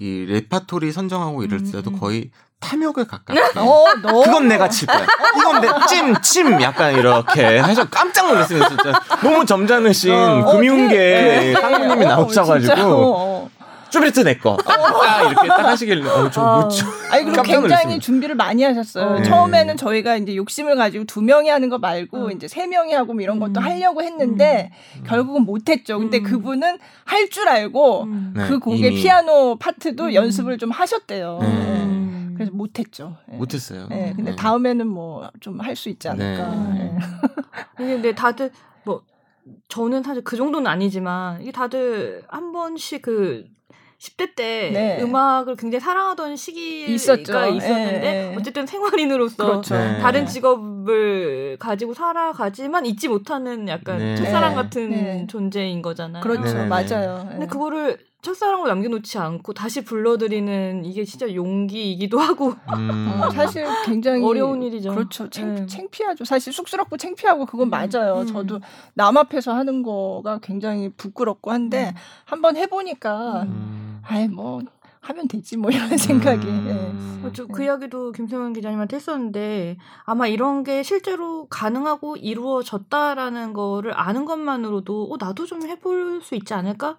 [0.00, 1.98] 이 레파토리 선정하고 이럴 음, 때도 음.
[2.00, 2.30] 거의
[2.62, 3.40] 탐욕에 가깝게.
[3.56, 5.04] 어, 너무 그건 내가 칠 거야.
[5.36, 8.66] 이건 내 찜 찜 약간 이렇게 해서 깜짝 놀랐어요.
[8.68, 8.92] 진짜
[9.22, 11.52] 너무 점잖으신 어, 금융계 네.
[11.54, 13.50] 상무님이 어, 나오셔가지고 진짜, 어, 어.
[14.24, 14.56] 내 거.
[14.56, 16.60] 딱 이렇게 딱 하시길래 어저 아.
[16.60, 16.86] 뭐죠?
[17.10, 18.00] 아니 그리고 굉장히 놀랐습니다.
[18.02, 19.18] 준비를 많이 하셨어요.
[19.18, 19.22] 네.
[19.24, 22.30] 처음에는 저희가 이제 욕심을 가지고 두 명이 하는 거 말고 음.
[22.32, 23.64] 이제 세 명이 하고 뭐 이런 것도 음.
[23.64, 25.04] 하려고 했는데 음.
[25.06, 25.98] 결국은 못 했죠.
[25.98, 26.22] 근데 음.
[26.22, 28.32] 그분은 할 줄 알고 음.
[28.36, 30.14] 네, 그 곡의 이미 피아노 파트도 음.
[30.14, 31.38] 연습을 좀 하셨대요.
[31.42, 31.48] 네.
[32.44, 33.16] 그래서 못했죠.
[33.28, 33.36] 네.
[33.36, 33.86] 못했어요.
[33.88, 34.36] 네, 근데 네.
[34.36, 36.48] 다음에는 뭐 좀 할 수 있지 않을까.
[36.74, 36.96] 네.
[37.78, 37.86] 네.
[37.94, 38.50] 근데 다들
[38.84, 39.02] 뭐
[39.68, 43.44] 저는 사실 그 정도는 아니지만 이게 다들 한 번씩 그
[43.98, 45.02] 10대 때 네.
[45.02, 47.46] 음악을 굉장히 사랑하던 시기가 있었죠.
[47.46, 48.36] 있었는데 예, 예.
[48.36, 49.76] 어쨌든 생활인으로서 그렇죠.
[49.76, 49.98] 네.
[50.00, 54.16] 다른 직업을 가지고 살아가지만 잊지 못하는 약간 네.
[54.16, 54.54] 첫사랑 네.
[54.56, 55.26] 같은 네.
[55.28, 56.22] 존재인 거잖아요.
[56.22, 56.66] 그렇죠.
[56.66, 57.26] 맞아요.
[57.28, 57.46] 근데 네.
[57.46, 63.20] 그거를 첫사랑으로 남겨놓지 않고 다시 불러들이는 이게 진짜 용기이기도 하고 음.
[63.20, 64.94] 어, 사실 굉장히 어려운 일이죠.
[64.94, 65.28] 그렇죠.
[65.28, 65.66] 챙, 네.
[65.66, 66.24] 창피하죠.
[66.24, 68.20] 사실 쑥스럽고 창피하고 그건 음, 맞아요.
[68.20, 68.26] 음.
[68.26, 68.60] 저도
[68.94, 72.00] 남 앞에서 하는 거가 굉장히 부끄럽고 한데 음.
[72.24, 74.00] 한번 해보니까 음.
[74.04, 74.62] 아이 뭐
[75.00, 76.46] 하면 되지 뭐 이런 생각이.
[76.46, 77.22] 음.
[77.24, 85.08] 어, 저그 이야기도 김성현 기자님한테 했었는데 아마 이런 게 실제로 가능하고 이루어졌다라는 거를 아는 것만으로도
[85.10, 86.96] 어, 나도 좀 해볼 수 있지 않을까?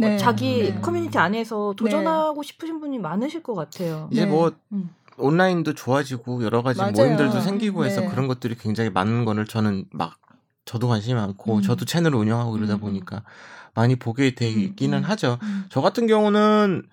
[0.00, 0.14] 네.
[0.14, 0.80] 어, 자기 네.
[0.80, 4.08] 커뮤니티 안에서 도전하고 싶으신 분이 많으실 것 같아요.
[4.12, 4.30] 이제 네.
[4.30, 4.90] 뭐 음.
[5.16, 6.92] 온라인도 좋아지고 여러 가지 맞아요.
[6.92, 8.08] 모임들도 생기고 해서 네.
[8.08, 10.18] 그런 것들이 굉장히 많은 거를 저는 막
[10.64, 11.62] 저도 관심이 많고 음.
[11.62, 12.80] 저도 채널을 운영하고 그러다 음.
[12.80, 13.22] 보니까
[13.74, 15.08] 많이 보게 되기는 음, 음.
[15.10, 15.38] 하죠.
[15.42, 15.64] 음.
[15.70, 16.84] 저 같은 경우는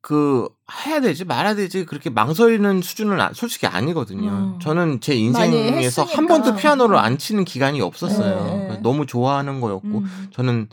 [0.00, 0.48] 그
[0.86, 4.30] 해야 되지 말아야 되지 그렇게 망설이는 수준은 아- 솔직히 아니거든요.
[4.30, 4.58] 음.
[4.60, 6.26] 저는 제 인생에서 한.
[6.28, 8.44] 번도 피아노를 안 치는 기간이 없었어요.
[8.44, 8.50] 네.
[8.52, 10.28] 그러니까 너무 좋아하는 거였고 음.
[10.32, 10.68] 저는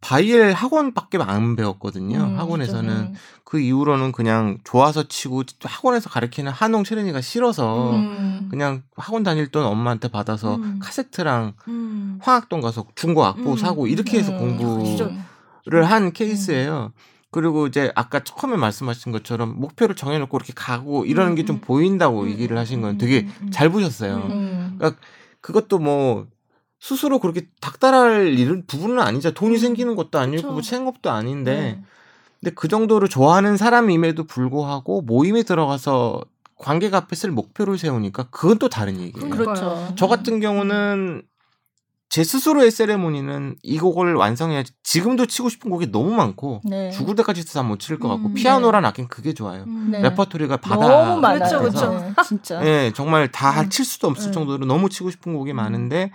[0.00, 2.18] 바이엘 학원밖에 안 배웠거든요.
[2.18, 3.14] 음, 학원에서는 음.
[3.44, 8.48] 그 이후로는 그냥 좋아서 치고 학원에서 가르치는 하농 체르니가 싫어서 음.
[8.50, 10.78] 그냥 학원 다닐 돈 엄마한테 받아서 음.
[10.80, 12.18] 카세트랑 음.
[12.22, 13.56] 황학동 가서 중고 악보 음.
[13.56, 14.58] 사고 이렇게 해서 음.
[14.58, 16.92] 공부를 한 케이스예요.
[17.30, 21.60] 그리고 이제 아까 처음에 말씀하신 것처럼 목표를 정해놓고 이렇게 가고 이러는 게좀 음.
[21.60, 22.30] 보인다고 음.
[22.30, 22.98] 얘기를 하신 건 음.
[22.98, 23.28] 되게.
[23.50, 24.16] 잘 보셨어요.
[24.30, 24.78] 음.
[25.40, 26.26] 그것도 뭐
[26.80, 29.32] 스스로 그렇게 닥달할 일은 부분은 아니죠.
[29.32, 29.58] 돈이 음.
[29.58, 30.52] 생기는 것도 아니고 그쵸.
[30.52, 31.82] 뭐 생업도 아닌데 네.
[32.40, 36.22] 근데 그 정도로 좋아하는 사람임에도 불구하고 모임에 들어가서
[36.56, 39.30] 관객 앞에 쓸 목표를 세우니까 그건 또 다른 얘기예요.
[39.30, 39.92] 그렇죠.
[39.96, 41.22] 저 같은 경우는
[42.08, 46.90] 제 스스로의 세레모니는 이 곡을 완성해야지 지금도 치고 싶은 곡이 너무 많고 네.
[46.90, 49.64] 죽을 때까지 해서 못칠 것 같고 음, 피아노란 악기는 그게 좋아요.
[49.64, 49.88] 음.
[49.92, 50.00] 네.
[50.00, 50.88] 레퍼토리가 바다.
[50.88, 51.60] 너무 많아요.
[51.60, 52.00] 그렇죠, 그렇죠.
[52.00, 52.64] 네, 진짜.
[52.64, 53.68] 예, 정말 다 음.
[53.68, 54.32] 칠 수도 없을 음.
[54.32, 56.10] 정도로 너무 치고 싶은 곡이 많은데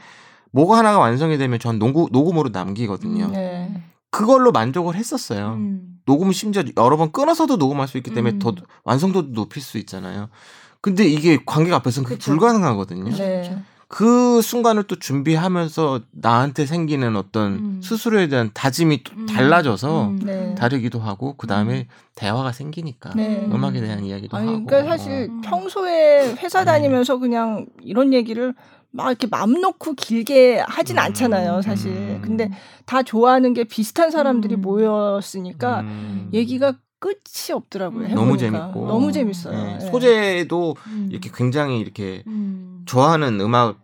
[0.54, 3.26] 뭐가 하나가 완성이 되면 전 녹음, 녹음으로 남기거든요.
[3.26, 3.32] 음.
[3.34, 3.84] 네.
[4.12, 5.54] 그걸로 만족을 했었어요.
[5.58, 6.00] 음.
[6.06, 8.40] 녹음 심지어 여러 번 끊어서도 녹음할 수 있기 때문에 음.
[8.40, 10.30] 더 완성도도 높일 수 있잖아요.
[10.82, 12.20] 근데 이게 관객 앞에서는 그게.
[12.20, 13.16] 불가능하거든요.
[13.16, 13.58] 네.
[13.88, 17.82] 그 순간을 또 준비하면서 나한테 생기는 어떤 음.
[17.84, 19.26] 스스로에 대한 다짐이 또 음.
[19.28, 20.20] 달라져서 음.
[20.24, 20.56] 네.
[20.56, 23.48] 다르기도 하고 그 다음에 대화가 생기니까 네.
[23.52, 24.66] 음악에 대한 이야기도 아니, 하고.
[24.66, 25.42] 그러니까 사실 어.
[25.44, 28.54] 평소에 회사 다니면서 그냥 이런 얘기를
[28.96, 31.00] 막 이렇게 맘 놓고 길게 하진 음.
[31.04, 31.92] 않잖아요, 사실.
[31.92, 32.22] 음.
[32.24, 32.52] 근데
[32.86, 34.62] 다 좋아하는 게 비슷한 사람들이 음.
[34.62, 36.30] 모였으니까 음.
[36.32, 38.06] 얘기가 끝이 없더라고요.
[38.06, 38.10] 음.
[38.12, 38.22] 해보니까.
[38.24, 39.64] 너무 재밌고 너무 재밌어요.
[39.64, 39.90] 네, 네.
[39.90, 41.08] 소재도 음.
[41.12, 42.84] 이렇게 굉장히 이렇게 음.
[42.86, 43.80] 좋아하는 음악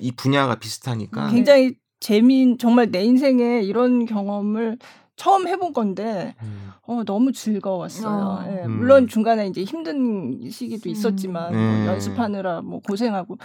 [0.00, 1.30] 이 분야가 비슷하니까 음.
[1.32, 4.78] 굉장히 재미인 정말 내 인생에 이런 경험을
[5.16, 6.70] 처음 해본 건데 음.
[6.82, 8.08] 어, 너무 즐거웠어요.
[8.08, 8.44] 어.
[8.48, 8.78] 예, 음.
[8.78, 10.92] 물론 중간에 이제 힘든 시기도 음.
[10.92, 11.56] 있었지만 네.
[11.58, 13.38] 뭐 연습하느라 뭐 고생하고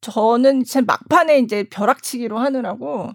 [0.00, 3.10] 저는 제 막판에 이제 벼락치기로 하느라고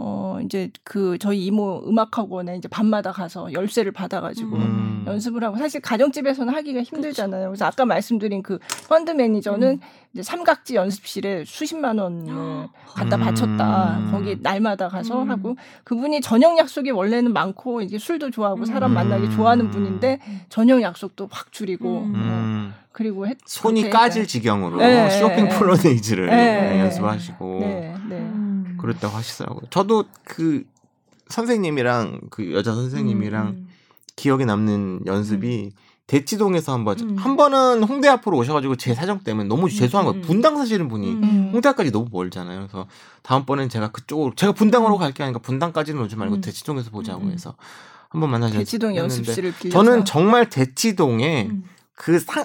[0.00, 5.04] 어 이제 그 저희 이모 음악학원에 이제 밤마다 가서 열쇠를 받아가지고 음.
[5.08, 7.48] 연습을 하고 사실 가정집에서는 하기가 힘들잖아요.
[7.48, 9.80] 그래서 아까 말씀드린 그 펀드 매니저는 음.
[10.12, 13.20] 이제 삼각지 연습실에 수십만 원을 갖다 음.
[13.20, 14.08] 바쳤다.
[14.12, 15.30] 거기 날마다 가서 음.
[15.32, 18.94] 하고 그분이 저녁 약속이 원래는 많고 이제 술도 좋아하고 사람 음.
[18.94, 22.12] 만나기 좋아하는 분인데 저녁 약속도 확 줄이고 음.
[22.12, 22.74] 뭐 음.
[22.98, 24.26] 그리고 했, 손이 까질.
[24.26, 25.56] 지경으로 네, 쇼핑 네.
[25.56, 26.80] 폴로네이즈를 네.
[26.80, 28.16] 연습하시고 네, 네.
[28.16, 28.76] 음.
[28.80, 29.62] 그랬다고 하시더라고요.
[29.70, 30.64] 저도 그
[31.28, 33.68] 선생님이랑 그 여자 선생님이랑 음.
[34.16, 35.70] 기억에 남는 연습이
[36.08, 37.16] 대치동에서 한번 음.
[37.16, 40.20] 한 번은 홍대 앞으로 오셔가지고 제 사정 때문에 너무 죄송한 거예요.
[40.20, 40.22] 음.
[40.26, 41.50] 분당 사시는 분이 음.
[41.52, 42.58] 홍대 까지 너무 멀잖아요.
[42.58, 42.88] 그래서
[43.22, 46.40] 다음번엔 제가 그쪽으로 제가 분당으로 갈게 하니까 분당까지는 오지 말고 음.
[46.40, 47.30] 대치동에서 보자고 음.
[47.30, 47.54] 해서
[48.08, 51.62] 한번 만나서 대치동 했는데 연습실을 빌려서 저는 정말 대치동에 음.
[51.94, 52.44] 그 상,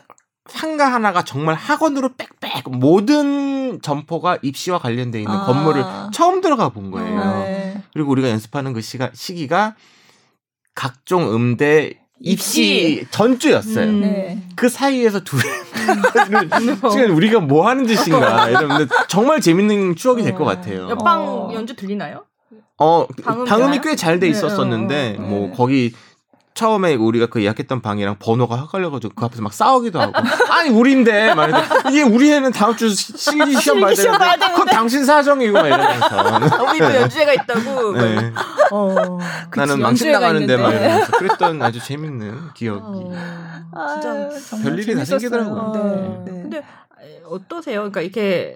[0.49, 5.45] 상가 하나가 정말 학원으로 빽빽 모든 점포가 입시와 관련돼 있는 아.
[5.45, 7.19] 건물을 처음 들어가 본 거예요.
[7.43, 7.81] 네.
[7.93, 9.75] 그리고 우리가 연습하는 그 시가, 시기가
[10.75, 13.07] 각종 음대 입시, 입시.
[13.11, 13.85] 전주였어요.
[13.89, 14.01] 음.
[14.01, 14.41] 네.
[14.55, 15.39] 그 사이에서 둘
[16.91, 20.89] 지금 우리가 뭐 하는 짓인가 이러는데 정말 재밌는 추억이 될 것 같아요.
[20.89, 21.51] 옆방 어.
[21.53, 22.25] 연주 들리나요?
[22.77, 23.79] 어 방음 방음이?
[23.81, 25.53] 꽤 잘돼 네, 있었었는데 어, 어, 뭐 네.
[25.55, 25.93] 거기
[26.55, 30.13] 처음에 우리가 그 예약했던 방이랑 번호가 헷갈려가지고 그 앞에서 막 싸우기도 하고
[30.51, 34.35] 아니 우리인데 말해도 이게 우리 애는 다음 주 시- 실기 시험 봐야 실기 시험 봐야
[34.35, 37.91] 되는데 그건 당신 사정이고 막 이러면서 우리도 연주회가 있다고.
[37.93, 38.33] 네.
[38.71, 39.17] 어.
[39.49, 40.69] 그치, 나는 망신 나가는데 막.
[40.71, 43.11] 이러면서 그랬던 아주 재밌는 기억이 어.
[43.75, 45.05] 아유, 진짜 별일이 다.
[45.05, 45.71] 생기더라고요.
[46.25, 46.41] 네, 네.
[46.43, 46.63] 근데
[47.25, 47.79] 어떠세요?
[47.79, 48.55] 그러니까 이렇게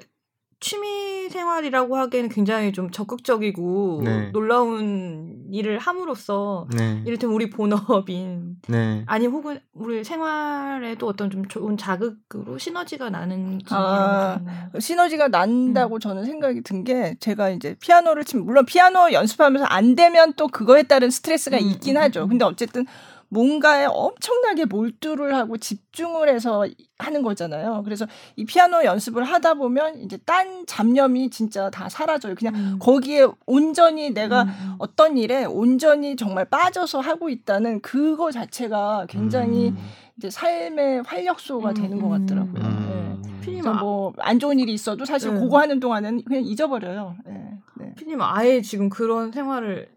[0.59, 4.29] 취미 생활이라고 하기에는 굉장히 좀 적극적이고 네.
[4.31, 7.01] 놀라운 일을 함으로써 네.
[7.05, 9.03] 이를테면 우리 본업인 네.
[9.05, 14.39] 아니 혹은 우리 생활에도 어떤 좀 좋은 자극으로 시너지가 나는지 아.
[14.79, 15.99] 시너지가 난다고 음.
[15.99, 20.83] 저는 생각이 든 게 제가 이제 피아노를 치면 물론 피아노 연습하면서 안 되면 또 그거에
[20.83, 22.23] 따른 스트레스가 음, 있긴 음, 하죠.
[22.23, 22.29] 음.
[22.29, 22.85] 근데 어쨌든
[23.29, 26.65] 뭔가에 엄청나게 몰두를 하고 집중을 해서
[26.97, 27.81] 하는 거잖아요.
[27.83, 32.35] 그래서 이 피아노 연습을 하다 보면 이제 딴 잡념이 진짜 다 사라져요.
[32.35, 32.77] 그냥 음.
[32.79, 34.75] 거기에 온전히 내가 음.
[34.79, 39.77] 어떤 일에 온전히 정말 빠져서 하고 있다는 그거 자체가 굉장히 음.
[40.17, 42.25] 이제 삶의 활력소가 음, 되는 것 음.
[42.25, 42.63] 같더라고요.
[42.63, 42.67] 네.
[42.67, 43.39] 음.
[43.41, 45.39] 피님 그래서 뭐안 좋은 일이 있어도 사실 네.
[45.39, 47.15] 그거 하는 동안은 그냥 잊어버려요.
[47.25, 47.59] 네.
[47.79, 47.93] 네.
[47.95, 49.89] 피님 아예 지금 그런 생활을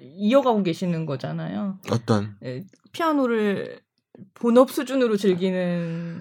[0.00, 1.78] 이어가고 계시는 거잖아요.
[1.90, 3.80] 어떤 예, 피아노를
[4.34, 6.20] 본업 수준으로 즐기는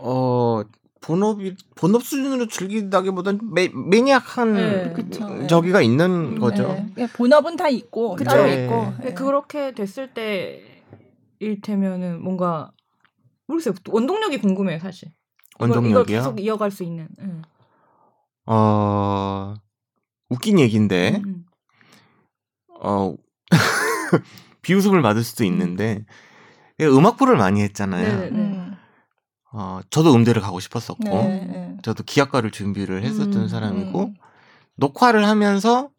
[0.00, 0.62] 어
[1.00, 4.92] 본업이 본업 수준으로 즐기다기보다는 매, 매니악한 네.
[4.94, 5.46] 그쵸, 네.
[5.46, 6.68] 저기가 있는 음, 거죠.
[6.94, 7.06] 네.
[7.12, 8.30] 본업은 다 있고 그쵸.
[8.30, 8.64] 따로 네.
[8.64, 8.92] 있고.
[9.02, 9.12] 네.
[9.14, 10.62] 그렇게 됐을 때
[11.40, 12.70] 일테면은 뭔가
[13.46, 13.74] 모르겠어요.
[13.90, 15.10] 원동력이 궁금해요, 사실.
[15.58, 16.04] 원동력이요?
[16.04, 17.08] 계속 이어갈 수 있는.
[17.20, 17.42] 응.
[18.46, 19.54] 어
[20.28, 21.43] 웃긴 얘기인데 음,
[22.84, 23.14] 어
[24.62, 26.04] 비웃음을 받을 수도 있는데
[26.80, 28.18] 음악부를 많이 했잖아요.
[28.20, 28.28] 네네.
[28.30, 28.76] 음.
[29.52, 31.76] 어 저도 음대를 가고 싶었었고 네, 네.
[31.82, 34.14] 저도 기악과를 준비를 했었던 음, 사람이고 음.
[34.76, 35.90] 녹화를 하면서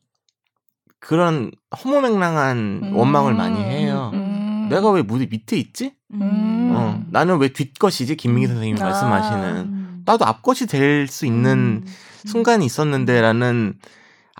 [0.99, 1.51] 그런
[1.83, 2.95] 허무맹랑한 음.
[2.95, 4.11] 원망을 많이 해요.
[4.13, 4.67] 음.
[4.69, 5.93] 내가 왜 무대 밑에 있지?
[6.13, 6.71] 음.
[6.75, 8.17] 어, 나는 왜 뒷것이지?
[8.17, 8.85] 김민기 선생님이 아.
[8.85, 10.01] 말씀하시는 음.
[10.05, 11.85] 나도 앞것이 될 수 있는 음.
[12.25, 13.75] 순간이 있었는데라는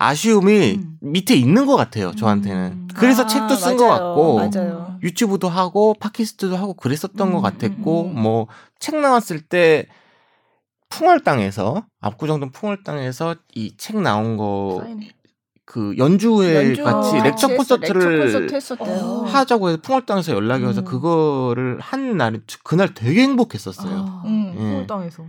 [0.08, 0.98] 아쉬움이 음.
[1.02, 2.12] 밑에 있는 것 같아요.
[2.16, 2.72] 저한테는.
[2.72, 2.88] 음.
[2.96, 3.88] 그래서 아, 책도 쓴 것.
[3.88, 4.98] 같고 맞아요.
[5.04, 8.22] 유튜브도 하고 팟캐스트도 하고 그랬었던 음, 것 같았고 음, 음.
[8.22, 9.88] 뭐책 나왔을 때
[10.90, 15.10] 풍월당에서 압구정동 풍월당에서 이 책 나온 거 사인해.
[15.68, 18.52] 그 연주회 연주 같이 어, 렉처 콘서트를.
[18.80, 19.24] 어.
[19.26, 20.86] 하자고 해서 풍월당에서 연락이 와서 음.
[20.86, 23.96] 그거를 한 날 그날 되게 행복했었어요.
[23.98, 24.54] 아, 음.
[24.56, 24.60] 예.
[24.60, 25.26] 서울당에서.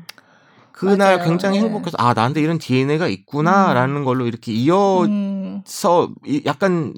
[0.76, 1.28] 그날 맞아요.
[1.28, 1.64] 굉장히 네.
[1.64, 5.62] 행복해서 아 나한테 이런 DNA가 있구나라는 걸로 이렇게 이어서 음.
[6.26, 6.92] 이- 약간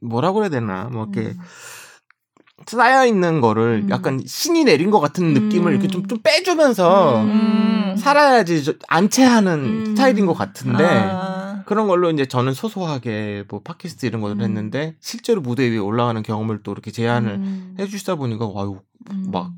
[0.00, 1.38] 뭐라고 그래야 되나 뭐 이렇게 음.
[2.66, 3.90] 쌓여 있는 거를 음.
[3.90, 5.72] 약간 신이 내린 것 같은 느낌을 음.
[5.72, 7.94] 이렇게 좀, 좀 빼주면서 음.
[7.98, 9.86] 살아야지 저- 안채하는 음.
[9.86, 11.62] 스타일인 것 같은데 아.
[11.66, 14.40] 그런 걸로 이제 저는 소소하게 뭐 팟캐스트 이런 음.
[14.40, 17.76] 했는데 실제로 무대 위에 올라가는 경험을 또 이렇게 제안을 음.
[17.78, 19.28] 해주시다 보니까 와유 음.
[19.32, 19.52] 막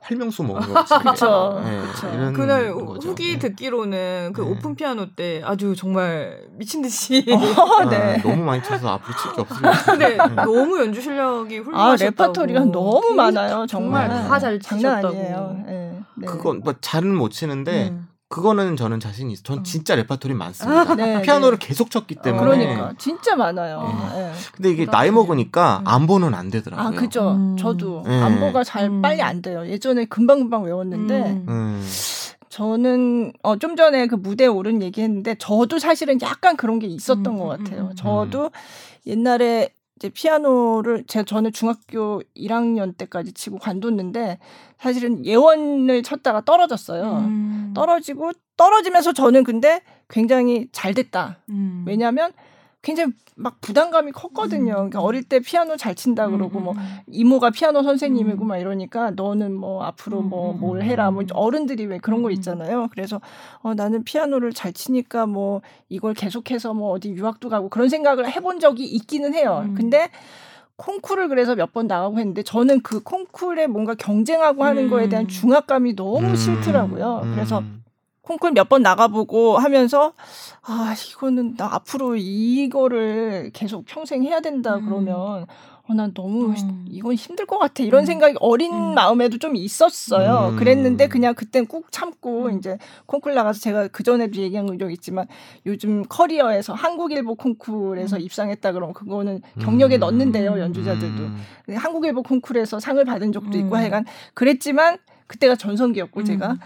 [0.00, 2.32] 활명수 먹은 것 같이 그쵸, 예, 그쵸.
[2.32, 3.08] 그날 거죠.
[3.10, 3.38] 후기 예.
[3.38, 4.50] 듣기로는 그 네.
[4.50, 8.16] 오픈 피아노 때 아주 정말 미친 듯이 어, 아, 네.
[8.22, 10.34] 너무 많이 쳐서 앞으로 칠게 근데 예.
[10.34, 12.32] 너무 연주 실력이 아, 훌륭하셨다고.
[12.32, 13.66] 레파토리가 너무 많아요.
[13.66, 14.28] 정말 정말.
[14.28, 15.08] 다잘 장난 치셨다고.
[15.08, 15.64] 아니에요.
[15.68, 16.00] 예.
[16.16, 16.26] 네.
[16.26, 18.08] 그건 뭐 잘은 못 치는데 음.
[18.30, 19.42] 그거는 저는 자신이 있어.
[19.42, 19.62] 전 어.
[19.64, 20.94] 진짜 레파토리 많습니다.
[20.94, 21.66] 네, 피아노를 네.
[21.66, 22.40] 계속 쳤기 때문에.
[22.40, 23.82] 그러니까 진짜 많아요.
[23.82, 24.20] 네.
[24.20, 24.32] 예.
[24.52, 24.86] 근데 이게.
[24.86, 25.88] 나이 먹으니까 음.
[25.88, 26.86] 안보는 안 되더라고요.
[26.86, 27.32] 아, 그죠.
[27.32, 27.56] 음.
[27.56, 28.22] 저도 네.
[28.22, 29.02] 안보가 잘 음.
[29.02, 29.66] 빨리 안 돼요.
[29.66, 31.46] 예전에 금방금방 외웠는데 음.
[31.48, 31.88] 음.
[32.48, 37.36] 저는 어, 좀 전에 그 무대에 오른 얘기했는데 저도 사실은 약간 그런 게 있었던 음,
[37.36, 37.82] 것 음, 같아요.
[37.90, 37.96] 음.
[37.96, 38.52] 저도
[39.06, 39.70] 옛날에
[40.00, 44.38] 이제 피아노를 제가 저는 중학교 1학년 때까지 치고 관뒀는데
[44.78, 47.18] 사실은 예원을 쳤다가 떨어졌어요.
[47.18, 47.72] 음.
[47.74, 51.40] 떨어지고 떨어지면서 저는 근데 굉장히 잘 됐다.
[51.50, 51.84] 음.
[51.86, 52.32] 왜냐하면
[52.82, 54.72] 굉장히 막 부담감이 컸거든요.
[54.72, 54.74] 음.
[54.74, 56.98] 그러니까 어릴 때 피아노 잘 친다 그러고 음, 뭐 음.
[57.08, 58.48] 이모가 피아노 선생님이고 음.
[58.48, 61.26] 막 이러니까 너는 뭐 앞으로 뭐 음, 뭘 음, 해라 뭐 음.
[61.34, 62.32] 어른들이 왜 그런 거 음.
[62.32, 62.88] 있잖아요.
[62.90, 63.20] 그래서
[63.60, 65.60] 어 나는 피아노를 잘 치니까 뭐
[65.90, 69.62] 이걸 계속해서 뭐 어디 유학도 가고 그런 생각을 해본 적이 있기는 해요.
[69.66, 69.74] 음.
[69.74, 70.08] 근데
[70.76, 75.28] 콩쿠르를 그래서 몇 번 나가고 했는데 저는 그 콩쿠르에 뭔가 경쟁하고 하는 거에 대한 음.
[75.28, 76.34] 중압감이 너무 음.
[76.34, 77.20] 싫더라고요.
[77.24, 77.32] 음.
[77.34, 77.62] 그래서
[78.22, 80.12] 콩쿨 몇 번 나가보고 하면서
[80.62, 84.84] 아 이거는 나 앞으로 이거를 계속 평생 해야 된다 음.
[84.86, 85.46] 그러면
[85.88, 86.84] 어, 난 너무 음.
[86.88, 88.06] 이건 힘들 것 같아 이런 음.
[88.06, 88.94] 생각이 어린 음.
[88.94, 90.50] 마음에도 좀 있었어요.
[90.52, 90.56] 음.
[90.56, 92.58] 그랬는데 그냥 그땐 꾹 참고 음.
[92.58, 95.26] 이제 콩쿨 나가서 제가 그 전에도 얘기한 적 있지만
[95.66, 98.20] 요즘 커리어에서 한국일보 콩쿨에서 음.
[98.20, 100.00] 입상했다 그러면 그거는 경력에 음.
[100.00, 101.42] 넣는데요 연주자들도 음.
[101.74, 103.74] 한국일보 콩쿨에서 상을 받은 적도 있고 음.
[103.74, 104.04] 하여간
[104.34, 106.24] 그랬지만 그때가 전성기였고 음.
[106.24, 106.56] 제가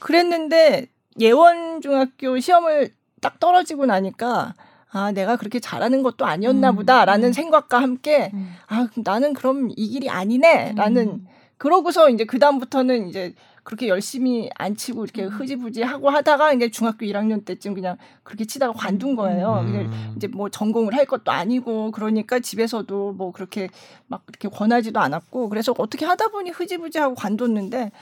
[0.00, 0.88] 그랬는데
[1.20, 2.90] 예원 중학교 시험을
[3.20, 4.54] 딱 떨어지고 나니까
[4.90, 6.76] 아 내가 그렇게 잘하는 것도 아니었나 음.
[6.76, 7.32] 보다라는 음.
[7.32, 8.54] 생각과 함께 음.
[8.68, 11.26] 아 나는 그럼 이 길이 아니네라는 음.
[11.56, 15.28] 그러고서 이제 그 다음부터는 이제 그렇게 열심히 안 치고 이렇게 음.
[15.28, 19.60] 흐지부지 하고 하다가 이제 중학교 1학년 때쯤 그냥 그렇게 치다가 관둔 거예요.
[19.66, 20.14] 음.
[20.16, 23.68] 이제 뭐 전공을 할 것도 아니고 그러니까 집에서도 뭐 그렇게
[24.08, 27.92] 막 이렇게 권하지도 않았고 그래서 어떻게 하다 보니 흐지부지 하고 관뒀는데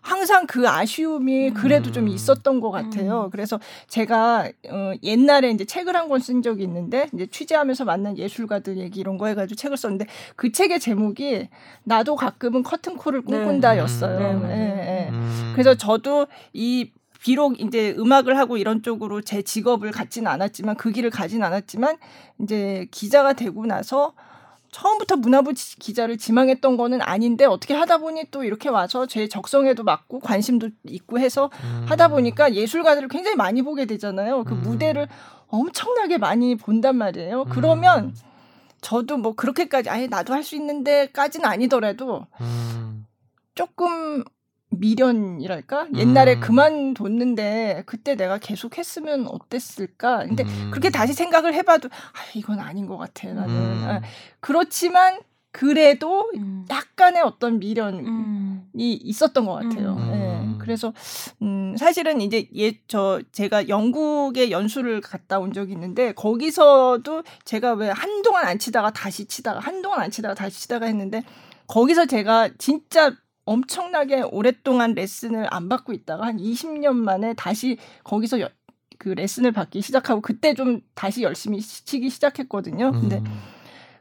[0.00, 2.08] 항상 그 아쉬움이 그래도 좀 음.
[2.08, 3.24] 있었던 것 같아요.
[3.24, 3.30] 음.
[3.30, 8.76] 그래서 제가 어 옛날에 이제 책을 한 권 쓴 적이 있는데 이제 취재하면서 만난 예술가들
[8.78, 10.06] 얘기 이런 거 해가지고 책을 썼는데
[10.36, 11.48] 그 책의 제목이
[11.84, 13.36] 나도 가끔은 커튼콜을 네.
[13.38, 14.18] 꿈꾼다였어요.
[14.18, 14.48] 네, 예, 맞
[15.10, 15.52] 음.
[15.54, 21.10] 그래서 저도 이 비록 이제 음악을 하고 이런 쪽으로 제 직업을 갖지는 않았지만 그 길을
[21.10, 21.96] 가진 않았지만
[22.40, 24.12] 이제 기자가 되고 나서
[24.70, 29.82] 처음부터 문화부 지- 기자를 지망했던 거는 아닌데 어떻게 하다 보니 또 이렇게 와서 제 적성에도
[29.82, 31.86] 맞고 관심도 있고 해서 음.
[31.88, 34.44] 하다 보니까 예술가들을 굉장히 많이 보게 되잖아요.
[34.44, 34.62] 그 음.
[34.62, 35.08] 무대를
[35.48, 37.42] 엄청나게 많이 본단 말이에요.
[37.42, 37.48] 음.
[37.48, 38.14] 그러면
[38.82, 43.06] 저도 뭐 그렇게까지 아예 나도 할 수 있는데까지는 아니더라도 음.
[43.54, 44.22] 조금
[44.70, 45.88] 미련이랄까?
[45.96, 46.40] 옛날에 음.
[46.40, 50.26] 그만뒀는데 그때 내가 계속 했으면 어땠을까?
[50.26, 50.70] 근데 음.
[50.70, 53.32] 그렇게 다시 생각을 해봐도 아, 이건 아닌 것 같아.
[53.32, 53.54] 나는.
[53.54, 53.84] 음.
[53.88, 54.00] 아,
[54.40, 55.20] 그렇지만
[55.50, 56.66] 그래도 음.
[56.70, 58.70] 약간의 어떤 미련이 음.
[58.74, 59.96] 있었던 것 같아요.
[59.98, 60.12] 음.
[60.12, 60.58] 예.
[60.58, 60.92] 그래서
[61.40, 67.88] 음, 사실은 이제 예, 저 제가 영국에 연수를 갔다 온 적이 있는데 거기서도 제가 왜
[67.88, 71.24] 한동안 안 치다가 다시 치다가 한동안 안 치다가 다시 치다가 했는데
[71.66, 73.14] 거기서 제가 진짜
[73.48, 78.48] 엄청나게 오랫동안 레슨을 안 받고 있다가 한 20년 만에 다시 거기서 여,
[78.98, 82.92] 그 레슨을 받기 시작하고 그때 좀 다시 열심히 치기 시작했거든요.
[82.92, 83.24] 근데 음.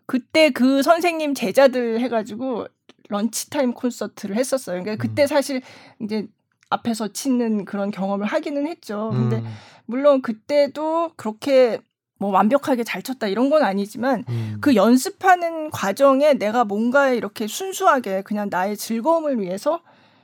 [0.05, 2.67] 그때 그 선생님 제자들 해가지고
[3.09, 4.83] 런치타임 콘서트를 했었어요.
[4.83, 5.27] 그러니까 그때 음.
[5.27, 5.61] 사실
[6.01, 6.27] 이제
[6.69, 9.11] 앞에서 치는 그런 경험을 하기는 했죠.
[9.13, 9.45] 근데 음.
[9.85, 11.79] 물론 그때도 그렇게
[12.17, 14.57] 뭐 완벽하게 잘 쳤다 이런 건 아니지만 음.
[14.61, 19.81] 그 연습하는 과정에 내가 뭔가에 이렇게 순수하게 그냥 나의 즐거움을 위해서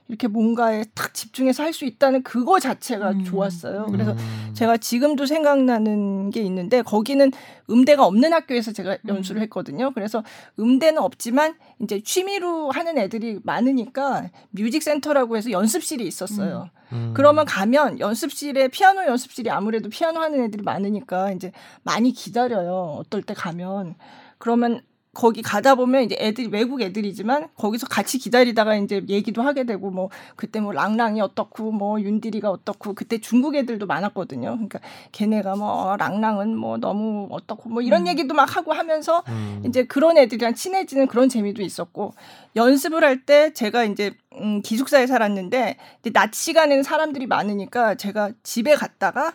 [0.08, 3.24] 이렇게 뭔가에 탁 집중해서 할 수 있다는 그거 자체가 음.
[3.24, 3.88] 좋았어요.
[3.92, 4.52] 그래서 음.
[4.54, 7.32] 제가 지금도 생각나는 게 있는데 거기는
[7.70, 9.10] 음대가 없는 학교에서 제가 음.
[9.10, 9.92] 연수를 했거든요.
[9.96, 10.24] 그래서
[10.60, 16.70] 음대는 없지만 이제 취미로 하는 애들이 많으니까 뮤직 센터라고 해서 연습실이 있었어요.
[16.92, 17.14] 음.
[17.16, 21.52] 그러면 가면 연습실에 피아노 연습실이 아무래도 피아노 하는 애들이 많으니까 이제
[21.82, 22.98] 많이 기다려요.
[23.00, 23.96] 어떨 때 가면
[24.38, 24.82] 그러면
[25.14, 30.10] 거기 가다 보면 이제 애들 외국 애들이지만 거기서 같이 기다리다가 이제 얘기도 하게 되고 뭐
[30.36, 34.50] 그때 뭐 랑랑이 어떻고 뭐 윤디리가 어떻고 그때 중국 애들도 많았거든요.
[34.54, 34.80] 그러니까
[35.12, 38.08] 걔네가 뭐 어, 랑랑은 뭐 너무 어떻고 뭐 이런 음.
[38.08, 39.62] 얘기도 막 하고 하면서 음.
[39.66, 42.14] 이제 그런 애들이랑 친해지는 그런 재미도 있었고
[42.56, 48.76] 연습을 할 때 제가 이제 음, 기숙사에 살았는데 이제 낮 시간에는 사람들이 많으니까 제가 집에
[48.76, 49.34] 갔다가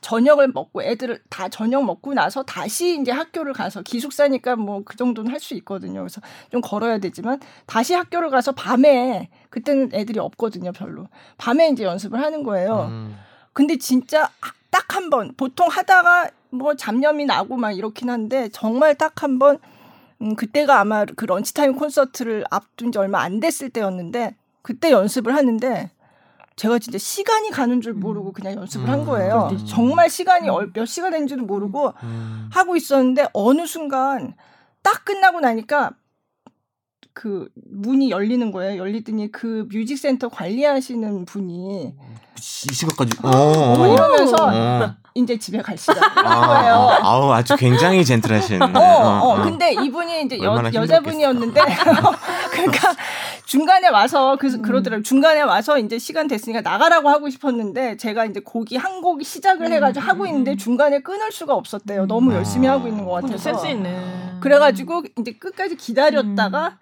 [0.00, 5.30] 저녁을 먹고 애들을 다 저녁 먹고 나서 다시 이제 학교를 가서 기숙사니까 뭐 그 정도는
[5.30, 6.00] 할 수 있거든요.
[6.00, 6.20] 그래서
[6.50, 11.06] 좀 걸어야 되지만 다시 학교를 가서 밤에 그때는 애들이 없거든요, 별로.
[11.38, 12.86] 밤에 이제 연습을 하는 거예요.
[12.90, 13.16] 음.
[13.52, 14.28] 근데 진짜
[14.70, 19.58] 딱 한 번 보통 하다가 뭐 잡념이 나고 막 이렇긴 한데 정말 딱 한 번
[20.22, 25.90] 음, 그때가 아마 그 런치타임 콘서트를 앞둔 지 얼마 안 됐을 때였는데 그때 연습을 하는데
[26.60, 29.30] 제가 진짜 시간이 가는 줄 모르고 그냥 연습을 한 음, 거예요.
[29.30, 29.66] 그럴 때 있죠.
[29.66, 30.52] 정말 시간이 음.
[30.54, 32.50] 얼- 몇 시간 된지도 모르고 음.
[32.52, 34.34] 하고 있었는데 어느 순간
[34.82, 35.92] 딱 끝나고 나니까
[37.14, 38.78] 그 문이 열리는 거예요.
[38.78, 41.94] 열리더니 그 뮤직센터 관리하시는 분이
[42.36, 42.40] 이
[42.74, 43.12] 시간까지.
[43.22, 43.30] 어.
[43.30, 44.94] 어머 이러면서 어.
[45.14, 46.74] 이제 집에 갈 시간 아, 거예요.
[47.02, 48.62] 아우 아주 굉장히 젠틀하신.
[48.62, 51.60] 어, 어, 근데 이분이 이제 여, 여자분이었는데,
[52.52, 52.94] 그러니까
[53.50, 54.62] 중간에 와서 그, 음.
[54.62, 55.02] 그러더라고요.
[55.02, 59.72] 중간에 와서 이제 시간 됐으니까 나가라고 하고 싶었는데, 제가 이제 곡이 한 곡이 시작을 음,
[59.72, 60.56] 해가지고 음, 하고 음, 있는데 음.
[60.56, 62.02] 중간에 끊을 수가 없었대요.
[62.02, 62.06] 음.
[62.06, 62.74] 너무 열심히 아.
[62.74, 63.38] 하고 있는 것 같아서.
[63.38, 64.38] 센스 있네.
[64.40, 66.78] 그래가지고 이제 끝까지 기다렸다가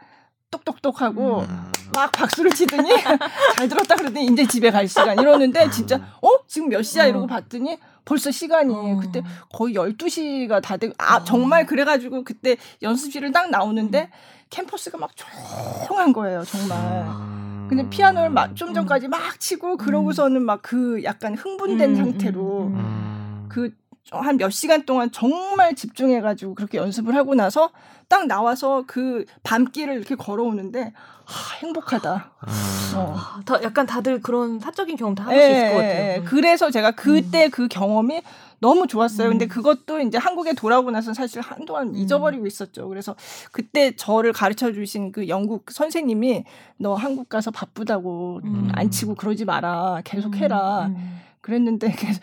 [0.50, 1.72] 똑똑똑 하고 음.
[1.94, 2.90] 막 박수를 치더니
[3.56, 7.26] 잘 들었다 그러더니 이제 집에 갈 시간 이러는데 진짜 어 지금 몇 시야 이러고 어.
[7.26, 8.98] 봤더니 벌써 시간이 어.
[9.00, 9.22] 그때
[9.54, 11.24] 거의 12시가 다 되고 아 어.
[11.24, 14.10] 정말 그래 가지고 그때 연습실을 딱 나오는데
[14.50, 17.66] 캠퍼스가 막 조용한 거예요 정말 음.
[17.68, 22.74] 근데 피아노를 막 좀 전까지 막 치고 그러고서는 막 그 약간 흥분된 음, 상태로 음,
[22.74, 23.48] 음.
[23.54, 23.68] 음.
[24.10, 27.70] 그한몇 시간 동안 정말 집중해가지고 그렇게 연습을 하고 나서
[28.08, 30.92] 딱 나와서 그 밤길을 이렇게 걸어오는데
[31.26, 32.30] 아, 행복하다.
[32.46, 32.96] 음.
[32.96, 33.14] 어.
[33.16, 36.12] 아, 다 약간 다들 그런 사적인 경험 다 하실 수 있을 것 같아요.
[36.12, 36.24] 예, 음.
[36.24, 38.22] 그래서 제가 그때 그 경험이
[38.60, 39.28] 너무 좋았어요.
[39.28, 39.32] 음.
[39.32, 41.94] 근데 그것도 이제 한국에 돌아오고 나서 사실 한동안 음.
[41.96, 42.88] 잊어버리고 있었죠.
[42.88, 43.14] 그래서
[43.52, 46.44] 그때 저를 가르쳐 주신 그 영국 선생님이
[46.78, 48.70] 너 한국 가서 바쁘다고 음.
[48.72, 50.02] 안 치고 그러지 마라.
[50.04, 50.86] 계속 해라.
[50.86, 51.20] 음.
[51.40, 52.22] 그랬는데 계속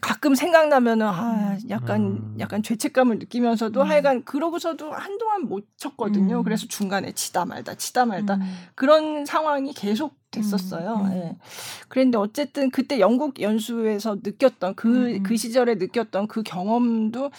[0.00, 2.36] 가끔 생각나면은 아 약간 음.
[2.38, 3.86] 약간 죄책감을 느끼면서도 음.
[3.86, 6.38] 하여간 그러고서도 한동안 못 쳤거든요.
[6.38, 6.42] 음.
[6.44, 8.54] 그래서 중간에 치다 말다 치다 말다 음.
[8.74, 11.06] 그런 상황이 계속 됐었어요.
[11.06, 11.12] 음.
[11.12, 11.36] 예.
[11.88, 15.36] 그런데 어쨌든 그때 영국 연수에서 느꼈던 그그 음.
[15.36, 17.30] 시절에 느꼈던 그 경험도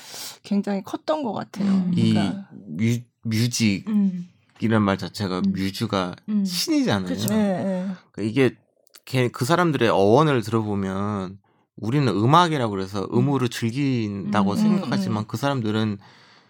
[0.43, 1.69] 굉장히 컸던 것 같아요.
[1.69, 1.91] 음.
[1.93, 4.27] 이 그러니까 뮤, 뮤직이라는
[4.61, 4.81] 음.
[4.81, 5.51] 말 자체가 음.
[5.53, 6.45] 뮤즈가 음.
[6.45, 7.07] 신이잖아요.
[7.07, 7.33] 그쵸.
[7.33, 7.87] 예, 예.
[8.11, 8.55] 그러니까 이게
[9.05, 11.37] 걔- 그 사람들의 어원을 들어보면
[11.75, 15.27] 우리는 음악이라고 그래서 음으로 즐긴다고 음, 생각하지만 음.
[15.27, 15.97] 그 사람들은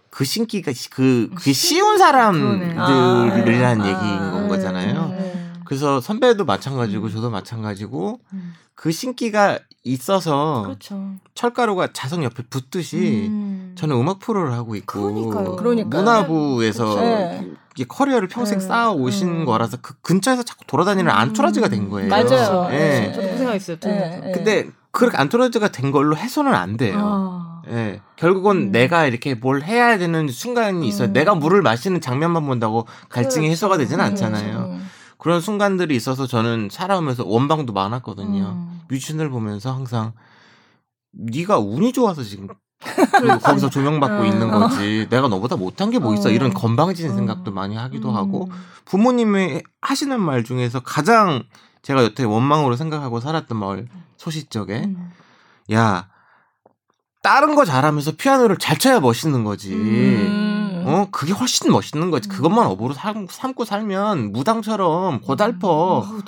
[0.10, 2.78] 그 신기가 그 그게 쉬운 사람들이란
[3.82, 4.43] 아, 얘기인 아, 거잖아요.
[4.43, 4.43] 음.
[5.74, 7.12] 그래서 선배도 마찬가지고 음.
[7.12, 8.54] 저도 마찬가지고 음.
[8.76, 11.16] 그 신기가 있어서 그렇죠.
[11.34, 13.74] 철가루가 자석 옆에 붙듯이 음.
[13.76, 16.04] 저는 음악 프로를 하고 있고 그러니까요.
[16.04, 17.52] 문화부에서 네.
[17.76, 18.66] 이게 커리어를 평생 네.
[18.66, 19.46] 쌓아 오신 음.
[19.46, 21.18] 거라서 그 근처에서 자꾸 돌아다니는 음.
[21.18, 22.10] 안토라지가 된 거예요.
[22.10, 22.70] 맞아요.
[22.72, 23.12] 예.
[23.16, 23.78] 저도 그 생각했어요.
[23.88, 24.32] 예.
[24.32, 27.00] 근데 그렇게 안토라지가 된 걸로 해소는 안 돼요.
[27.00, 27.62] 아.
[27.70, 28.00] 예.
[28.16, 28.72] 결국은 음.
[28.72, 31.08] 내가 이렇게 뭘 해야 되는 순간이 있어요.
[31.08, 31.14] 음.
[31.14, 33.52] 내가 물을 마시는 장면만 본다고 갈증이 그렇죠.
[33.52, 34.10] 해소가 되지는 음.
[34.12, 34.58] 않잖아요.
[34.72, 34.90] 음.
[35.24, 38.44] 그런 순간들이 있어서 저는 살아오면서 원방도 많았거든요.
[38.44, 38.82] 음.
[38.90, 40.12] 뮤지션을 보면서 항상
[41.14, 42.50] 네가 운이 좋아서 지금
[42.82, 43.40] 그렇지.
[43.46, 44.26] 거기서 조명받고 어.
[44.26, 45.08] 있는 거지.
[45.10, 46.28] 내가 너보다 못한 게 뭐 있어.
[46.28, 46.32] 어.
[46.32, 47.16] 이런 건방진 어.
[47.16, 48.16] 생각도 많이 하기도 음.
[48.18, 48.52] 하고
[48.84, 51.44] 부모님이 하시는 말 중에서 가장
[51.84, 53.88] 제가 여태 원망으로 생각하고 살았던 말
[54.18, 55.12] 소시적에 음.
[55.72, 56.10] 야
[57.22, 59.74] 다른 거 잘하면서 피아노를 잘 쳐야 멋있는 거지.
[60.84, 60.88] 음.
[60.88, 60.94] 음.
[60.94, 62.30] 어 그게 훨씬 멋있는 거지.
[62.30, 62.32] 음.
[62.32, 65.68] 그것만 업으로 삼, 삼고 살면 무당처럼 고달퍼.
[65.70, 66.22] 어우,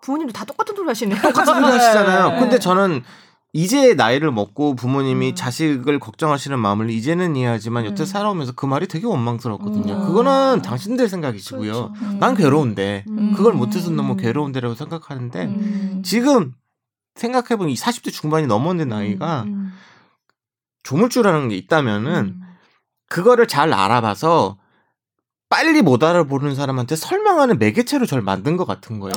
[0.00, 1.20] 부모님도 다 똑같은 소리 하시네요.
[1.20, 2.30] 똑같은 소리 하시잖아요.
[2.30, 2.40] 네.
[2.40, 3.02] 근데 저는
[3.54, 5.34] 이제 나이를 먹고 부모님이 음.
[5.34, 8.06] 자식을 걱정하시는 마음을 이제는 이해하지만 여태 음.
[8.06, 9.94] 살아오면서 그 말이 되게 원망스럽거든요.
[9.94, 10.06] 음.
[10.06, 11.72] 그거는 당신들 생각이시고요.
[11.72, 11.92] 그렇죠.
[12.00, 12.18] 음.
[12.18, 13.34] 난 괴로운데 음.
[13.34, 14.16] 그걸 못해서 너무 음.
[14.16, 16.02] 괴로운데라고 생각하는데 음.
[16.02, 16.54] 지금
[17.16, 19.72] 생각해보면 이 40대 중반이 넘었는 나이가 음.
[20.82, 22.42] 조물주라는 게 있다면은 음.
[23.12, 24.56] 그거를 잘 알아봐서
[25.50, 29.12] 빨리 못 알아보는 사람한테 설명하는 매개체로 저를 만든 것 같은 거예요.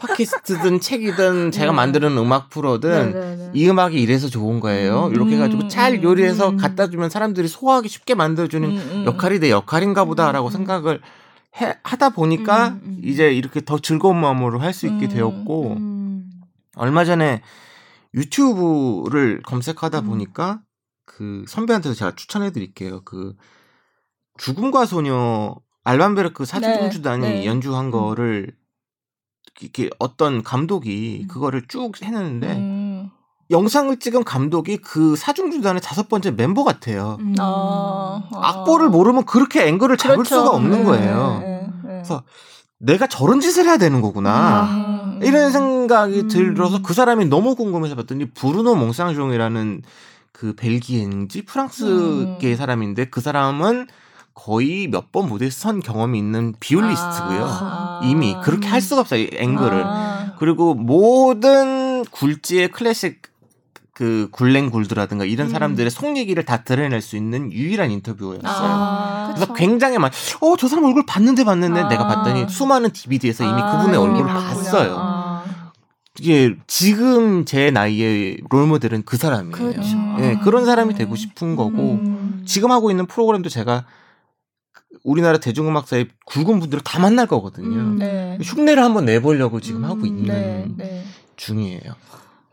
[0.00, 1.76] 팟캐스트든 책이든 제가 네.
[1.76, 3.50] 만드는 음악 프로든 네네네.
[3.54, 5.06] 이 음악이 이래서 좋은 거예요.
[5.06, 6.56] 음, 이렇게 해가지고 잘 음, 요리해서 음.
[6.58, 9.04] 갖다 주면 사람들이 소화하기 쉽게 만들어주는 음.
[9.06, 10.50] 역할이 내 역할인가 보다라고.
[10.50, 11.00] 생각을
[11.62, 12.76] 해, 하다 보니까.
[13.02, 16.30] 이제 이렇게 더 즐거운 마음으로 할 수 있게 음, 되었고 음.
[16.76, 17.40] 얼마 전에
[18.12, 20.06] 유튜브를 검색하다 음.
[20.06, 20.60] 보니까
[21.08, 23.00] 그 선배한테도 제가 추천해 드릴게요.
[23.04, 23.34] 그
[24.36, 27.46] 죽음과 소녀 알반베르크 사중주단이 네, 네.
[27.46, 28.54] 연주한 거를
[29.60, 31.28] 이렇게 어떤 감독이 음.
[31.28, 33.10] 그거를 쭉 해냈는데 음.
[33.50, 37.16] 영상을 찍은 감독이 그 사중주단의 다섯 번째 member 같아요.
[37.20, 37.34] 음.
[37.38, 38.48] 아, 아.
[38.48, 40.36] 악보를 모르면 그렇게 앵글을 잡을 그렇죠.
[40.36, 41.38] 수가 없는 네, 거예요.
[41.40, 41.70] 네, 네.
[41.82, 42.22] 그래서
[42.78, 44.30] 내가 저런 짓을 해야 되는 거구나.
[44.30, 45.18] 아.
[45.22, 46.28] 이런 생각이 음.
[46.28, 49.82] 들어서 그 사람이 너무 궁금해서 봤더니 브루노 몽상종이라는
[50.38, 52.56] 그 벨기에인지 프랑스계 음.
[52.56, 53.88] 사람인데 그 사람은
[54.34, 57.44] 거의 몇 번 무대에 선 경험이 있는 비올리스트고요.
[57.44, 58.00] 아.
[58.04, 59.22] 이미 그렇게 할 수가 없어요.
[59.22, 59.82] 이 앵글을.
[59.84, 60.34] 아.
[60.38, 63.22] 그리고 모든 굴지의 클래식
[63.92, 65.50] 그 굴랭 굴드라든가 이런 음.
[65.50, 68.42] 사람들의 속 얘기를 다 드러낼 수 있는 유일한 인터뷰였어요.
[68.46, 69.32] 아.
[69.34, 69.52] 그래서.
[69.54, 71.88] 굉장히 막, 어, 저 사람 얼굴 봤는데 봤는데 아.
[71.88, 74.26] 내가 봤더니 수많은 DVD에서 이미 아, 그분의 얼굴을.
[74.32, 75.17] 봤어요.
[76.18, 76.20] 아.
[76.20, 79.52] 이게 지금 제 나이의 롤모델은 그 사람이에요.
[79.52, 79.96] 그렇죠.
[80.20, 82.42] 예, 그런 사람이 되고 싶은 거고, 음.
[82.46, 83.84] 지금 하고 있는 프로그램도 제가
[85.04, 87.78] 우리나라 대중음악사의 굵은 분들을 다 만날 거거든요.
[87.78, 87.98] 음.
[87.98, 88.38] 네.
[88.42, 91.04] 흉내를 한번 내보려고 지금 음, 하고 있는 네, 네.
[91.36, 91.94] 중이에요.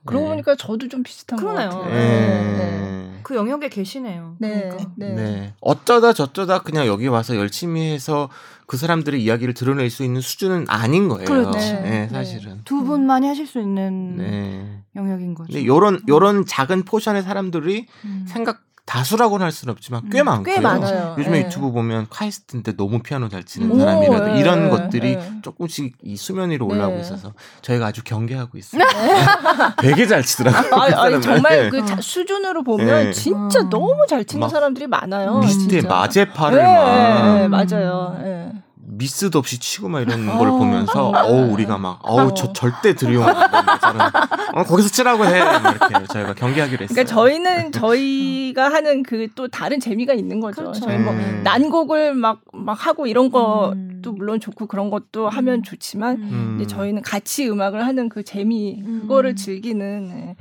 [0.05, 0.29] 그러고 네.
[0.31, 1.69] 보니까 저도 좀 비슷한 그러네요.
[1.69, 1.89] 것 예.
[1.89, 2.57] 같아요.
[2.57, 2.94] 네.
[3.25, 4.35] 그 영역에 계시네요.
[4.37, 4.69] 네.
[4.69, 4.91] 그러니까.
[4.97, 5.15] 네.
[5.15, 5.53] 네.
[5.59, 8.29] 어쩌다 저쩌다 그냥 여기 와서 열심히 해서
[8.67, 11.25] 그 사람들의 이야기를 드러낼 수 있는 수준은 아닌 거예요.
[11.25, 11.57] 그렇죠.
[11.57, 12.07] 네, 네.
[12.07, 12.61] 사실은.
[12.65, 14.83] 두 분만이 하실 수 있는 네.
[14.95, 15.51] 영역인 거죠.
[15.51, 18.25] 근데 요런 요런 작은 포션의 사람들이 음.
[18.27, 20.55] 생각 다수라고는 할 수는 없지만 꽤 음, 많고요.
[20.55, 21.15] 꽤 많아요.
[21.17, 21.45] 요즘에 네.
[21.45, 25.31] 유튜브 보면 카이스트인데 너무 피아노 잘 치는 오, 사람이라도 네, 이런 네, 것들이 네.
[25.41, 27.01] 조금씩 이 수면 위로 올라오고 네.
[27.01, 27.33] 있어서
[27.63, 28.83] 저희가 아주 경계하고 있어요.
[29.81, 30.71] 되게 잘 치더라고요.
[30.75, 31.21] 아, 그.
[31.21, 31.69] 정말 네.
[31.69, 32.01] 그 자- 어.
[32.01, 33.11] 수준으로 보면 네.
[33.11, 33.69] 진짜 음.
[33.69, 35.39] 너무 잘 치는 막 사람들이 많아요.
[35.41, 35.81] 리스트에.
[35.81, 38.63] 마제파를 네, 막 네, 맞아요.
[38.95, 38.97] 네.
[38.97, 40.37] 미스도 없이 치고 막 이런 어.
[40.39, 42.53] 걸 보면서 어우 우리가 막 어우 저 어.
[42.53, 46.95] 절대 들이용 어, 거기서 치라고 해막 이렇게 저희가 경계하기로 했어요.
[46.95, 50.61] 그러니까 저희는 저희가 하는 그 또 다른 재미가 있는 거죠.
[50.61, 50.81] 그렇죠.
[50.81, 51.41] 저희 뭐 음.
[51.43, 54.15] 난곡을 막, 막 하고 이런 것도 음.
[54.15, 56.65] 물론 좋고 그런 것도 하면 좋지만 음.
[56.67, 59.01] 저희는 같이 음악을 하는 그 재미 음.
[59.01, 60.35] 그거를 즐기는 네,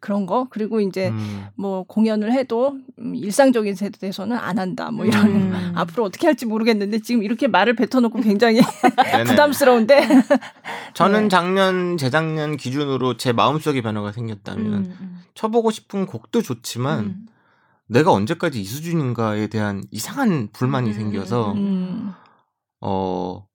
[0.00, 1.46] 그런 거 그리고 이제 음.
[1.54, 5.72] 뭐 공연을 해도 음, 일상적인 세대에서는 안 한다 뭐 이런 음.
[5.74, 8.60] 앞으로 어떻게 할지 모르겠는데 지금 이렇게 말을 뱉어놓고 굉장히.
[9.26, 10.08] 부담스러운데
[10.94, 11.28] 저는 네.
[11.28, 15.22] 작년 재작년 기준으로 제 마음속의 변화가 생겼다면 음, 음.
[15.34, 17.26] 쳐보고 싶은 곡도 좋지만 음.
[17.88, 22.12] 내가 언제까지 이 수준인가에 대한 이상한 불만이 음, 생겨서 음,
[22.80, 23.46] 어.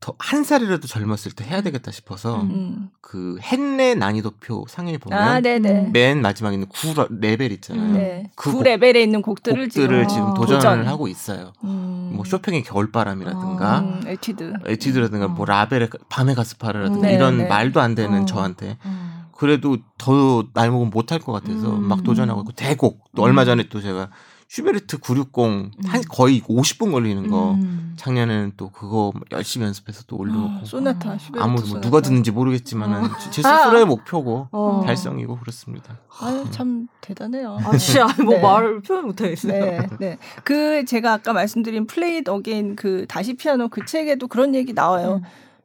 [0.00, 2.50] 더한 살이라도 젊었을 때 해야 되겠다 싶어서 음.
[2.50, 2.90] 음.
[3.02, 5.90] 그 헨레 난이도표 상에 보면 아 음.
[5.92, 7.84] 맨 마지막에 있는 9 레벨 있잖아요.
[7.84, 7.92] 음.
[7.92, 8.30] 네.
[8.34, 10.86] 그구 곡- 레벨에 있는 곡들을, 곡들을 지금, 지금 어, 도전을 도전.
[10.86, 11.52] 하고 있어요.
[11.64, 12.12] 음.
[12.14, 17.46] 뭐 쇼팽의 겨울바람이라든가 음, 에튀드 에튀드라든가 뭐 라벨의 밤의 가스파르라든가 네, 이런 네.
[17.46, 18.26] 말도 안 되는 어.
[18.26, 19.24] 저한테 음.
[19.36, 21.82] 그래도 더 나이 먹으면 못할 것 같아서 음.
[21.84, 23.24] 막 도전하고 있고 대곡 또 음.
[23.24, 24.08] 얼마 전에 또 제가
[24.50, 27.94] 슈베르트 960 한 거의 50분 걸리는 거 음.
[27.96, 31.80] 작년에는 또 그거 열심히 연습해서 또 올려놓고 아, 소나타 슈베르트 아무 뭐.
[31.80, 33.18] 누가 듣는지 모르겠지만은 어.
[33.30, 33.86] 제 스스로의 아.
[33.86, 34.82] 목표고 어.
[34.84, 36.00] 달성이고 그렇습니다.
[36.20, 37.58] 아유 참 대단해요.
[37.62, 38.42] 아, 진짜 뭐 네.
[38.42, 39.52] 말을 표현 못하겠어요.
[39.52, 40.18] 네, 네.
[40.42, 45.20] 그 제가 아까 말씀드린 Play Again 그 다시 피아노 그 책에도 그런 얘기 나와요.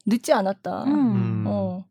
[0.06, 0.84] 늦지 않았다.
[0.84, 0.94] 음.
[0.94, 1.44] 음.
[1.48, 1.86] 어.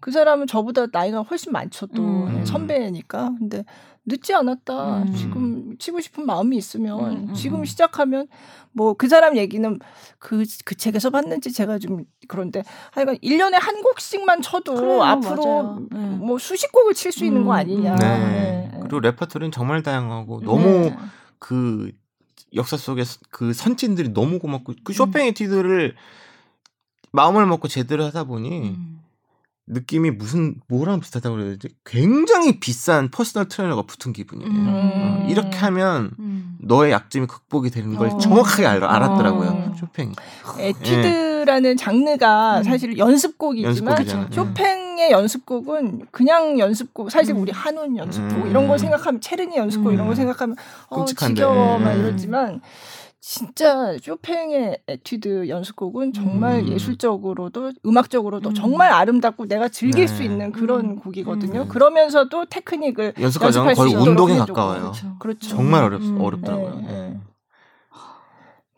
[0.00, 2.32] 그 사람은 저보다 나이가 훨씬 많죠 또 음.
[2.32, 3.34] 네, 선배니까.
[3.38, 3.64] 근데
[4.08, 5.02] 늦지 않았다.
[5.02, 5.14] 음.
[5.14, 7.64] 지금 치고 싶은 마음이 있으면 음, 음, 지금 음.
[7.64, 8.26] 시작하면
[8.72, 9.78] 뭐 그 사람 얘기는
[10.18, 12.62] 그, 그 책에서 봤는지 제가 좀 그런데
[12.92, 15.86] 하여간 1년에 한 곡씩만 쳐도 그래요, 앞으로 맞아요.
[15.90, 15.98] 네.
[16.16, 17.92] 뭐 수십 곡을 칠 수 있는 거 음, 아니냐.
[17.92, 17.98] 음.
[17.98, 18.70] 네.
[18.72, 18.78] 네.
[18.80, 20.96] 그리고 레퍼토리는 정말 다양하고 너무 네.
[21.38, 21.92] 그
[22.54, 25.94] 역사 속에 그 선진들이 너무 고맙고 그 쇼팽 에튀드를
[27.12, 29.00] 마음을 먹고 제대로 하다 보니 음.
[29.70, 31.68] 느낌이 무슨 뭐랑 비슷하다고 그래야 되지?
[31.84, 34.50] 굉장히 비싼 personal trainer가 붙은 기분이에요.
[34.50, 34.66] 음.
[34.68, 36.56] 어, 이렇게 하면 음.
[36.60, 38.18] 너의 약점이 극복이 되는 걸 어.
[38.18, 39.48] 정확하게 알, 알았더라고요.
[39.48, 39.74] 어.
[39.78, 40.12] 쇼팽.
[40.58, 42.62] 에튀드라는 장르가 음.
[42.62, 44.28] 사실 연습곡이지만 연습곡이잖아요.
[44.32, 47.42] 쇼팽의 연습곡은 그냥 연습곡 사실 음.
[47.42, 48.50] 우리 하농 연습곡 음.
[48.50, 49.92] 이런 걸 생각하면 체르니 연습곡 음.
[49.94, 50.56] 이런 걸 생각하면
[50.88, 51.34] 어 끔찍한데.
[51.34, 52.00] 지겨워 막 음.
[52.00, 52.60] 이러지만
[53.30, 56.72] 진짜 쇼팽의 에튜드 연습곡은 정말 음.
[56.72, 58.54] 예술적으로도 음악적으로도 음.
[58.54, 60.06] 정말 아름답고 내가 즐길 네.
[60.06, 60.96] 수 있는 그런 음.
[60.96, 61.64] 곡이거든요.
[61.64, 61.68] 음.
[61.68, 64.38] 그러면서도 테크닉을 연습 과정은 거의 있도록 운동에.
[64.38, 64.80] 가까워요.
[64.80, 65.16] 그렇죠.
[65.18, 65.48] 그렇죠.
[65.50, 66.18] 정말 어렵 음.
[66.18, 66.74] 어렵더라고요.
[66.76, 66.92] 네, 예.
[66.92, 67.20] 네.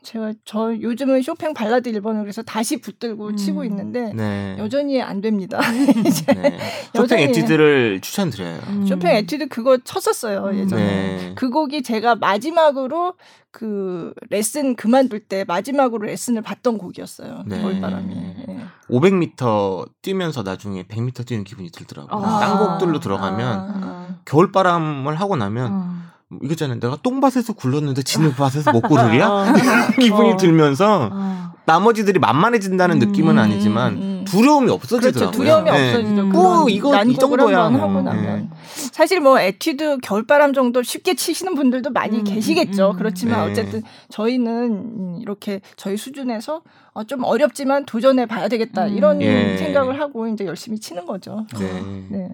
[0.03, 3.37] 제가 저 요즘은 쇼팽 발라드 일번을 그래서 다시 붙들고 음.
[3.37, 4.57] 치고 있는데 네.
[4.59, 5.61] 여전히 안 됩니다.
[6.07, 6.59] 이제 네.
[6.95, 8.61] 쇼팽 에튀드를 추천드려요.
[8.69, 8.87] 음.
[8.87, 10.59] 쇼팽 에튜드 그거 쳤었어요 음.
[10.59, 10.83] 예전에.
[10.83, 11.33] 네.
[11.35, 13.15] 그 곡이 제가 마지막으로
[13.51, 17.45] 그 레슨 그만둘 때 마지막으로 레슨을 받던 곡이었어요.
[17.47, 17.61] 네.
[17.61, 18.15] 겨울바람이.
[18.49, 18.57] 예.
[18.89, 22.25] 500m 뛰면서 나중에 100m 뛰는 기분이 들더라고요.
[22.25, 22.41] 아.
[22.41, 24.17] 딴 곡들로 들어가면 아.
[24.25, 26.10] 겨울바람을 하고 나면 어.
[26.43, 26.79] 이거잖아요.
[26.79, 29.27] 내가 똥밭에서 굴렀는데 지는 밭에서 먹고르리야?
[29.31, 29.45] 어.
[29.99, 30.37] 기분이 어.
[30.37, 31.51] 들면서 어.
[31.65, 34.25] 나머지들이 만만해진다는 음, 느낌은 음, 아니지만 음.
[34.27, 35.31] 두려움이 없어지더라고요.
[35.31, 35.39] 그렇죠.
[35.39, 35.89] 두려움이 네.
[35.89, 36.23] 없어지죠.
[36.23, 36.29] 음.
[36.31, 37.65] 뭐 이거 이 정도야.
[37.65, 38.03] 하고 네.
[38.03, 38.51] 나면
[38.93, 42.91] 사실 뭐 에튜드 겨울바람 정도 쉽게 치시는 분들도 많이 음, 계시겠죠.
[42.91, 42.99] 음, 음.
[42.99, 43.51] 그렇지만 네.
[43.51, 46.63] 어쨌든 저희는 음, 이렇게 저희 수준에서
[46.93, 48.97] 어, 좀 어렵지만 도전해 봐야 되겠다 음.
[48.97, 49.57] 이런 예.
[49.57, 51.47] 생각을 하고 이제 열심히 치는 거죠.
[51.59, 52.31] 네.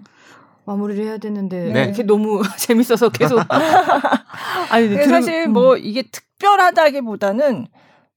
[0.67, 0.71] 네.
[0.71, 1.83] 마무리를 해야 되는데 네.
[1.85, 3.39] 이렇게 너무 재밌어서 계속
[4.69, 5.53] 아니 근데 들으- 사실 음.
[5.53, 7.67] 뭐 이게 특별하다기보다는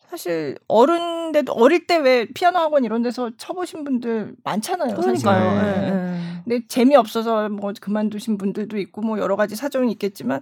[0.09, 4.97] 사실 어른데도 어릴 때 왜 피아노 학원 이런 데서 쳐보신 분들 많잖아요.
[4.97, 5.63] 그러니까요.
[5.63, 5.69] 네.
[5.69, 6.41] 예, 예.
[6.45, 10.41] 근데 재미 없어서 뭐 그만두신 분들도 있고 뭐 여러 가지 사정이 있겠지만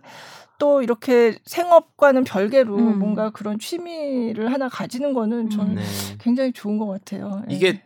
[0.59, 2.99] 또 이렇게 생업과는 별개로 음.
[2.99, 5.83] 뭔가 그런 취미를 하나 가지는 거는 저는 네.
[6.19, 7.43] 굉장히 좋은 것 같아요.
[7.51, 7.55] 예.
[7.55, 7.83] 이게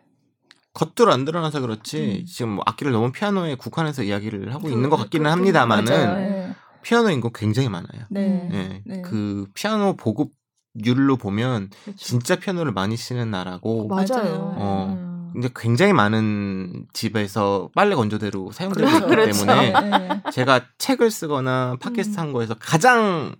[0.74, 2.24] 겉으로 안 드러나서 그렇지 음.
[2.26, 6.18] 지금 뭐 악기를 너무 피아노에 국한해서 이야기를 하고 그- 있는 것 같기는 그것도 합니다만은 맞아요.
[6.20, 6.54] 예.
[6.82, 8.06] 피아노 인구 굉장히 많아요.
[8.10, 8.48] 네.
[8.52, 8.82] 예.
[8.86, 9.02] 네.
[9.02, 11.98] 그 피아노 보급률로 보면 그렇죠.
[11.98, 14.54] 진짜 피아노를 많이 치는 나라고 맞아요.
[14.56, 14.96] 어.
[14.98, 15.30] 음.
[15.32, 19.06] 근데 굉장히 많은 집에서 빨래 건조대로 사용되고 그렇죠.
[19.06, 19.46] 있기 그렇죠.
[19.46, 19.72] 때문에
[20.26, 20.30] 예.
[20.30, 23.34] 제가 책을 쓰거나 팟캐스트 한 거에서 가장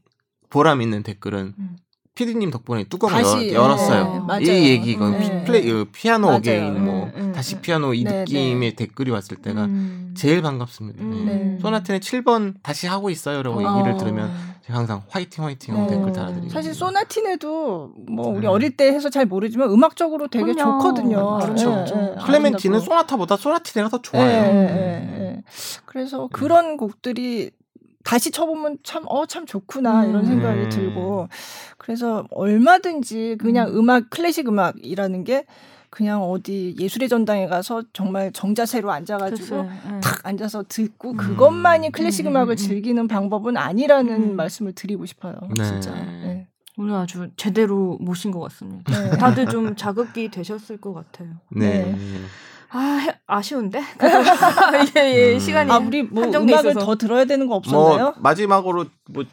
[0.49, 1.77] 보람 있는 댓글은 음.
[2.15, 4.41] 피디님 덕분에 뚜껑을 다시, 열, 었어요 예, 맞아요.
[4.43, 5.45] 이 얘기가 네.
[5.45, 6.39] 플레이 어, 피아노 맞아요.
[6.39, 7.63] again 뭐 음, 음, 다시 음.
[7.63, 10.13] 피아노 이 네, 느낌의 댓글이 왔을 때가 음.
[10.15, 11.03] 제일 반갑습니다.
[11.03, 11.25] 음.
[11.27, 11.35] 네.
[11.35, 11.59] 네.
[11.62, 13.79] 소나티네 7번 다시 하고 있어요라고 어.
[13.79, 14.31] 얘기를 들으면
[14.67, 15.97] 제가 항상 화이팅 화이팅 하고 네.
[15.97, 18.47] 댓글 달아드리고 사실 소나티네도 뭐 우리 네.
[18.47, 20.83] 어릴 때 해서 잘 모르지만 음악적으로 되게 그럼요.
[20.83, 21.39] 좋거든요.
[21.39, 22.15] 그렇죠, 예, 그렇죠.
[22.21, 22.81] 예, 클레멘티는.
[22.81, 25.43] 소나타보다 소나티네가 더 예, 좋아요.
[25.87, 27.53] 그래서 그런 곡들이
[28.05, 30.11] 다시 쳐보면 참, 어, 참 좋구나, 음.
[30.11, 30.69] 이런 생각이 네.
[30.69, 31.29] 들고.
[31.79, 33.81] 그래서 얼마든지 그냥 음.
[33.81, 33.91] 음.
[33.91, 35.45] 악 클래식 음악이라는 게
[35.93, 40.01] 그냥 어디 예술의 전당에 가서 정말 정자세로 앉아가지고 예.
[40.01, 41.16] 탁 앉아서 듣고 음.
[41.19, 42.57] 그것만이 클래식 음, 음, 악을 음, 음.
[42.57, 44.37] 즐기는 방법은 아니라는 음.
[44.37, 45.35] 말씀을 드리고 싶어요.
[45.55, 45.62] 네.
[45.62, 45.91] 진짜.
[45.95, 46.49] 네.
[46.79, 48.99] 오늘 아주 제대로 모신 것 같습니다.
[48.99, 49.11] 네.
[49.19, 51.29] 다들 좀 자극이 되셨을 것 같아요.
[51.51, 51.95] 네.
[52.74, 53.81] 아 해- 아쉬운데
[54.97, 55.39] 예, 예, 음.
[55.39, 56.81] 시간이 아, 우리 뭐 음악을 있어서.
[56.86, 58.15] 더 들어야 되는 거뭐 없었나요?
[58.19, 59.24] 마지막으로 뭐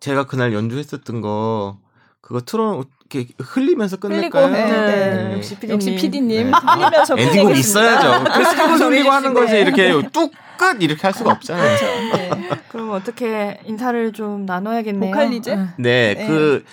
[0.00, 1.78] 제가 그날 연주했었던 거
[2.20, 4.48] 그거 틀어 이렇게 흘리면서 흘리고, 끝낼까요?
[4.48, 5.28] 네, 네.
[5.28, 5.36] 네.
[5.36, 6.50] 역시 역시 PD님.
[6.50, 6.56] 네.
[6.56, 7.56] 흘리면서 엔딩곡.
[7.56, 8.32] 있어야죠.
[8.32, 9.60] 크리스마스 흘리고 하는 거지 네.
[9.60, 11.76] 이렇게 뚝 끝 이렇게 할 수가 없잖아요.
[11.76, 12.16] 그렇죠.
[12.16, 12.30] 네.
[12.68, 15.10] 그럼 어떻게 인사를 좀 나눠야겠네요.
[15.10, 15.50] 보컬리즈?
[15.50, 15.56] 예.
[15.78, 16.26] 네, 네.
[16.28, 16.64] 그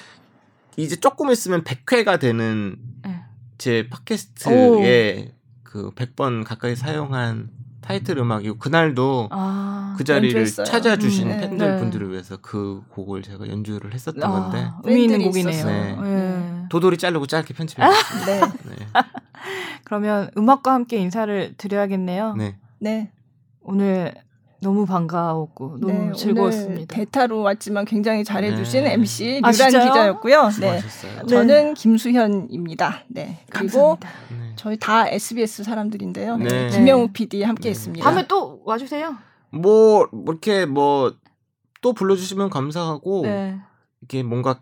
[0.78, 2.76] 이제 조금 있으면 100회가 되는
[3.08, 3.16] 예.
[3.58, 5.32] 제 팟캐스트에
[5.72, 7.50] 그 100번 가까이 사용한
[7.80, 10.66] 타이틀 음악이고 그날도 아, 그 자리를 연주했어요.
[10.66, 11.40] 찾아주신 음, 네.
[11.40, 11.80] 팬들 네.
[11.80, 15.50] 분들을 위해서 그 곡을 제가 연주를 했었던 아, 건데 의미 있는 곡이네요.
[15.50, 16.06] 있었어요.
[16.06, 16.68] 예.
[16.68, 18.26] 도돌이 자르고 짧게 편집했습니다.
[18.28, 18.42] 네.
[18.66, 18.88] 네.
[19.86, 22.36] 그러면 음악과 함께 인사를 드려야겠네요.
[22.36, 22.58] 네.
[22.80, 23.12] 네.
[23.62, 24.14] 오늘
[24.62, 26.96] 너무 반가웠고 너무 네, 즐거웠습니다.
[26.96, 28.94] 대타로 왔지만 굉장히 잘해주신 네.
[28.94, 29.86] MC 아, 류란 진짜요?
[29.86, 30.44] 기자였고요.
[30.46, 30.52] 네.
[30.52, 31.22] 수고하셨어요.
[31.22, 31.28] 네.
[31.28, 33.04] 저는 김수현입니다.
[33.08, 33.40] 네.
[33.50, 34.10] 그리고 감사합니다.
[34.30, 34.54] 네.
[34.56, 36.38] 저희 다 SBS 사람들인데요.
[36.38, 36.70] 네.
[36.70, 38.04] 김영욱 PD 함께했습니다.
[38.04, 39.16] 다음에 또 와주세요.
[39.50, 41.12] 뭐, 뭐 이렇게 뭐
[41.82, 43.60] 또 불러주시면 감사하고 네.
[44.02, 44.60] 이렇게 뭔가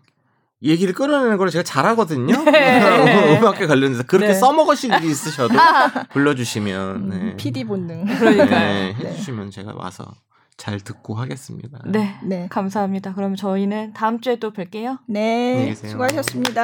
[0.62, 2.44] 얘기를 끌어내는 걸 제가 잘하거든요.
[2.50, 3.38] 네.
[3.38, 4.34] 음악에 관련해서 그렇게 네.
[4.34, 5.54] 써먹으실 일이 있으셔도
[6.12, 7.36] 불러주시면 음, 네.
[7.36, 8.04] PD 본능.
[8.04, 8.94] 네, 네.
[8.94, 10.04] 해주시면 제가 와서
[10.56, 11.78] 잘 듣고 하겠습니다.
[11.86, 12.16] 네.
[12.22, 12.46] 네.
[12.50, 13.14] 감사합니다.
[13.14, 14.98] 그럼 저희는 다음 주에 또 뵐게요.
[15.06, 15.74] 네.
[15.74, 16.62] 수고하셨습니다.